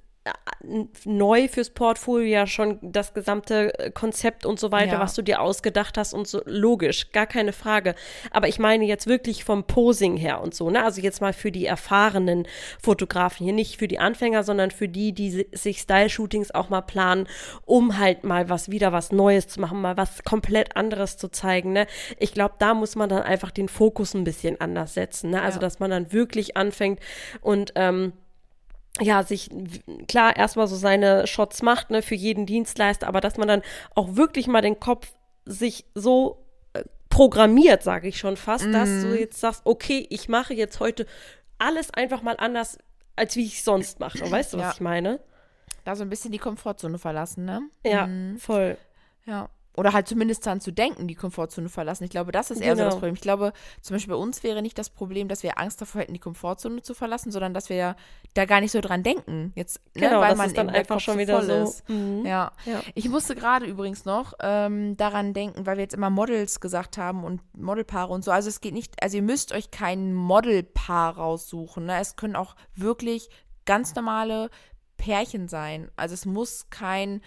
neu 1.06 1.48
fürs 1.48 1.70
Portfolio 1.70 2.28
ja 2.28 2.48
schon 2.48 2.80
das 2.82 3.14
gesamte 3.14 3.78
äh, 3.78 3.92
Konzept 3.92 4.46
und 4.46 4.60
so 4.60 4.72
weiter, 4.72 4.94
ja. 4.94 5.00
was 5.00 5.14
du 5.14 5.22
dir 5.22 5.40
ausgedacht 5.40 5.98
hast 5.98 6.14
und 6.14 6.28
so 6.28 6.42
logisch, 6.46 7.12
gar 7.12 7.28
keine 7.28 7.54
Frage. 7.54 7.94
Aber 8.32 8.48
ich 8.48 8.58
meine 8.58 8.86
jetzt 8.86 9.06
wirklich 9.06 9.44
vom 9.44 9.66
Posing 9.66 10.18
her 10.18 10.42
und 10.42 10.56
so, 10.56 10.70
ne? 10.72 10.84
Also 10.84 11.02
jetzt 11.02 11.22
mal 11.22 11.34
für 11.34 11.52
die 11.52 11.66
erfahrenen 11.68 12.48
Fotografen 12.82 13.44
hier, 13.44 13.54
nicht 13.54 13.78
für 13.78 13.88
die 13.88 14.00
Anfänger, 14.00 14.44
sondern 14.44 14.72
für 14.72 14.88
die, 14.88 15.14
die 15.14 15.48
sich 15.52 15.80
Style-Shootings 15.80 16.52
auch 16.52 16.70
mal 16.70 16.82
planen, 16.82 17.28
um 17.66 18.00
halt 18.00 18.24
mal 18.24 18.50
was 18.50 18.72
wieder 18.72 18.92
was 18.92 19.12
Neues 19.12 19.48
zu 19.48 19.62
machen, 19.62 19.82
mal 19.82 19.98
was 19.98 20.24
komplett 20.24 20.76
anderes 20.76 21.18
zu 21.18 21.30
zeigen, 21.30 21.74
ne? 21.74 21.86
Ich 22.18 22.34
glaube, 22.34 22.56
da 22.58 22.74
muss 22.74 22.96
man 22.96 23.10
dann 23.10 23.22
einfach 23.22 23.52
den 23.52 23.70
Fokus 23.70 24.16
ein 24.16 24.24
bisschen 24.24 24.60
anders 24.60 24.96
setzen, 24.96 25.30
ne? 25.30 25.42
Also, 25.44 25.58
ja. 25.58 25.62
dass 25.62 25.80
man 25.80 25.92
dann 25.92 26.12
wirklich 26.12 26.58
anfängt 26.58 27.00
und 27.42 27.74
ähm, 27.76 28.14
ja, 29.02 29.24
sich 29.24 29.50
klar 30.08 30.36
erstmal 30.36 30.68
so 30.68 30.76
seine 30.76 31.28
Shots 31.28 31.62
macht, 31.62 31.90
ne, 31.90 32.02
für 32.02 32.16
jeden 32.16 32.46
Dienstleister, 32.46 33.08
aber 33.08 33.22
dass 33.22 33.38
man 33.38 33.48
dann 33.48 33.62
auch 33.94 34.16
wirklich 34.16 34.48
mal 34.48 34.62
den 34.62 34.80
Kopf 34.80 35.14
sich 35.46 35.86
so 35.94 36.46
äh, 36.74 36.84
programmiert, 37.10 37.84
sage 37.84 38.08
ich 38.08 38.18
schon 38.18 38.38
fast, 38.38 38.68
mm. 38.68 38.72
dass 38.72 38.90
du 38.90 39.08
mhm. 39.08 39.18
jetzt 39.18 39.40
sagst, 39.40 39.62
okay, 39.66 40.08
ich 40.10 40.30
mache 40.30 40.54
jetzt 40.54 40.80
heute 40.80 41.06
alles 41.58 41.94
einfach 41.94 42.22
mal 42.22 42.36
anders, 42.38 42.78
als 43.16 43.36
wie 43.36 43.46
ich 43.46 43.64
sonst 43.64 44.00
mache. 44.00 44.20
Weißt 44.32 44.54
du, 44.54 44.58
was 44.58 44.64
ja. 44.64 44.72
ich 44.74 44.82
meine? 44.82 45.20
Da 45.84 45.96
so 45.96 46.04
ein 46.04 46.10
bisschen 46.10 46.32
die 46.32 46.40
Komfortzone 46.40 46.98
verlassen, 46.98 47.46
ne? 47.46 47.62
Ja, 47.86 48.08
mm. 48.08 48.38
voll. 48.38 48.78
Ja. 49.26 49.50
Oder 49.76 49.94
halt 49.94 50.08
zumindest 50.08 50.46
daran 50.46 50.62
zu 50.62 50.72
denken, 50.72 51.08
die 51.08 51.16
Komfortzone 51.16 51.70
verlassen. 51.70 52.06
Ich 52.06 52.10
glaube, 52.10 52.32
das 52.32 52.50
ist 52.52 52.62
eher 52.62 52.76
genau. 52.76 52.78
so 52.78 52.84
das 52.84 52.94
genau. 52.94 53.00
Problem. 53.00 53.14
Ich 53.16 53.22
glaube, 53.22 53.54
zum 53.82 53.96
Beispiel 53.96 54.14
bei 54.14 54.20
uns 54.20 54.44
wäre 54.44 54.62
nicht 54.62 54.78
das 54.78 54.90
Problem, 54.90 55.28
dass 55.28 55.44
wir 55.44 55.60
Angst 55.60 55.82
davor 55.82 56.02
hätten, 56.02 56.14
die 56.14 56.20
Komfortzone 56.20 56.82
zu 56.82 56.94
verlassen, 56.94 57.32
sondern 57.32 57.54
dass 57.54 57.70
wir 57.70 57.76
ja 57.76 57.96
da 58.34 58.46
gar 58.46 58.62
nicht 58.62 58.72
so 58.72 58.82
dran 58.82 59.04
denken. 59.04 59.52
Jetzt, 59.56 59.82
ne, 59.96 60.08
genau, 60.08 60.22
ne, 60.22 60.28
weil 60.28 60.36
man 60.36 60.54
dann 60.54 60.70
einfach 60.70 61.00
schon 61.00 61.18
wieder 61.18 61.38
voll 61.40 61.46
so. 61.46 61.64
Ist. 61.64 61.90
Mhm. 61.90 62.26
Ja. 62.26 62.52
ja. 62.66 62.82
Ich 62.94 63.10
musste 63.10 63.36
gerade 63.36 63.66
übrigens 63.66 64.06
noch 64.06 64.34
ähm, 64.42 64.96
daran 64.98 65.34
denken, 65.34 65.66
weil 65.66 65.78
wir 65.78 65.84
jetzt 65.84 65.94
immer 65.94 66.10
Models 66.10 66.60
gesagt 66.60 66.98
haben 66.98 67.24
und 67.24 67.42
Modelpaare 67.56 68.14
und 68.14 68.24
so. 68.24 68.32
Also 68.32 68.50
es 68.50 68.62
geht 68.62 68.74
nicht, 68.74 69.02
also 69.04 69.18
ihr 69.18 69.24
müsst 69.24 69.52
euch 69.52 69.72
kein 69.72 70.14
Modelpaar 70.14 71.18
raussuchen. 71.18 71.86
Ne? 71.86 72.00
Es 72.00 72.16
können 72.16 72.36
auch 72.36 72.56
wirklich 72.76 73.30
ganz 73.66 73.96
normale 73.96 74.50
Pärchen 74.98 75.48
sein. 75.48 75.92
Also 75.96 76.14
es 76.14 76.26
muss 76.26 76.70
kein 76.70 77.22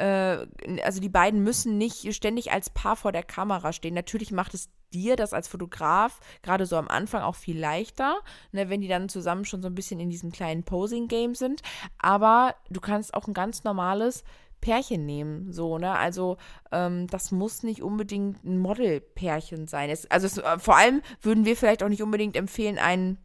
äh, 0.00 0.46
also 0.82 1.00
die 1.00 1.08
beiden 1.08 1.44
müssen 1.44 1.78
nicht 1.78 2.14
ständig 2.14 2.52
als 2.52 2.70
Paar 2.70 2.96
vor 2.96 3.12
der 3.12 3.22
Kamera 3.22 3.72
stehen. 3.72 3.94
Natürlich 3.94 4.32
macht 4.32 4.54
es 4.54 4.70
dir 4.92 5.14
das 5.14 5.32
als 5.32 5.46
Fotograf 5.46 6.18
gerade 6.42 6.66
so 6.66 6.76
am 6.76 6.88
Anfang 6.88 7.22
auch 7.22 7.36
viel 7.36 7.58
leichter, 7.58 8.16
ne, 8.50 8.68
wenn 8.68 8.80
die 8.80 8.88
dann 8.88 9.08
zusammen 9.08 9.44
schon 9.44 9.62
so 9.62 9.68
ein 9.68 9.74
bisschen 9.74 10.00
in 10.00 10.10
diesem 10.10 10.32
kleinen 10.32 10.64
Posing-Game 10.64 11.34
sind. 11.34 11.62
Aber 11.98 12.56
du 12.70 12.80
kannst 12.80 13.14
auch 13.14 13.28
ein 13.28 13.34
ganz 13.34 13.62
normales 13.62 14.24
Pärchen 14.60 15.06
nehmen, 15.06 15.52
so, 15.52 15.78
ne? 15.78 15.92
Also, 15.92 16.36
ähm, 16.70 17.06
das 17.06 17.30
muss 17.30 17.62
nicht 17.62 17.82
unbedingt 17.82 18.44
ein 18.44 18.58
Model-Pärchen 18.58 19.66
sein. 19.66 19.88
Es, 19.88 20.10
also, 20.10 20.26
es, 20.26 20.36
äh, 20.36 20.58
vor 20.58 20.76
allem 20.76 21.00
würden 21.22 21.46
wir 21.46 21.56
vielleicht 21.56 21.82
auch 21.82 21.88
nicht 21.88 22.02
unbedingt 22.02 22.36
empfehlen, 22.36 22.78
ein, 22.78 23.16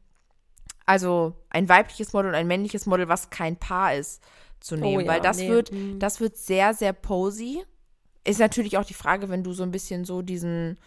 also 0.86 1.36
ein 1.50 1.68
weibliches 1.68 2.14
Model 2.14 2.30
und 2.30 2.36
ein 2.36 2.48
männliches 2.48 2.86
Model, 2.86 3.10
was 3.10 3.32
kein 3.32 3.58
Paar 3.58 3.96
ist 3.96 4.24
zu 4.66 4.76
nehmen, 4.76 4.98
oh, 4.98 5.00
ja, 5.02 5.08
weil 5.08 5.22
das 5.22 5.38
nee. 5.38 5.50
wird, 5.50 5.72
mhm. 5.72 6.00
das 6.00 6.20
wird 6.20 6.38
sehr, 6.38 6.74
sehr 6.74 6.94
posy. 6.94 7.64
Ist 8.24 8.40
natürlich 8.40 8.78
auch 8.78 8.86
die 8.86 8.96
Frage, 8.96 9.30
wenn 9.30 9.44
du 9.44 9.54
so 9.54 9.64
ein 9.64 9.72
bisschen 9.72 10.06
so 10.06 10.22
diesen 10.22 10.78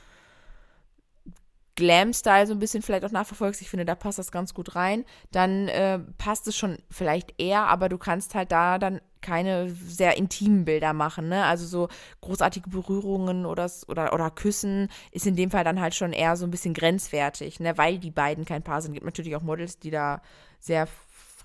Glam-Style 1.76 2.48
so 2.48 2.54
ein 2.54 2.58
bisschen 2.58 2.82
vielleicht 2.82 3.04
auch 3.04 3.12
nachverfolgst, 3.12 3.62
ich 3.62 3.70
finde, 3.70 3.84
da 3.84 3.94
passt 3.94 4.18
das 4.18 4.32
ganz 4.32 4.52
gut 4.52 4.74
rein, 4.74 5.04
dann 5.30 5.68
äh, 5.68 6.00
passt 6.18 6.48
es 6.48 6.56
schon 6.56 6.78
vielleicht 6.90 7.40
eher, 7.40 7.68
aber 7.68 7.88
du 7.88 7.98
kannst 7.98 8.34
halt 8.34 8.50
da 8.50 8.78
dann 8.78 9.00
keine 9.20 9.70
sehr 9.70 10.16
intimen 10.16 10.64
Bilder 10.64 10.92
machen, 10.92 11.28
ne? 11.28 11.44
Also 11.44 11.66
so 11.66 11.88
großartige 12.20 12.68
Berührungen 12.68 13.46
oder, 13.46 13.70
oder, 13.86 14.12
oder 14.12 14.30
Küssen 14.30 14.88
ist 15.12 15.26
in 15.26 15.36
dem 15.36 15.52
Fall 15.52 15.62
dann 15.62 15.80
halt 15.80 15.94
schon 15.94 16.12
eher 16.12 16.36
so 16.36 16.46
ein 16.46 16.50
bisschen 16.50 16.74
grenzwertig, 16.74 17.60
ne? 17.60 17.78
Weil 17.78 17.98
die 17.98 18.10
beiden 18.10 18.44
kein 18.44 18.64
Paar 18.64 18.82
sind. 18.82 18.90
Es 18.90 18.94
Gibt 18.94 19.06
natürlich 19.06 19.36
auch 19.36 19.42
Models, 19.42 19.78
die 19.78 19.90
da 19.90 20.20
sehr 20.58 20.88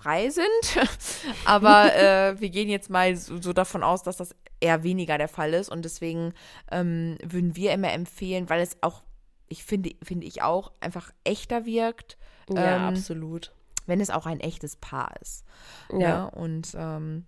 frei 0.04 0.30
sind. 0.30 0.46
Aber 1.44 1.94
äh, 1.94 2.38
wir 2.40 2.50
gehen 2.50 2.68
jetzt 2.68 2.90
mal 2.90 3.16
so, 3.16 3.40
so, 3.40 3.52
davon 3.52 3.82
aus, 3.82 4.02
dass 4.02 4.18
das 4.18 4.34
eher 4.60 4.82
weniger 4.82 5.18
der 5.18 5.28
Fall 5.28 5.54
ist. 5.54 5.70
Und 5.70 5.84
deswegen 5.84 6.34
ähm, 6.70 7.16
würden 7.22 7.56
wir 7.56 7.72
immer 7.72 7.92
empfehlen, 7.92 8.50
weil 8.50 8.60
es 8.60 8.76
auch, 8.82 9.02
ich 9.48 9.64
finde, 9.64 9.92
finde 10.02 10.26
ich 10.26 10.42
auch, 10.42 10.72
einfach 10.80 11.10
echter 11.24 11.64
wirkt. 11.64 12.18
Ja, 12.50 12.76
ähm, 12.76 12.82
absolut. 12.82 13.52
Wenn 13.86 14.00
es 14.00 14.10
auch 14.10 14.26
ein 14.26 14.40
echtes 14.40 14.76
Paar 14.76 15.14
ist. 15.20 15.44
Ja. 15.90 15.98
ja 15.98 16.24
und 16.24 16.74
ähm, 16.76 17.26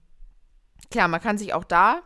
klar, 0.91 1.09
man 1.09 1.21
kann 1.21 1.39
sich 1.39 1.55
auch 1.55 1.65
da 1.65 2.03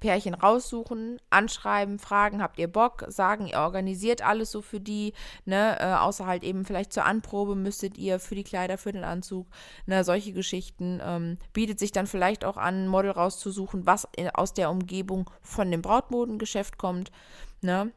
Pärchen 0.00 0.34
raussuchen, 0.34 1.20
anschreiben, 1.28 1.98
fragen, 1.98 2.42
habt 2.42 2.58
ihr 2.58 2.68
Bock, 2.68 3.04
sagen, 3.08 3.46
ihr 3.46 3.58
organisiert 3.58 4.22
alles 4.22 4.50
so 4.50 4.62
für 4.62 4.80
die, 4.80 5.12
ne, 5.44 5.78
äh, 5.78 5.94
außer 5.94 6.26
halt 6.26 6.42
eben 6.42 6.64
vielleicht 6.64 6.92
zur 6.92 7.04
Anprobe 7.04 7.54
müsstet 7.54 7.98
ihr 7.98 8.18
für 8.18 8.34
die 8.34 8.44
Kleider, 8.44 8.78
für 8.78 8.92
den 8.92 9.04
Anzug, 9.04 9.46
ne, 9.86 10.02
solche 10.02 10.32
Geschichten. 10.32 11.00
Ähm, 11.02 11.36
bietet 11.52 11.78
sich 11.78 11.92
dann 11.92 12.06
vielleicht 12.06 12.44
auch 12.44 12.56
an, 12.56 12.84
ein 12.84 12.88
Model 12.88 13.10
rauszusuchen, 13.10 13.86
was 13.86 14.08
in, 14.16 14.30
aus 14.30 14.54
der 14.54 14.70
Umgebung 14.70 15.30
von 15.42 15.70
dem 15.70 15.82
Brautmodengeschäft 15.82 16.78
kommt, 16.78 17.12
ne. 17.60 17.92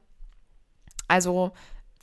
Also, 1.07 1.51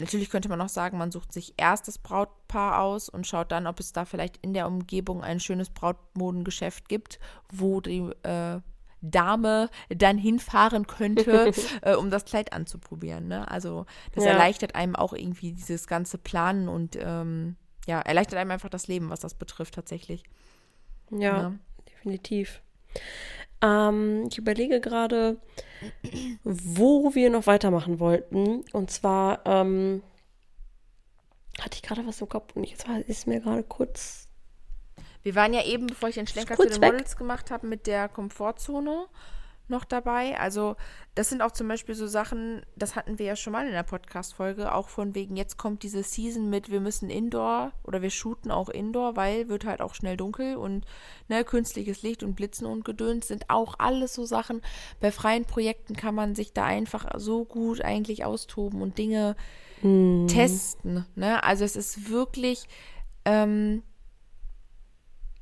Natürlich 0.00 0.30
könnte 0.30 0.48
man 0.48 0.62
auch 0.62 0.70
sagen, 0.70 0.96
man 0.96 1.12
sucht 1.12 1.30
sich 1.30 1.52
erst 1.58 1.86
das 1.86 1.98
Brautpaar 1.98 2.80
aus 2.80 3.10
und 3.10 3.26
schaut 3.26 3.52
dann, 3.52 3.66
ob 3.66 3.80
es 3.80 3.92
da 3.92 4.06
vielleicht 4.06 4.38
in 4.38 4.54
der 4.54 4.66
Umgebung 4.66 5.22
ein 5.22 5.40
schönes 5.40 5.68
Brautmodengeschäft 5.68 6.88
gibt, 6.88 7.20
wo 7.52 7.82
die 7.82 8.10
äh, 8.22 8.60
Dame 9.02 9.70
dann 9.88 10.18
hinfahren 10.18 10.86
könnte, 10.86 11.52
äh, 11.82 11.94
um 11.94 12.10
das 12.10 12.24
Kleid 12.24 12.52
anzuprobieren. 12.52 13.28
Ne? 13.28 13.50
Also 13.50 13.86
das 14.14 14.24
ja. 14.24 14.32
erleichtert 14.32 14.74
einem 14.74 14.96
auch 14.96 15.12
irgendwie 15.12 15.52
dieses 15.52 15.86
ganze 15.86 16.18
Planen 16.18 16.68
und 16.68 16.96
ähm, 17.00 17.56
ja, 17.86 18.00
erleichtert 18.00 18.38
einem 18.38 18.50
einfach 18.50 18.68
das 18.68 18.88
Leben, 18.88 19.10
was 19.10 19.20
das 19.20 19.34
betrifft 19.34 19.74
tatsächlich. 19.74 20.22
Ja, 21.10 21.18
ja. 21.18 21.52
definitiv. 21.88 22.62
Ähm, 23.62 24.26
ich 24.30 24.38
überlege 24.38 24.80
gerade, 24.80 25.38
wo 26.44 27.14
wir 27.14 27.30
noch 27.30 27.46
weitermachen 27.46 27.98
wollten. 28.00 28.64
Und 28.72 28.90
zwar 28.90 29.44
ähm, 29.44 30.02
hatte 31.60 31.76
ich 31.76 31.82
gerade 31.82 32.06
was 32.06 32.20
im 32.20 32.28
Kopf 32.28 32.54
und 32.56 32.64
jetzt 32.64 32.86
ist 33.06 33.26
mir 33.26 33.40
gerade 33.40 33.62
kurz 33.62 34.28
wir 35.22 35.34
waren 35.34 35.54
ja 35.54 35.64
eben, 35.64 35.86
bevor 35.86 36.08
ich 36.08 36.14
den 36.14 36.26
Schlenker 36.26 36.56
zu 36.56 36.68
den 36.68 36.80
weg. 36.80 36.92
Models 36.92 37.16
gemacht 37.16 37.50
habe, 37.50 37.66
mit 37.66 37.86
der 37.86 38.08
Komfortzone 38.08 39.06
noch 39.70 39.84
dabei. 39.84 40.38
Also 40.38 40.76
das 41.14 41.30
sind 41.30 41.40
auch 41.40 41.52
zum 41.52 41.68
Beispiel 41.68 41.94
so 41.94 42.06
Sachen, 42.06 42.62
das 42.76 42.96
hatten 42.96 43.18
wir 43.18 43.26
ja 43.26 43.36
schon 43.36 43.52
mal 43.52 43.66
in 43.66 43.72
der 43.72 43.84
Podcast-Folge, 43.84 44.74
auch 44.74 44.88
von 44.88 45.14
wegen, 45.14 45.36
jetzt 45.36 45.56
kommt 45.56 45.82
diese 45.82 46.02
Season 46.02 46.50
mit, 46.50 46.70
wir 46.70 46.80
müssen 46.80 47.08
Indoor 47.08 47.72
oder 47.84 48.02
wir 48.02 48.10
shooten 48.10 48.50
auch 48.50 48.68
Indoor, 48.68 49.16
weil 49.16 49.48
wird 49.48 49.64
halt 49.64 49.80
auch 49.80 49.94
schnell 49.94 50.16
dunkel 50.16 50.56
und 50.56 50.84
ne, 51.28 51.44
künstliches 51.44 52.02
Licht 52.02 52.22
und 52.22 52.34
Blitzen 52.34 52.66
und 52.66 52.84
Gedöns 52.84 53.28
sind 53.28 53.48
auch 53.48 53.76
alles 53.78 54.12
so 54.14 54.26
Sachen. 54.26 54.60
Bei 55.00 55.10
freien 55.10 55.46
Projekten 55.46 55.96
kann 55.96 56.14
man 56.14 56.34
sich 56.34 56.52
da 56.52 56.64
einfach 56.64 57.06
so 57.16 57.44
gut 57.44 57.80
eigentlich 57.80 58.24
austoben 58.24 58.82
und 58.82 58.98
Dinge 58.98 59.36
hm. 59.80 60.26
testen. 60.28 61.06
Ne? 61.14 61.42
Also 61.42 61.64
es 61.64 61.76
ist 61.76 62.10
wirklich... 62.10 62.66
Ähm, 63.24 63.82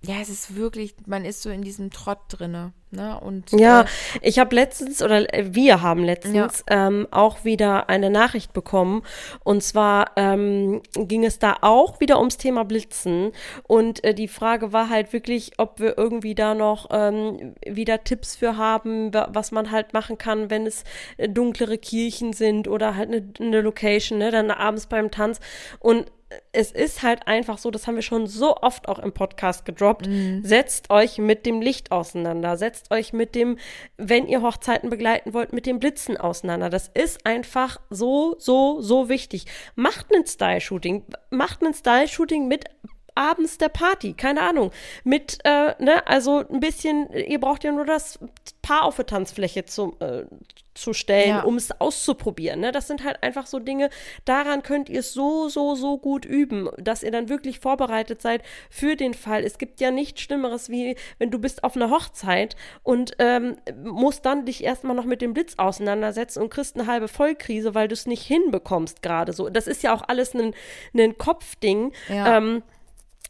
ja, 0.01 0.14
es 0.22 0.28
ist 0.28 0.55
wirklich, 0.55 0.94
man 1.07 1.24
ist 1.24 1.42
so 1.42 1.51
in 1.51 1.62
diesem 1.62 1.90
Trott 1.90 2.20
drinne. 2.28 2.72
Ne? 2.90 3.20
Und, 3.20 3.51
ja, 3.51 3.82
äh, 3.82 3.86
ich 4.22 4.38
habe 4.38 4.55
letztens 4.55 5.03
oder 5.03 5.34
äh, 5.34 5.55
wir 5.55 5.82
haben 5.82 6.05
letztens 6.05 6.64
ja. 6.68 6.86
ähm, 6.86 7.09
auch 7.11 7.44
wieder 7.44 7.88
eine 7.88 8.09
Nachricht 8.09 8.53
bekommen. 8.53 9.03
Und 9.42 9.62
zwar 9.62 10.12
ähm, 10.14 10.82
ging 10.94 11.24
es 11.24 11.40
da 11.40 11.57
auch 11.62 11.99
wieder 11.99 12.18
ums 12.18 12.36
Thema 12.36 12.64
Blitzen. 12.64 13.32
Und 13.64 14.05
äh, 14.05 14.14
die 14.14 14.28
Frage 14.28 14.72
war 14.72 14.88
halt 14.88 15.12
wirklich, 15.12 15.53
ob 15.59 15.80
wir 15.80 15.99
irgendwie 15.99 16.36
da 16.36 16.55
noch 16.55 16.88
ähm, 16.90 17.57
wieder 17.66 18.05
Tipps 18.05 18.36
für 18.36 18.57
haben, 18.57 19.12
was 19.12 19.51
man 19.51 19.72
halt 19.72 19.94
machen 19.94 20.16
kann, 20.16 20.49
wenn 20.49 20.64
es 20.64 20.84
äh, 21.16 21.28
dunklere 21.28 21.76
Kirchen 21.76 22.32
sind 22.32 22.68
oder 22.68 22.94
halt 22.94 23.09
eine, 23.09 23.28
eine 23.40 23.61
Location, 23.62 24.18
ne? 24.18 24.30
dann 24.30 24.53
abends 24.53 24.86
beim 24.86 25.11
Tanz. 25.11 25.40
Und 25.80 26.07
es 26.52 26.72
ist 26.72 27.02
halt 27.02 27.26
einfach 27.26 27.58
so, 27.58 27.70
das 27.70 27.86
haben 27.86 27.94
wir 27.94 28.02
schon 28.02 28.26
so 28.26 28.56
oft 28.56 28.88
auch 28.88 28.98
im 28.98 29.12
Podcast 29.12 29.64
gedroppt. 29.64 30.06
Mhm. 30.08 30.44
Setzt 30.44 30.90
euch 30.90 31.18
mit 31.18 31.46
dem 31.46 31.62
Licht 31.62 31.90
auseinander. 31.90 32.56
Setzt 32.56 32.90
euch 32.90 33.12
mit 33.12 33.34
dem, 33.34 33.58
wenn 33.96 34.26
ihr 34.26 34.42
Hochzeiten 34.42 34.90
begleiten 34.90 35.32
wollt, 35.32 35.52
mit 35.52 35.66
dem 35.66 35.78
Blitzen 35.78 36.16
auseinander. 36.16 36.68
Das 36.68 36.88
ist 36.88 37.24
einfach 37.24 37.80
so, 37.88 38.36
so, 38.38 38.80
so 38.80 39.08
wichtig. 39.08 39.46
Macht 39.74 40.14
ein 40.14 40.26
Style-Shooting. 40.26 41.04
Macht 41.30 41.62
ein 41.62 41.74
Style-Shooting 41.74 42.46
mit 42.46 42.64
abends 43.14 43.58
der 43.58 43.68
Party, 43.68 44.14
keine 44.14 44.42
Ahnung. 44.42 44.70
Mit, 45.04 45.38
äh, 45.44 45.74
ne, 45.82 46.06
also 46.06 46.44
ein 46.48 46.60
bisschen, 46.60 47.10
ihr 47.12 47.40
braucht 47.40 47.64
ja 47.64 47.72
nur 47.72 47.84
das 47.84 48.18
Paar 48.62 48.84
auf 48.84 48.96
der 48.96 49.06
Tanzfläche 49.06 49.64
zu, 49.64 49.96
äh, 49.98 50.24
zu 50.80 50.92
stellen, 50.92 51.28
ja. 51.28 51.42
um 51.42 51.56
es 51.56 51.80
auszuprobieren. 51.80 52.60
Ne? 52.60 52.72
Das 52.72 52.86
sind 52.86 53.04
halt 53.04 53.22
einfach 53.22 53.46
so 53.46 53.58
Dinge, 53.58 53.90
daran 54.24 54.62
könnt 54.62 54.88
ihr 54.88 55.00
es 55.00 55.12
so, 55.12 55.48
so, 55.48 55.74
so 55.74 55.98
gut 55.98 56.24
üben, 56.24 56.68
dass 56.78 57.02
ihr 57.02 57.10
dann 57.10 57.28
wirklich 57.28 57.60
vorbereitet 57.60 58.22
seid 58.22 58.42
für 58.70 58.96
den 58.96 59.14
Fall. 59.14 59.44
Es 59.44 59.58
gibt 59.58 59.80
ja 59.80 59.90
nichts 59.90 60.20
Schlimmeres, 60.20 60.68
wie 60.70 60.96
wenn 61.18 61.30
du 61.30 61.38
bist 61.38 61.64
auf 61.64 61.76
einer 61.76 61.90
Hochzeit 61.90 62.56
und 62.82 63.12
ähm, 63.18 63.56
musst 63.84 64.24
dann 64.24 64.44
dich 64.44 64.64
erstmal 64.64 64.96
noch 64.96 65.04
mit 65.04 65.20
dem 65.20 65.34
Blitz 65.34 65.54
auseinandersetzen 65.56 66.42
und 66.42 66.50
kriegst 66.50 66.76
eine 66.76 66.86
halbe 66.86 67.08
Vollkrise, 67.08 67.74
weil 67.74 67.88
du 67.88 67.94
es 67.94 68.06
nicht 68.06 68.22
hinbekommst 68.22 69.02
gerade 69.02 69.32
so. 69.32 69.48
Das 69.48 69.66
ist 69.66 69.82
ja 69.82 69.94
auch 69.94 70.02
alles 70.06 70.34
ein, 70.34 70.54
ein 70.94 71.18
Kopfding. 71.18 71.92
Ja. 72.08 72.38
Ähm, 72.38 72.62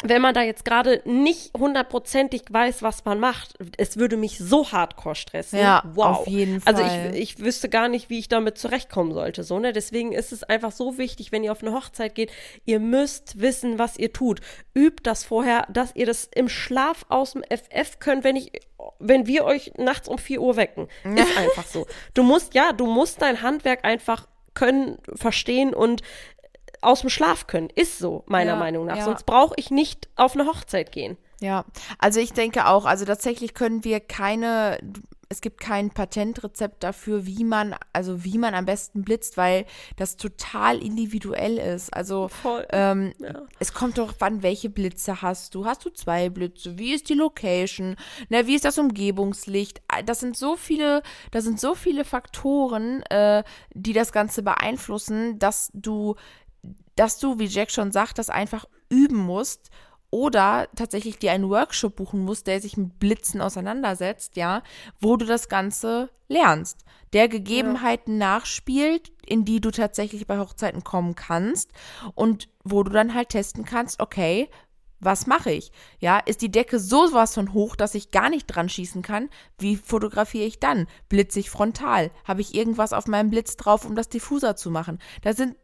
wenn 0.05 0.23
man 0.23 0.33
da 0.33 0.43
jetzt 0.43 0.65
gerade 0.65 1.03
nicht 1.05 1.53
hundertprozentig 1.59 2.43
weiß, 2.51 2.83
was 2.83 3.05
man 3.05 3.19
macht, 3.19 3.55
es 3.79 3.97
würde 3.97 4.17
mich 4.17 4.39
so 4.39 4.71
hardcore 4.71 5.17
stressen. 5.17 5.59
Ja, 5.59 5.83
wow. 5.95 6.19
auf 6.19 6.29
jeden 6.29 6.61
Fall. 6.61 6.75
Also 6.77 7.13
ich, 7.13 7.21
ich 7.21 7.39
wüsste 7.41 7.69
gar 7.69 7.89
nicht, 7.89 8.09
wie 8.09 8.21
ich 8.21 8.29
damit 8.29 8.59
zurechtkommen 8.59 9.13
sollte. 9.13 9.43
So, 9.43 9.59
ne? 9.59 9.73
Deswegen 9.73 10.13
ist 10.13 10.31
es 10.31 10.45
einfach 10.45 10.71
so 10.71 10.99
wichtig, 10.99 11.33
wenn 11.33 11.43
ihr 11.43 11.51
auf 11.51 11.63
eine 11.63 11.73
Hochzeit 11.73 12.15
geht, 12.15 12.31
ihr 12.65 12.79
müsst 12.79 13.41
wissen, 13.41 13.81
was 13.81 13.99
ihr 13.99 14.13
tut. 14.13 14.41
Übt 14.73 15.03
das 15.03 15.25
vorher, 15.25 15.67
dass 15.69 15.97
ihr 15.97 16.07
das 16.07 16.29
im 16.33 16.49
Schlaf 16.49 17.05
aus 17.09 17.33
dem 17.33 17.43
FF 17.43 17.99
könnt, 17.99 18.23
wenn 18.23 18.37
ich, 18.37 18.53
wenn 19.01 19.27
wir 19.27 19.45
euch 19.45 19.73
nachts 19.79 20.07
um 20.07 20.19
4 20.19 20.41
Uhr 20.41 20.57
wecken. 20.57 20.87
Ist 21.17 21.37
einfach 21.37 21.67
so. 21.67 21.89
Du 22.15 22.23
musst, 22.23 22.55
ja, 22.55 22.73
du 22.73 22.87
musst 22.87 23.21
dein 23.21 23.43
Handwerk 23.43 23.85
einfach 23.85 24.29
können, 24.55 24.99
verstehen 25.15 25.75
und 25.75 26.03
aus 26.81 27.01
dem 27.01 27.11
Schlaf 27.11 27.47
können. 27.47 27.69
Ist 27.75 27.99
so, 27.99 28.25
meiner 28.27 28.53
ja, 28.53 28.59
Meinung 28.59 28.87
nach. 28.87 28.97
Ja. 28.97 29.05
Sonst 29.05 29.27
brauche 29.27 29.55
ich 29.57 29.71
nicht 29.71 30.09
auf 30.17 30.35
eine 30.35 30.47
Hochzeit 30.47 30.93
gehen. 30.93 31.17
Ja, 31.41 31.65
also 31.99 32.19
ich 32.21 32.33
denke 32.33 32.67
auch, 32.67 32.85
also 32.85 33.05
tatsächlich 33.05 33.55
können 33.55 33.85
wir 33.85 34.01
keine, 34.01 34.81
es 35.29 35.41
gibt 35.41 35.61
kein 35.61 35.91
Patentrezept 35.91 36.83
dafür, 36.83 37.27
wie 37.27 37.45
man, 37.45 37.77
also 37.93 38.25
wie 38.25 38.39
man 38.39 38.55
am 38.55 38.65
besten 38.65 39.03
blitzt, 39.03 39.37
weil 39.37 39.65
das 39.97 40.17
total 40.17 40.83
individuell 40.83 41.59
ist. 41.59 41.95
Also 41.95 42.29
ähm, 42.71 43.13
ja. 43.21 43.43
es 43.61 43.73
kommt 43.73 43.99
doch 43.99 44.21
an, 44.21 44.43
welche 44.43 44.69
Blitze 44.69 45.23
hast 45.23 45.55
du? 45.55 45.65
Hast 45.65 45.85
du 45.85 45.91
zwei 45.91 46.29
Blitze? 46.29 46.77
Wie 46.77 46.93
ist 46.93 47.09
die 47.09 47.15
Location? 47.15 47.95
Na, 48.31 48.49
wie 48.49 48.57
ist 48.57 48.65
das 48.65 48.79
Umgebungslicht? 48.79 49.81
Das 50.07 50.19
sind 50.19 50.37
so 50.37 50.57
viele, 50.57 51.03
das 51.31 51.45
sind 51.45 51.61
so 51.61 51.77
viele 51.77 52.05
Faktoren, 52.05 53.03
äh, 53.11 53.45
die 53.75 53.93
das 53.93 54.11
Ganze 54.11 54.43
beeinflussen, 54.43 55.39
dass 55.39 55.71
du 55.73 56.17
dass 56.99 57.19
du, 57.19 57.39
wie 57.39 57.47
Jack 57.47 57.71
schon 57.71 57.93
sagt, 57.93 58.19
das 58.19 58.31
einfach 58.31 58.67
üben 58.89 59.19
musst 59.19 59.71
oder 60.11 60.69
tatsächlich 60.75 61.19
dir 61.19 61.33
einen 61.33 61.51
Workshop 61.51 61.97
buchen 61.97 62.25
musst, 62.25 62.47
der 62.47 62.61
sich 62.61 62.77
mit 62.77 62.99
Blitzen 62.99 63.41
auseinandersetzt, 63.41 64.37
ja, 64.37 64.63
wo 65.01 65.17
du 65.17 65.27
das 65.27 65.49
Ganze 65.49 66.11
lernst, 66.29 66.85
der 67.13 67.29
Gegebenheiten 67.29 68.21
ja. 68.21 68.35
nachspielt, 68.35 69.13
in 69.27 69.45
die 69.45 69.61
du 69.61 69.71
tatsächlich 69.71 70.27
bei 70.27 70.39
Hochzeiten 70.39 70.83
kommen 70.83 71.15
kannst 71.15 71.73
und 72.15 72.49
wo 72.65 72.83
du 72.83 72.91
dann 72.91 73.15
halt 73.15 73.31
testen 73.31 73.65
kannst, 73.65 74.01
okay, 74.01 74.49
was 75.01 75.27
mache 75.27 75.53
ich? 75.53 75.71
Ja, 76.01 76.19
ist 76.19 76.43
die 76.43 76.51
Decke 76.51 76.81
so 76.81 77.13
was 77.13 77.35
von 77.35 77.53
hoch, 77.53 77.77
dass 77.77 77.95
ich 77.95 78.11
gar 78.11 78.31
nicht 78.31 78.47
dran 78.47 78.69
schießen 78.69 79.03
kann? 79.03 79.29
Wie 79.57 79.77
fotografiere 79.77 80.47
ich 80.47 80.59
dann? 80.59 80.89
Blitze 81.09 81.39
ich 81.39 81.51
frontal? 81.51 82.11
Habe 82.25 82.41
ich 82.41 82.55
irgendwas 82.55 82.93
auf 82.93 83.07
meinem 83.07 83.31
Blitz 83.31 83.57
drauf, 83.57 83.85
um 83.85 83.95
das 83.95 84.09
diffuser 84.09 84.57
zu 84.57 84.73
machen? 84.73 84.99
Da 85.23 85.35
sind 85.35 85.55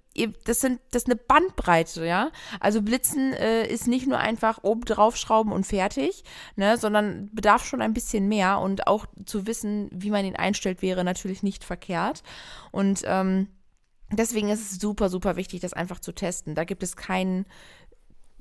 das 0.45 0.61
sind 0.61 0.81
das 0.91 1.03
ist 1.03 1.09
eine 1.09 1.17
Bandbreite, 1.17 2.07
ja. 2.07 2.31
Also 2.61 2.83
Blitzen 2.83 3.33
äh, 3.33 3.67
ist 3.67 3.89
nicht 3.89 4.07
nur 4.07 4.19
einfach 4.19 4.63
oben 4.63 4.83
draufschrauben 4.83 5.53
und 5.53 5.67
fertig, 5.67 6.25
ne, 6.57 6.79
sondern 6.79 7.31
bedarf 7.33 7.65
schon 7.65 7.83
ein 7.83 7.95
bisschen 7.95 8.29
mehr 8.29 8.61
und 8.61 8.87
auch 8.87 9.07
zu 9.27 9.47
wissen, 9.47 9.91
wie 9.93 10.11
man 10.11 10.25
ihn 10.25 10.37
einstellt, 10.37 10.83
wäre 10.83 11.05
natürlich 11.05 11.43
nicht 11.43 11.65
verkehrt. 11.65 12.23
Und 12.71 13.03
ähm, 13.05 13.49
deswegen 14.13 14.49
ist 14.49 14.61
es 14.61 14.81
super, 14.81 15.09
super 15.09 15.37
wichtig, 15.37 15.61
das 15.61 15.73
einfach 15.73 16.01
zu 16.01 16.13
testen. 16.13 16.55
Da 16.55 16.65
gibt 16.65 16.83
es 16.83 16.97
kein, 16.97 17.47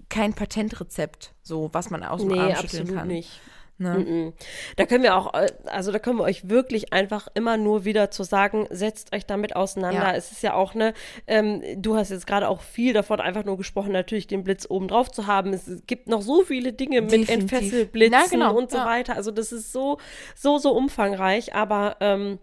kein 0.10 0.34
Patentrezept, 0.34 1.34
so 1.42 1.70
was 1.74 1.90
man 1.90 2.04
aus 2.04 2.22
dem 2.22 2.30
nee, 2.30 2.40
Arm 2.40 2.56
schütteln 2.56 2.94
kann. 2.94 3.08
Nicht. 3.08 3.42
Ne? 3.80 4.34
Da 4.76 4.86
können 4.86 5.04
wir 5.04 5.16
auch, 5.16 5.34
äh, 5.34 5.52
also 5.66 5.92
da 5.92 6.00
können 6.00 6.18
wir 6.18 6.24
euch 6.24 6.48
wirklich 6.50 6.94
einfach 6.94 7.28
immer 7.34 7.58
nur 7.58 7.86
wieder 7.86 8.12
zu 8.12 8.24
sagen, 8.24 8.68
setzt 8.70 9.14
euch 9.16 9.26
damit 9.26 9.56
auseinander. 9.56 10.12
Ja. 10.12 10.16
Es 10.16 10.32
ist 10.32 10.44
ja 10.44 10.54
auch 10.54 10.76
eine, 10.76 10.94
ähm, 11.28 11.62
du 11.78 11.96
hast 11.96 12.12
jetzt 12.12 12.28
gerade 12.28 12.50
auch 12.50 12.62
viel 12.62 12.94
davon 12.94 13.20
einfach 13.20 13.46
nur 13.46 13.58
gesprochen, 13.58 13.92
natürlich 13.92 14.28
den 14.28 14.44
Blitz 14.44 14.68
oben 14.70 14.88
drauf 14.88 15.12
zu 15.12 15.28
haben. 15.28 15.54
Es 15.54 15.70
gibt 15.88 16.08
noch 16.08 16.22
so 16.22 16.44
viele 16.44 16.74
Dinge 16.74 17.02
Definitiv. 17.02 17.30
mit 17.30 17.42
Entfesselblitzen 17.42 18.30
genau. 18.30 18.56
und 18.56 18.70
so 18.70 18.78
ja. 18.78 18.86
weiter. 18.86 19.16
Also 19.16 19.32
das 19.32 19.52
ist 19.52 19.72
so, 19.74 19.98
so, 20.36 20.60
so 20.60 20.72
umfangreich, 20.72 21.56
aber 21.56 21.98
ähm, 22.00 22.40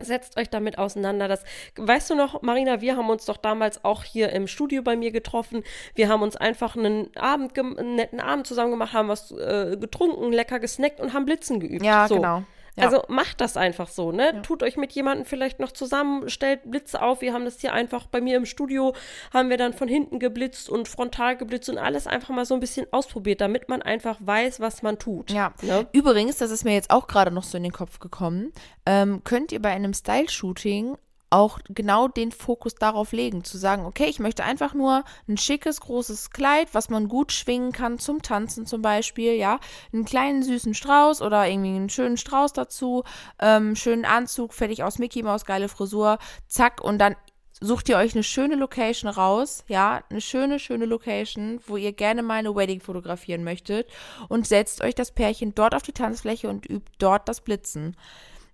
Setzt 0.00 0.38
euch 0.38 0.50
damit 0.50 0.78
auseinander. 0.78 1.28
Das, 1.28 1.44
weißt 1.76 2.10
du 2.10 2.14
noch, 2.14 2.42
Marina, 2.42 2.80
wir 2.80 2.96
haben 2.96 3.08
uns 3.08 3.24
doch 3.24 3.36
damals 3.36 3.84
auch 3.84 4.04
hier 4.04 4.30
im 4.30 4.46
Studio 4.46 4.82
bei 4.82 4.96
mir 4.96 5.10
getroffen. 5.10 5.62
Wir 5.94 6.08
haben 6.08 6.22
uns 6.22 6.36
einfach 6.36 6.76
einen 6.76 7.14
Abend, 7.16 7.58
einen 7.58 7.96
netten 7.96 8.20
Abend 8.20 8.46
zusammen 8.46 8.70
gemacht, 8.70 8.92
haben 8.92 9.08
was 9.08 9.30
äh, 9.32 9.76
getrunken, 9.78 10.32
lecker 10.32 10.58
gesnackt 10.58 11.00
und 11.00 11.12
haben 11.12 11.24
Blitzen 11.24 11.60
geübt. 11.60 11.84
Ja, 11.84 12.08
so. 12.08 12.16
genau. 12.16 12.42
Ja. 12.76 12.84
Also 12.84 13.02
macht 13.08 13.40
das 13.40 13.56
einfach 13.56 13.88
so, 13.88 14.12
ne? 14.12 14.32
Ja. 14.34 14.40
Tut 14.42 14.62
euch 14.62 14.76
mit 14.76 14.92
jemandem 14.92 15.24
vielleicht 15.24 15.60
noch 15.60 15.72
zusammen, 15.72 16.28
stellt 16.28 16.70
Blitze 16.70 17.00
auf. 17.00 17.22
Wir 17.22 17.32
haben 17.32 17.44
das 17.44 17.60
hier 17.60 17.72
einfach 17.72 18.06
bei 18.06 18.20
mir 18.20 18.36
im 18.36 18.44
Studio, 18.44 18.94
haben 19.32 19.48
wir 19.48 19.56
dann 19.56 19.72
von 19.72 19.88
hinten 19.88 20.18
geblitzt 20.18 20.68
und 20.68 20.86
frontal 20.86 21.36
geblitzt 21.36 21.68
und 21.70 21.78
alles 21.78 22.06
einfach 22.06 22.30
mal 22.30 22.44
so 22.44 22.54
ein 22.54 22.60
bisschen 22.60 22.86
ausprobiert, 22.92 23.40
damit 23.40 23.68
man 23.68 23.80
einfach 23.82 24.18
weiß, 24.20 24.60
was 24.60 24.82
man 24.82 24.98
tut. 24.98 25.30
Ja. 25.30 25.54
Ne? 25.62 25.86
Übrigens, 25.92 26.36
das 26.36 26.50
ist 26.50 26.64
mir 26.64 26.74
jetzt 26.74 26.90
auch 26.90 27.06
gerade 27.06 27.30
noch 27.30 27.44
so 27.44 27.56
in 27.56 27.62
den 27.62 27.72
Kopf 27.72 27.98
gekommen, 27.98 28.52
ähm, 28.84 29.22
könnt 29.24 29.52
ihr 29.52 29.62
bei 29.62 29.70
einem 29.70 29.94
Style-Shooting 29.94 30.98
auch 31.30 31.58
genau 31.68 32.08
den 32.08 32.30
Fokus 32.30 32.74
darauf 32.76 33.12
legen, 33.12 33.42
zu 33.42 33.58
sagen, 33.58 33.84
okay, 33.84 34.06
ich 34.06 34.20
möchte 34.20 34.44
einfach 34.44 34.74
nur 34.74 35.04
ein 35.28 35.36
schickes, 35.36 35.80
großes 35.80 36.30
Kleid, 36.30 36.68
was 36.72 36.88
man 36.88 37.08
gut 37.08 37.32
schwingen 37.32 37.72
kann 37.72 37.98
zum 37.98 38.22
Tanzen 38.22 38.66
zum 38.66 38.82
Beispiel, 38.82 39.34
ja, 39.34 39.58
einen 39.92 40.04
kleinen 40.04 40.42
süßen 40.42 40.74
Strauß 40.74 41.22
oder 41.22 41.48
irgendwie 41.48 41.74
einen 41.74 41.90
schönen 41.90 42.16
Strauß 42.16 42.52
dazu, 42.52 43.02
ähm, 43.40 43.74
schönen 43.74 44.04
Anzug, 44.04 44.54
fertig 44.54 44.84
aus 44.84 44.98
Mickey 44.98 45.22
Maus, 45.22 45.44
geile 45.44 45.68
Frisur, 45.68 46.18
zack, 46.46 46.80
und 46.80 46.98
dann 46.98 47.16
sucht 47.60 47.88
ihr 47.88 47.96
euch 47.96 48.14
eine 48.14 48.22
schöne 48.22 48.54
Location 48.54 49.10
raus, 49.10 49.64
ja, 49.66 50.02
eine 50.10 50.20
schöne, 50.20 50.58
schöne 50.58 50.84
Location, 50.84 51.60
wo 51.66 51.76
ihr 51.76 51.92
gerne 51.92 52.22
mal 52.22 52.34
eine 52.34 52.54
Wedding 52.54 52.80
fotografieren 52.80 53.44
möchtet 53.44 53.90
und 54.28 54.46
setzt 54.46 54.82
euch 54.82 54.94
das 54.94 55.10
Pärchen 55.12 55.54
dort 55.54 55.74
auf 55.74 55.82
die 55.82 55.92
Tanzfläche 55.92 56.48
und 56.48 56.68
übt 56.68 56.92
dort 56.98 57.28
das 57.28 57.40
Blitzen. 57.40 57.96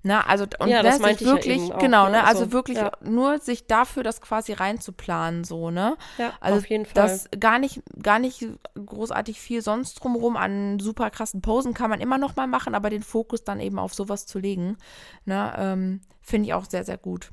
Ne, 0.05 0.27
also 0.27 0.47
und 0.59 0.69
ja, 0.69 0.83
das 0.83 0.99
meinte 0.99 1.25
wirklich, 1.25 1.69
ja 1.69 1.77
auch, 1.77 1.79
genau, 1.79 2.09
ne, 2.09 2.25
also, 2.25 2.43
also 2.43 2.53
wirklich 2.53 2.79
ja. 2.79 2.91
nur 3.05 3.39
sich 3.39 3.69
dafür 3.69 4.03
das 4.03 4.21
quasi 4.21 4.53
reinzuplanen, 4.53 5.45
so, 5.45 5.71
ne? 5.71 5.97
Ja, 6.19 6.33
also 6.41 6.59
auf 6.59 6.69
jeden 6.69 6.87
Fall. 6.87 6.95
Das 6.95 7.29
gar 7.39 7.61
nicht, 7.61 7.83
gar 8.03 8.19
nicht 8.19 8.49
großartig 8.75 9.41
viel 9.41 9.63
sonst 9.63 9.95
drumherum 9.95 10.37
an 10.37 10.81
super 10.81 11.11
krassen 11.11 11.41
Posen 11.41 11.73
kann 11.73 11.89
man 11.89 12.01
immer 12.01 12.19
noch 12.19 12.35
mal 12.35 12.49
machen, 12.49 12.75
aber 12.75 12.91
den 12.91 13.05
Fokus 13.05 13.45
dann 13.45 13.61
eben 13.61 13.79
auf 13.79 13.95
sowas 13.95 14.27
zu 14.27 14.41
legen, 14.41 14.77
ne, 15.25 15.55
ähm, 15.57 16.01
finde 16.21 16.49
ich 16.49 16.55
auch 16.55 16.65
sehr, 16.65 16.83
sehr 16.83 16.99
gut. 16.99 17.31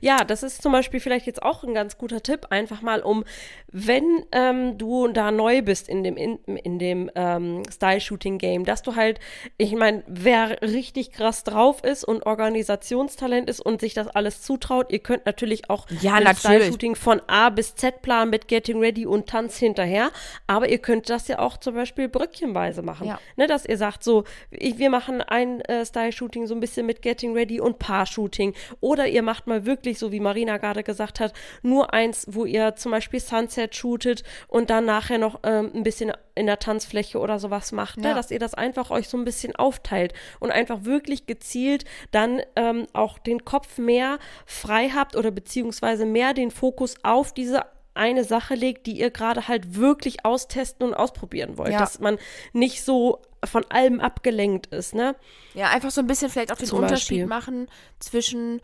Ja, 0.00 0.24
das 0.24 0.42
ist 0.42 0.62
zum 0.62 0.72
Beispiel 0.72 1.00
vielleicht 1.00 1.26
jetzt 1.26 1.42
auch 1.42 1.62
ein 1.64 1.74
ganz 1.74 1.98
guter 1.98 2.22
Tipp, 2.22 2.46
einfach 2.50 2.82
mal 2.82 3.00
um, 3.02 3.24
wenn 3.72 4.24
ähm, 4.32 4.78
du 4.78 5.08
da 5.08 5.30
neu 5.30 5.62
bist 5.62 5.88
in 5.88 6.02
dem, 6.02 6.16
in, 6.16 6.38
in 6.56 6.78
dem 6.78 7.10
ähm, 7.14 7.62
Style-Shooting-Game, 7.70 8.64
dass 8.64 8.82
du 8.82 8.96
halt, 8.96 9.20
ich 9.58 9.74
meine, 9.74 10.02
wer 10.06 10.62
richtig 10.62 11.12
krass 11.12 11.44
drauf 11.44 11.82
ist 11.84 12.04
und 12.04 12.24
Organisationstalent 12.26 13.48
ist 13.48 13.60
und 13.60 13.80
sich 13.80 13.94
das 13.94 14.08
alles 14.08 14.42
zutraut, 14.42 14.90
ihr 14.92 14.98
könnt 15.00 15.26
natürlich 15.26 15.70
auch 15.70 15.86
Ja. 16.00 16.16
Style-Shooting 16.34 16.94
von 16.96 17.20
A 17.26 17.50
bis 17.50 17.74
Z 17.74 18.02
planen 18.02 18.30
mit 18.30 18.48
Getting 18.48 18.78
Ready 18.80 19.06
und 19.06 19.28
Tanz 19.28 19.58
hinterher, 19.58 20.10
aber 20.46 20.68
ihr 20.68 20.78
könnt 20.78 21.08
das 21.10 21.28
ja 21.28 21.38
auch 21.38 21.56
zum 21.56 21.74
Beispiel 21.74 22.08
brückchenweise 22.08 22.82
machen, 22.82 23.06
Ja. 23.06 23.18
ne, 23.36 23.46
dass 23.46 23.66
ihr 23.66 23.76
sagt 23.76 24.02
so, 24.04 24.24
ich, 24.50 24.78
wir 24.78 24.90
machen 24.90 25.22
ein 25.22 25.60
äh, 25.62 25.84
Style-Shooting 25.84 26.46
so 26.46 26.54
ein 26.54 26.60
bisschen 26.60 26.86
mit 26.86 27.02
Getting 27.02 27.34
Ready 27.34 27.60
und 27.60 27.78
Paar-Shooting 27.78 28.54
oder 28.80 29.06
ihr 29.06 29.22
macht 29.22 29.46
mal 29.46 29.55
wirklich, 29.64 29.98
so 29.98 30.12
wie 30.12 30.20
Marina 30.20 30.58
gerade 30.58 30.82
gesagt 30.82 31.20
hat, 31.20 31.32
nur 31.62 31.94
eins, 31.94 32.26
wo 32.28 32.44
ihr 32.44 32.76
zum 32.76 32.92
Beispiel 32.92 33.20
Sunset 33.20 33.74
shootet 33.74 34.24
und 34.48 34.70
dann 34.70 34.84
nachher 34.84 35.18
noch 35.18 35.40
ähm, 35.44 35.70
ein 35.74 35.82
bisschen 35.82 36.12
in 36.34 36.46
der 36.46 36.58
Tanzfläche 36.58 37.18
oder 37.18 37.38
sowas 37.38 37.72
macht, 37.72 37.98
ne? 37.98 38.08
Ja. 38.08 38.14
dass 38.14 38.30
ihr 38.30 38.38
das 38.38 38.54
einfach 38.54 38.90
euch 38.90 39.08
so 39.08 39.16
ein 39.16 39.24
bisschen 39.24 39.56
aufteilt 39.56 40.12
und 40.38 40.50
einfach 40.50 40.84
wirklich 40.84 41.26
gezielt 41.26 41.84
dann 42.10 42.42
ähm, 42.56 42.86
auch 42.92 43.18
den 43.18 43.44
Kopf 43.44 43.78
mehr 43.78 44.18
frei 44.44 44.90
habt 44.90 45.16
oder 45.16 45.30
beziehungsweise 45.30 46.04
mehr 46.04 46.34
den 46.34 46.50
Fokus 46.50 46.96
auf 47.02 47.32
diese 47.32 47.64
eine 47.96 48.24
Sache 48.24 48.54
legt, 48.54 48.86
die 48.86 48.98
ihr 48.98 49.10
gerade 49.10 49.48
halt 49.48 49.76
wirklich 49.76 50.24
austesten 50.24 50.86
und 50.86 50.94
ausprobieren 50.94 51.56
wollt. 51.58 51.72
Ja. 51.72 51.78
Dass 51.78 51.98
man 51.98 52.18
nicht 52.52 52.84
so 52.84 53.22
von 53.44 53.64
allem 53.70 54.00
abgelenkt 54.00 54.66
ist, 54.66 54.94
ne? 54.94 55.14
Ja, 55.54 55.70
einfach 55.70 55.90
so 55.90 56.00
ein 56.00 56.06
bisschen 56.06 56.30
vielleicht 56.30 56.52
auch 56.52 56.56
den 56.56 56.66
Zum 56.66 56.80
Unterschied 56.80 57.20
Beispiel. 57.20 57.26
machen 57.26 57.68
zwischen, 57.98 58.60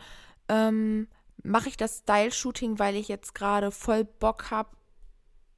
ähm, 0.49 1.09
mache 1.43 1.69
ich 1.69 1.77
das 1.77 1.99
Style-Shooting, 1.99 2.79
weil 2.79 2.97
ich 2.97 3.09
jetzt 3.09 3.35
gerade 3.35 3.71
voll 3.71 4.05
Bock 4.05 4.51
habe, 4.51 4.71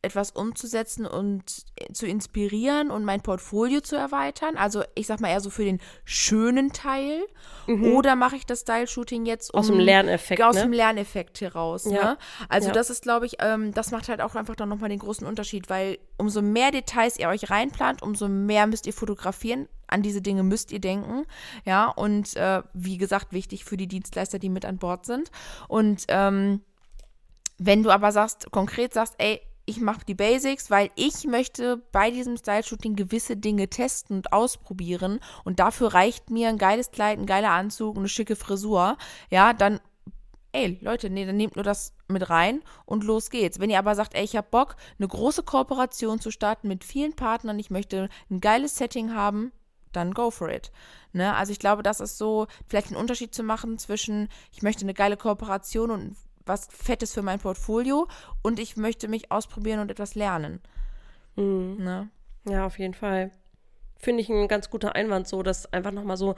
etwas 0.05 0.31
umzusetzen 0.31 1.07
und 1.07 1.65
äh, 1.77 1.93
zu 1.93 2.07
inspirieren 2.07 2.91
und 2.91 3.05
mein 3.05 3.21
Portfolio 3.23 3.81
zu 3.81 3.97
erweitern. 3.97 4.57
Also 4.57 4.85
ich 4.95 5.07
sag 5.07 5.21
mal 5.21 5.29
eher 5.31 5.41
so 5.41 5.51
für 5.51 5.65
den 5.65 5.81
schönen 6.05 6.73
Teil. 6.73 7.23
Oder 7.67 8.15
mache 8.15 8.37
ich 8.37 8.45
das 8.47 8.61
Style-Shooting 8.61 9.25
jetzt 9.27 9.53
um, 9.53 9.61
Mhm. 9.61 9.61
Aus 9.61 9.67
dem 9.69 9.79
Lerneffekt, 9.81 10.43
aus 10.43 10.55
ne? 10.57 10.63
dem 10.63 10.73
Lerneffekt 10.73 11.41
heraus. 11.41 11.85
Ja. 11.87 11.91
Ne? 11.91 12.19
Also 12.49 12.69
Ja. 12.69 12.75
das 12.75 12.91
ist, 12.91 13.03
glaube 13.03 13.25
ich, 13.27 13.37
ähm, 13.41 13.73
das 13.73 13.91
macht 13.91 14.09
halt 14.09 14.21
auch 14.21 14.35
einfach 14.35 14.55
dann 14.55 14.69
nochmal 14.69 14.91
den 14.91 14.99
großen 14.99 15.27
Unterschied, 15.27 15.71
weil 15.71 15.99
umso 16.19 16.43
mehr 16.43 16.71
Details 16.71 17.19
ihr 17.19 17.29
euch 17.29 17.51
reinplant, 17.51 18.03
umso 18.03 18.29
mehr 18.29 18.67
müsst 18.67 18.87
ihr 18.87 18.93
fotografieren. 18.93 19.67
An 19.87 20.03
diese 20.03 20.21
Dinge 20.23 20.43
müsst 20.43 20.73
ihr 20.73 20.81
denken. 20.81 21.25
Ja, 21.65 21.89
und 21.89 22.37
äh, 22.37 22.63
wie 22.75 22.99
gesagt, 22.99 23.33
wichtig 23.33 23.65
für 23.65 23.77
die 23.77 23.87
Dienstleister, 23.87 24.39
die 24.39 24.49
mit 24.51 24.65
an 24.65 24.79
Bord 24.79 25.07
sind. 25.07 25.31
Und 25.69 26.05
ähm, 26.09 26.61
wenn 27.59 27.83
du 27.83 27.91
aber 27.91 28.11
sagst, 28.13 28.51
konkret 28.51 28.93
sagst, 28.93 29.15
ey, 29.19 29.41
ich 29.67 29.81
mache 29.81 30.05
die 30.07 30.15
Basics, 30.15 30.71
weil 30.71 30.91
ich 30.95 31.25
möchte 31.25 31.79
bei 31.93 32.11
diesem 32.11 32.37
Style-Shooting 32.37 32.97
gewisse 32.97 33.37
Dinge 33.37 33.69
testen 33.69 34.17
und 34.17 34.33
ausprobieren 34.33 35.21
und 35.45 35.59
dafür 35.59 35.95
reicht 35.95 36.31
mir 36.31 36.49
ein 36.49 36.59
geiles 36.59 36.91
Kleid, 36.91 37.19
ein 37.19 37.27
geiler 37.27 37.51
Anzug, 37.51 37.97
eine 37.97 38.09
schicke 38.09 38.37
Frisur, 38.37 38.99
ja, 39.31 39.53
dann, 39.53 39.81
ey, 40.53 40.79
Leute, 40.83 41.09
nee, 41.09 41.25
dann 41.25 41.37
nehmt 41.37 41.57
nur 41.57 41.65
das 41.65 41.95
mit 42.09 42.29
rein 42.29 42.63
und 42.85 43.05
los 43.05 43.31
geht's. 43.31 43.59
Wenn 43.59 43.71
ihr 43.71 43.79
aber 43.79 43.95
sagt, 43.95 44.15
ey, 44.15 44.25
ich 44.25 44.37
habe 44.37 44.49
Bock, 44.51 44.77
eine 44.99 45.09
große 45.09 45.43
Kooperation 45.43 46.21
zu 46.21 46.31
starten 46.31 46.69
mit 46.69 46.85
vielen 46.85 47.15
Partnern, 47.15 47.59
ich 47.59 47.71
möchte 47.71 48.09
ein 48.31 48.41
geiles 48.41 48.77
Setting 48.77 49.15
haben, 49.15 49.53
dann 49.93 50.13
go 50.13 50.31
for 50.31 50.51
it. 50.51 50.73
Ne? 51.13 51.35
Also 51.35 51.53
ich 51.53 51.59
glaube, 51.59 51.83
das 51.83 52.01
ist 52.01 52.19
so, 52.19 52.47
vielleicht 52.69 52.89
einen 52.89 52.97
Unterschied 52.97 53.35
zu 53.35 53.43
machen 53.43 53.79
zwischen, 53.79 54.29
ich 54.53 54.63
möchte 54.63 54.83
eine 54.83 54.95
geile 54.95 55.17
Kooperation 55.17 55.91
und 55.91 56.17
was 56.47 56.69
Fettes 56.71 57.13
für 57.13 57.23
mein 57.23 57.39
Portfolio 57.39 58.09
und 58.43 58.59
ich 58.59 58.77
möchte 58.77 59.09
mich 59.09 59.31
ausprobieren 59.31 59.81
und 59.81 59.91
etwas 59.91 60.15
lernen. 60.15 60.61
Mhm. 61.37 61.77
Ne? 61.79 62.09
Ja, 62.49 62.67
auf 62.67 62.79
jeden 62.79 62.95
Fall. 62.95 63.31
Finde 63.97 64.23
ich 64.23 64.29
ein 64.29 64.49
ganz 64.49 64.69
guter 64.71 64.95
Einwand, 64.95 65.27
so 65.27 65.43
dass 65.43 65.73
einfach 65.73 65.93
nochmal 65.93 66.17
so 66.17 66.35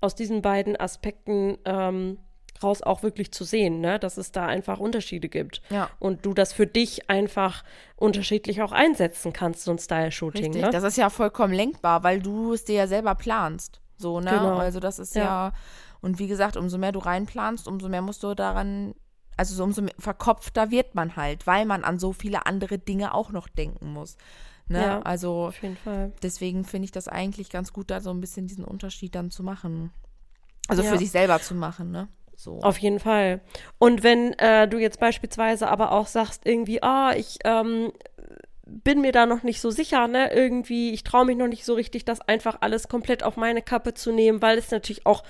aus 0.00 0.14
diesen 0.14 0.42
beiden 0.42 0.78
Aspekten 0.78 1.58
ähm, 1.64 2.18
raus 2.62 2.82
auch 2.82 3.02
wirklich 3.02 3.32
zu 3.32 3.44
sehen, 3.44 3.80
ne? 3.80 3.98
dass 3.98 4.16
es 4.16 4.32
da 4.32 4.46
einfach 4.46 4.78
Unterschiede 4.78 5.28
gibt. 5.28 5.62
Ja. 5.70 5.90
Und 5.98 6.24
du 6.26 6.34
das 6.34 6.52
für 6.52 6.66
dich 6.66 7.10
einfach 7.10 7.64
unterschiedlich 7.96 8.62
auch 8.62 8.72
einsetzen 8.72 9.32
kannst, 9.32 9.64
so 9.64 9.70
ein 9.72 9.78
Style-Shooting. 9.78 10.46
Richtig, 10.46 10.62
Ne? 10.62 10.70
das 10.70 10.84
ist 10.84 10.96
ja 10.96 11.10
vollkommen 11.10 11.52
lenkbar, 11.54 12.02
weil 12.04 12.20
du 12.20 12.52
es 12.52 12.64
dir 12.64 12.76
ja 12.76 12.86
selber 12.86 13.14
planst. 13.14 13.80
So, 13.96 14.20
ne? 14.20 14.30
Genau. 14.30 14.56
Also 14.58 14.78
das 14.80 14.98
ist 14.98 15.16
ja. 15.16 15.22
Ja. 15.24 15.52
und 16.00 16.18
wie 16.18 16.28
gesagt, 16.28 16.56
umso 16.56 16.78
mehr 16.78 16.92
du 16.92 17.00
reinplanst, 17.00 17.66
umso 17.66 17.88
mehr 17.88 18.02
musst 18.02 18.22
du 18.22 18.34
daran, 18.34 18.94
also 19.38 19.54
so 19.54 19.64
umso 19.64 19.82
verkopfter 19.98 20.70
wird 20.70 20.94
man 20.94 21.16
halt, 21.16 21.46
weil 21.46 21.64
man 21.64 21.84
an 21.84 21.98
so 21.98 22.12
viele 22.12 22.46
andere 22.46 22.78
Dinge 22.78 23.14
auch 23.14 23.30
noch 23.30 23.48
denken 23.48 23.92
muss. 23.92 24.16
Ne? 24.68 24.80
Ja. 24.80 25.00
Also 25.00 25.46
auf 25.46 25.62
jeden 25.62 25.76
Fall. 25.76 26.12
deswegen 26.22 26.64
finde 26.64 26.86
ich 26.86 26.92
das 26.92 27.08
eigentlich 27.08 27.48
ganz 27.48 27.72
gut, 27.72 27.90
da 27.90 28.00
so 28.00 28.10
ein 28.10 28.20
bisschen 28.20 28.46
diesen 28.46 28.64
Unterschied 28.64 29.14
dann 29.14 29.30
zu 29.30 29.42
machen. 29.42 29.92
Also 30.68 30.82
Ja. 30.82 30.90
für 30.90 30.98
sich 30.98 31.10
selber 31.10 31.40
zu 31.40 31.54
machen, 31.54 31.90
ne? 31.90 32.08
So. 32.36 32.60
Auf 32.60 32.78
jeden 32.78 33.00
Fall. 33.00 33.40
Und 33.78 34.02
wenn 34.02 34.32
äh, 34.34 34.68
du 34.68 34.78
jetzt 34.78 35.00
beispielsweise 35.00 35.68
aber 35.68 35.92
auch 35.92 36.06
sagst, 36.06 36.42
irgendwie, 36.44 36.82
ah, 36.82 37.12
ich 37.16 37.38
ähm, 37.44 37.92
bin 38.66 39.00
mir 39.00 39.12
da 39.12 39.26
noch 39.26 39.42
nicht 39.42 39.60
so 39.60 39.70
sicher, 39.70 40.06
ne? 40.06 40.32
Irgendwie, 40.32 40.92
ich 40.92 41.02
traue 41.02 41.24
mich 41.24 41.36
noch 41.36 41.48
nicht 41.48 41.64
so 41.64 41.74
richtig, 41.74 42.04
das 42.04 42.20
einfach 42.20 42.58
alles 42.60 42.86
komplett 42.88 43.22
auf 43.22 43.36
meine 43.36 43.62
Kappe 43.62 43.94
zu 43.94 44.12
nehmen, 44.12 44.42
weil 44.42 44.58
es 44.58 44.70
natürlich 44.70 45.06
auch, 45.06 45.24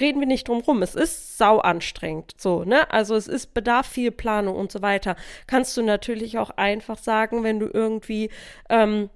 reden 0.00 0.20
wir 0.20 0.26
nicht 0.26 0.48
drum 0.48 0.60
rum, 0.60 0.82
es 0.82 0.94
ist 0.94 1.38
sau 1.38 1.58
anstrengend, 1.58 2.34
so, 2.38 2.64
ne? 2.64 2.90
Also 2.90 3.14
es 3.14 3.28
ist 3.28 3.54
bedarf 3.54 3.86
viel 3.86 4.10
Planung 4.10 4.56
und 4.56 4.72
so 4.72 4.82
weiter. 4.82 5.16
Kannst 5.46 5.76
du 5.76 5.82
natürlich 5.82 6.38
auch 6.38 6.50
einfach 6.50 6.98
sagen, 6.98 7.44
wenn 7.44 7.60
du 7.60 7.68
irgendwie, 7.72 8.30
ähm, 8.68 9.10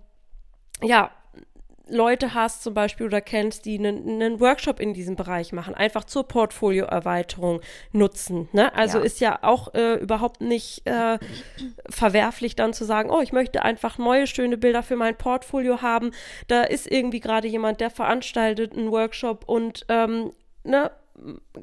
ja, 0.83 1.11
Leute 1.91 2.35
hast 2.35 2.63
zum 2.63 2.75
Beispiel 2.75 3.07
oder 3.07 3.21
kennst, 3.21 3.65
die 3.65 3.79
einen, 3.79 4.09
einen 4.09 4.41
Workshop 4.41 4.81
in 4.81 4.95
diesem 4.95 5.17
Bereich 5.17 5.53
machen, 5.53 5.75
einfach 5.75 6.05
zur 6.05 6.27
Portfolioerweiterung 6.27 7.61
nutzen. 7.93 8.49
Ne? 8.53 8.75
Also 8.75 8.99
Ja. 8.99 9.05
ist 9.05 9.21
ja 9.21 9.39
auch 9.43 9.75
äh, 9.75 9.95
überhaupt 9.95 10.41
nicht 10.41 10.87
äh, 10.87 11.19
verwerflich 11.89 12.57
dann 12.57 12.73
zu 12.73 12.85
sagen, 12.85 13.11
oh, 13.11 13.21
ich 13.21 13.33
möchte 13.33 13.63
einfach 13.63 13.99
neue 13.99 14.27
schöne 14.27 14.57
Bilder 14.57 14.83
für 14.83 14.97
mein 14.97 15.17
Portfolio 15.17 15.83
haben. 15.83 16.13
Da 16.47 16.63
ist 16.63 16.91
irgendwie 16.91 17.21
gerade 17.21 17.49
jemand, 17.49 17.81
der 17.81 17.91
veranstaltet 17.91 18.73
einen 18.73 18.91
Workshop 18.91 19.45
und 19.47 19.85
ähm, 19.89 20.33
ne, 20.65 20.91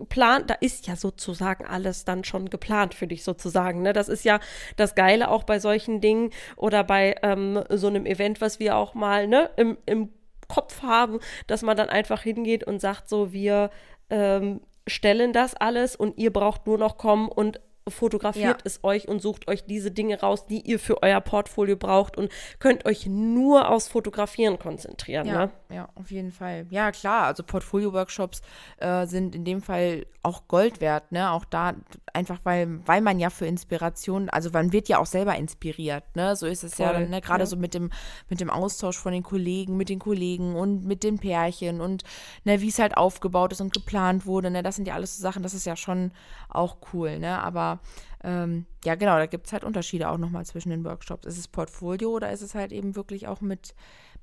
plant, 0.10 0.50
da 0.50 0.56
ist 0.56 0.88
ja 0.88 0.96
sozusagen 0.96 1.66
alles 1.66 2.06
dann 2.06 2.24
schon 2.24 2.50
geplant 2.50 2.94
für 2.94 3.08
dich 3.08 3.24
sozusagen. 3.24 3.82
Ne? 3.82 3.94
Das 3.94 4.10
ist 4.10 4.26
ja 4.26 4.40
das 4.76 4.96
Geile 4.96 5.30
auch 5.30 5.44
bei 5.44 5.60
solchen 5.60 6.02
Dingen 6.02 6.32
oder 6.56 6.84
bei 6.84 7.16
ähm, 7.24 7.64
so 7.70 7.88
einem 7.88 8.06
Event, 8.06 8.42
was 8.42 8.60
wir 8.60 8.76
auch 8.76 8.94
mal 8.94 9.28
ne, 9.28 9.50
im, 9.58 9.78
im 9.86 10.10
Kopf 10.48 10.82
haben, 10.82 11.20
dass 11.48 11.62
man 11.62 11.78
dann 11.78 11.90
einfach 11.90 12.22
hingeht 12.22 12.64
und 12.64 12.80
sagt 12.80 13.10
so, 13.10 13.34
wir 13.34 13.70
ähm, 14.10 14.62
stellen 14.88 15.34
das 15.34 15.56
alles 15.56 15.96
und 15.96 16.18
ihr 16.18 16.32
braucht 16.32 16.68
nur 16.68 16.78
noch 16.78 16.98
kommen 16.98 17.28
und 17.30 17.60
fotografiert 17.88 18.62
Ja. 18.62 18.64
es 18.64 18.84
euch 18.84 19.08
und 19.08 19.22
sucht 19.22 19.48
euch 19.48 19.66
diese 19.66 19.92
Dinge 19.92 20.20
raus, 20.20 20.48
die 20.48 20.62
ihr 20.62 20.80
für 20.80 21.04
euer 21.04 21.22
Portfolio 21.22 21.76
braucht 21.76 22.18
und 22.18 22.32
könnt 22.60 22.86
euch 22.86 23.06
nur 23.06 23.70
aufs 23.70 23.88
Fotografieren 23.88 24.58
konzentrieren. 24.58 25.28
Ja, 25.28 25.46
Ne? 25.46 25.52
ja, 25.70 25.90
auf 25.94 26.10
jeden 26.10 26.32
Fall. 26.32 26.66
Ja, 26.72 26.92
klar, 26.92 27.26
also 27.26 27.44
Portfolio-Workshops 27.44 28.42
äh, 28.78 29.06
sind 29.06 29.36
in 29.36 29.46
dem 29.46 29.62
Fall 29.62 30.08
auch 30.24 30.48
Gold 30.48 30.82
wert, 30.82 31.12
ne? 31.12 31.30
Auch 31.32 31.46
da 31.46 31.76
einfach, 32.12 32.40
weil, 32.44 32.80
weil 32.88 33.02
man 33.02 33.20
ja 33.20 33.30
für 33.30 33.46
Inspiration, 33.46 34.30
also 34.30 34.50
man 34.52 34.72
wird 34.74 34.90
ja 34.90 34.98
auch 34.98 35.06
selber 35.06 35.36
inspiriert, 35.36 36.04
ne? 36.16 36.36
So 36.36 36.48
ist 36.48 36.64
es 36.64 36.80
ja 36.80 36.88
Voll, 36.88 37.02
dann, 37.02 37.10
ne? 37.12 37.22
Gerade 37.22 37.42
ja. 37.44 37.46
so 37.46 37.56
mit 37.56 37.76
dem, 37.76 37.92
mit 38.30 38.42
dem 38.42 38.50
Austausch 38.50 38.98
von 38.98 39.12
den 39.14 39.22
Kollegen, 39.22 39.78
mit 39.78 39.90
den 39.90 40.00
Kollegen 40.00 40.56
und 40.56 40.84
mit 40.86 41.04
den 41.04 41.20
Pärchen 41.20 41.82
und 41.82 42.04
ne, 42.46 42.62
wie 42.62 42.70
es 42.70 42.80
halt 42.80 42.98
aufgebaut 42.98 43.52
ist 43.52 43.62
und 43.62 43.74
geplant 43.74 44.26
wurde, 44.26 44.50
ne? 44.50 44.64
Das 44.64 44.76
sind 44.76 44.88
ja 44.88 44.96
alles 44.96 45.18
so 45.18 45.22
Sachen, 45.22 45.44
das 45.44 45.54
ist 45.54 45.66
ja 45.66 45.76
schon 45.76 46.12
auch 46.50 46.78
cool, 46.94 47.20
ne? 47.20 47.40
Aber 47.44 47.75
ähm, 48.24 48.66
ja, 48.84 48.96
genau, 48.96 49.18
da 49.18 49.26
gibt 49.26 49.48
es 49.48 49.54
halt 49.54 49.64
Unterschiede 49.64 50.10
auch 50.10 50.18
nochmal 50.18 50.46
zwischen 50.46 50.70
den 50.70 50.84
Workshops. 50.84 51.26
Ist 51.26 51.38
es 51.38 51.48
Portfolio 51.48 52.10
oder 52.12 52.32
ist 52.32 52.42
es 52.42 52.56
halt 52.56 52.72
eben 52.72 52.96
wirklich 52.96 53.28
auch 53.28 53.42
mit, 53.42 53.76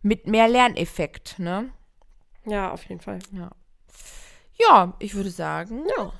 mit 0.03 0.27
mehr 0.27 0.49
Lerneffekt, 0.49 1.39
ne? 1.39 1.71
Ja, 2.45 2.73
auf 2.73 2.85
jeden 2.85 3.01
Fall. 3.01 3.21
Ja. 3.33 3.51
Ja, 4.59 4.95
ich 4.99 5.15
würde 5.15 5.31
sagen, 5.31 5.85
Ja. 5.99 6.13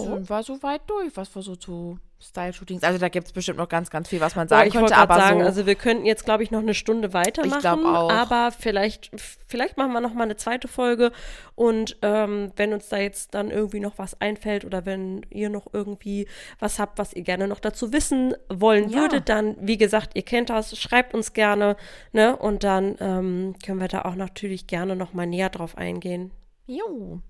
sind 0.00 0.28
wir 0.28 0.42
soweit 0.42 0.88
durch, 0.88 1.16
was 1.16 1.34
wir 1.34 1.42
so 1.42 1.56
zu 1.56 1.98
Style-Shootings. 2.20 2.82
Also 2.82 2.98
da 2.98 3.08
gibt 3.08 3.26
es 3.26 3.32
bestimmt 3.32 3.58
noch 3.58 3.68
ganz, 3.68 3.90
ganz 3.90 4.08
viel, 4.08 4.20
was 4.20 4.34
man 4.34 4.48
sagen 4.48 4.68
ich 4.68 4.74
wollte 4.74 4.94
könnte, 4.94 5.02
aber 5.02 5.14
sagen, 5.20 5.40
so. 5.40 5.46
also 5.46 5.66
wir 5.66 5.74
könnten 5.74 6.06
jetzt, 6.06 6.24
glaube 6.24 6.42
ich, 6.42 6.50
noch 6.50 6.60
eine 6.60 6.72
Stunde 6.74 7.12
weitermachen. 7.12 7.56
Ich 7.56 7.60
glaub 7.60 7.84
auch. 7.84 8.10
Aber 8.10 8.50
vielleicht, 8.50 9.10
vielleicht 9.46 9.76
machen 9.76 9.92
wir 9.92 10.00
noch 10.00 10.14
mal 10.14 10.24
eine 10.24 10.36
zweite 10.36 10.66
Folge. 10.66 11.12
Und 11.54 11.98
ähm, 12.02 12.52
wenn 12.56 12.72
uns 12.72 12.88
da 12.88 12.96
jetzt 12.96 13.34
dann 13.34 13.50
irgendwie 13.50 13.80
noch 13.80 13.98
was 13.98 14.20
einfällt 14.20 14.64
oder 14.64 14.86
wenn 14.86 15.26
ihr 15.30 15.50
noch 15.50 15.66
irgendwie 15.72 16.26
was 16.58 16.78
habt, 16.78 16.98
was 16.98 17.12
ihr 17.12 17.22
gerne 17.22 17.46
noch 17.46 17.60
dazu 17.60 17.92
wissen 17.92 18.34
wollen 18.48 18.88
Ja. 18.88 19.00
würdet, 19.00 19.28
dann, 19.28 19.56
wie 19.60 19.76
gesagt, 19.76 20.12
ihr 20.14 20.22
kennt 20.22 20.48
das, 20.50 20.78
schreibt 20.78 21.14
uns 21.14 21.34
gerne. 21.34 21.76
Ne? 22.12 22.36
Und 22.36 22.64
dann 22.64 22.96
ähm, 23.00 23.54
können 23.64 23.80
wir 23.80 23.88
da 23.88 24.02
auch 24.02 24.14
natürlich 24.14 24.66
gerne 24.66 24.96
noch 24.96 25.12
mal 25.12 25.26
näher 25.26 25.50
drauf 25.50 25.76
eingehen. 25.76 26.30
Jo. 26.66 27.20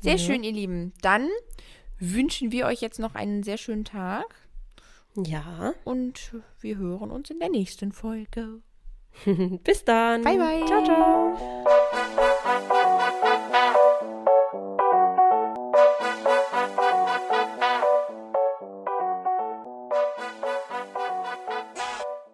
Sehr 0.00 0.12
Ja. 0.12 0.18
schön, 0.18 0.42
ihr 0.42 0.52
Lieben. 0.52 0.94
Dann 1.02 1.28
wünschen 1.98 2.52
wir 2.52 2.66
euch 2.66 2.80
jetzt 2.80 2.98
noch 2.98 3.14
einen 3.14 3.42
sehr 3.42 3.56
schönen 3.58 3.84
Tag 3.84 4.34
Ja. 5.16 5.74
und 5.84 6.34
wir 6.60 6.76
hören 6.76 7.10
uns 7.10 7.30
in 7.30 7.38
der 7.38 7.48
nächsten 7.50 7.92
Folge. 7.92 8.60
Bis 9.64 9.84
dann. 9.84 10.22
Bye, 10.22 10.36
bye. 10.36 10.64
Ciao, 10.66 10.84
ciao. 10.84 11.66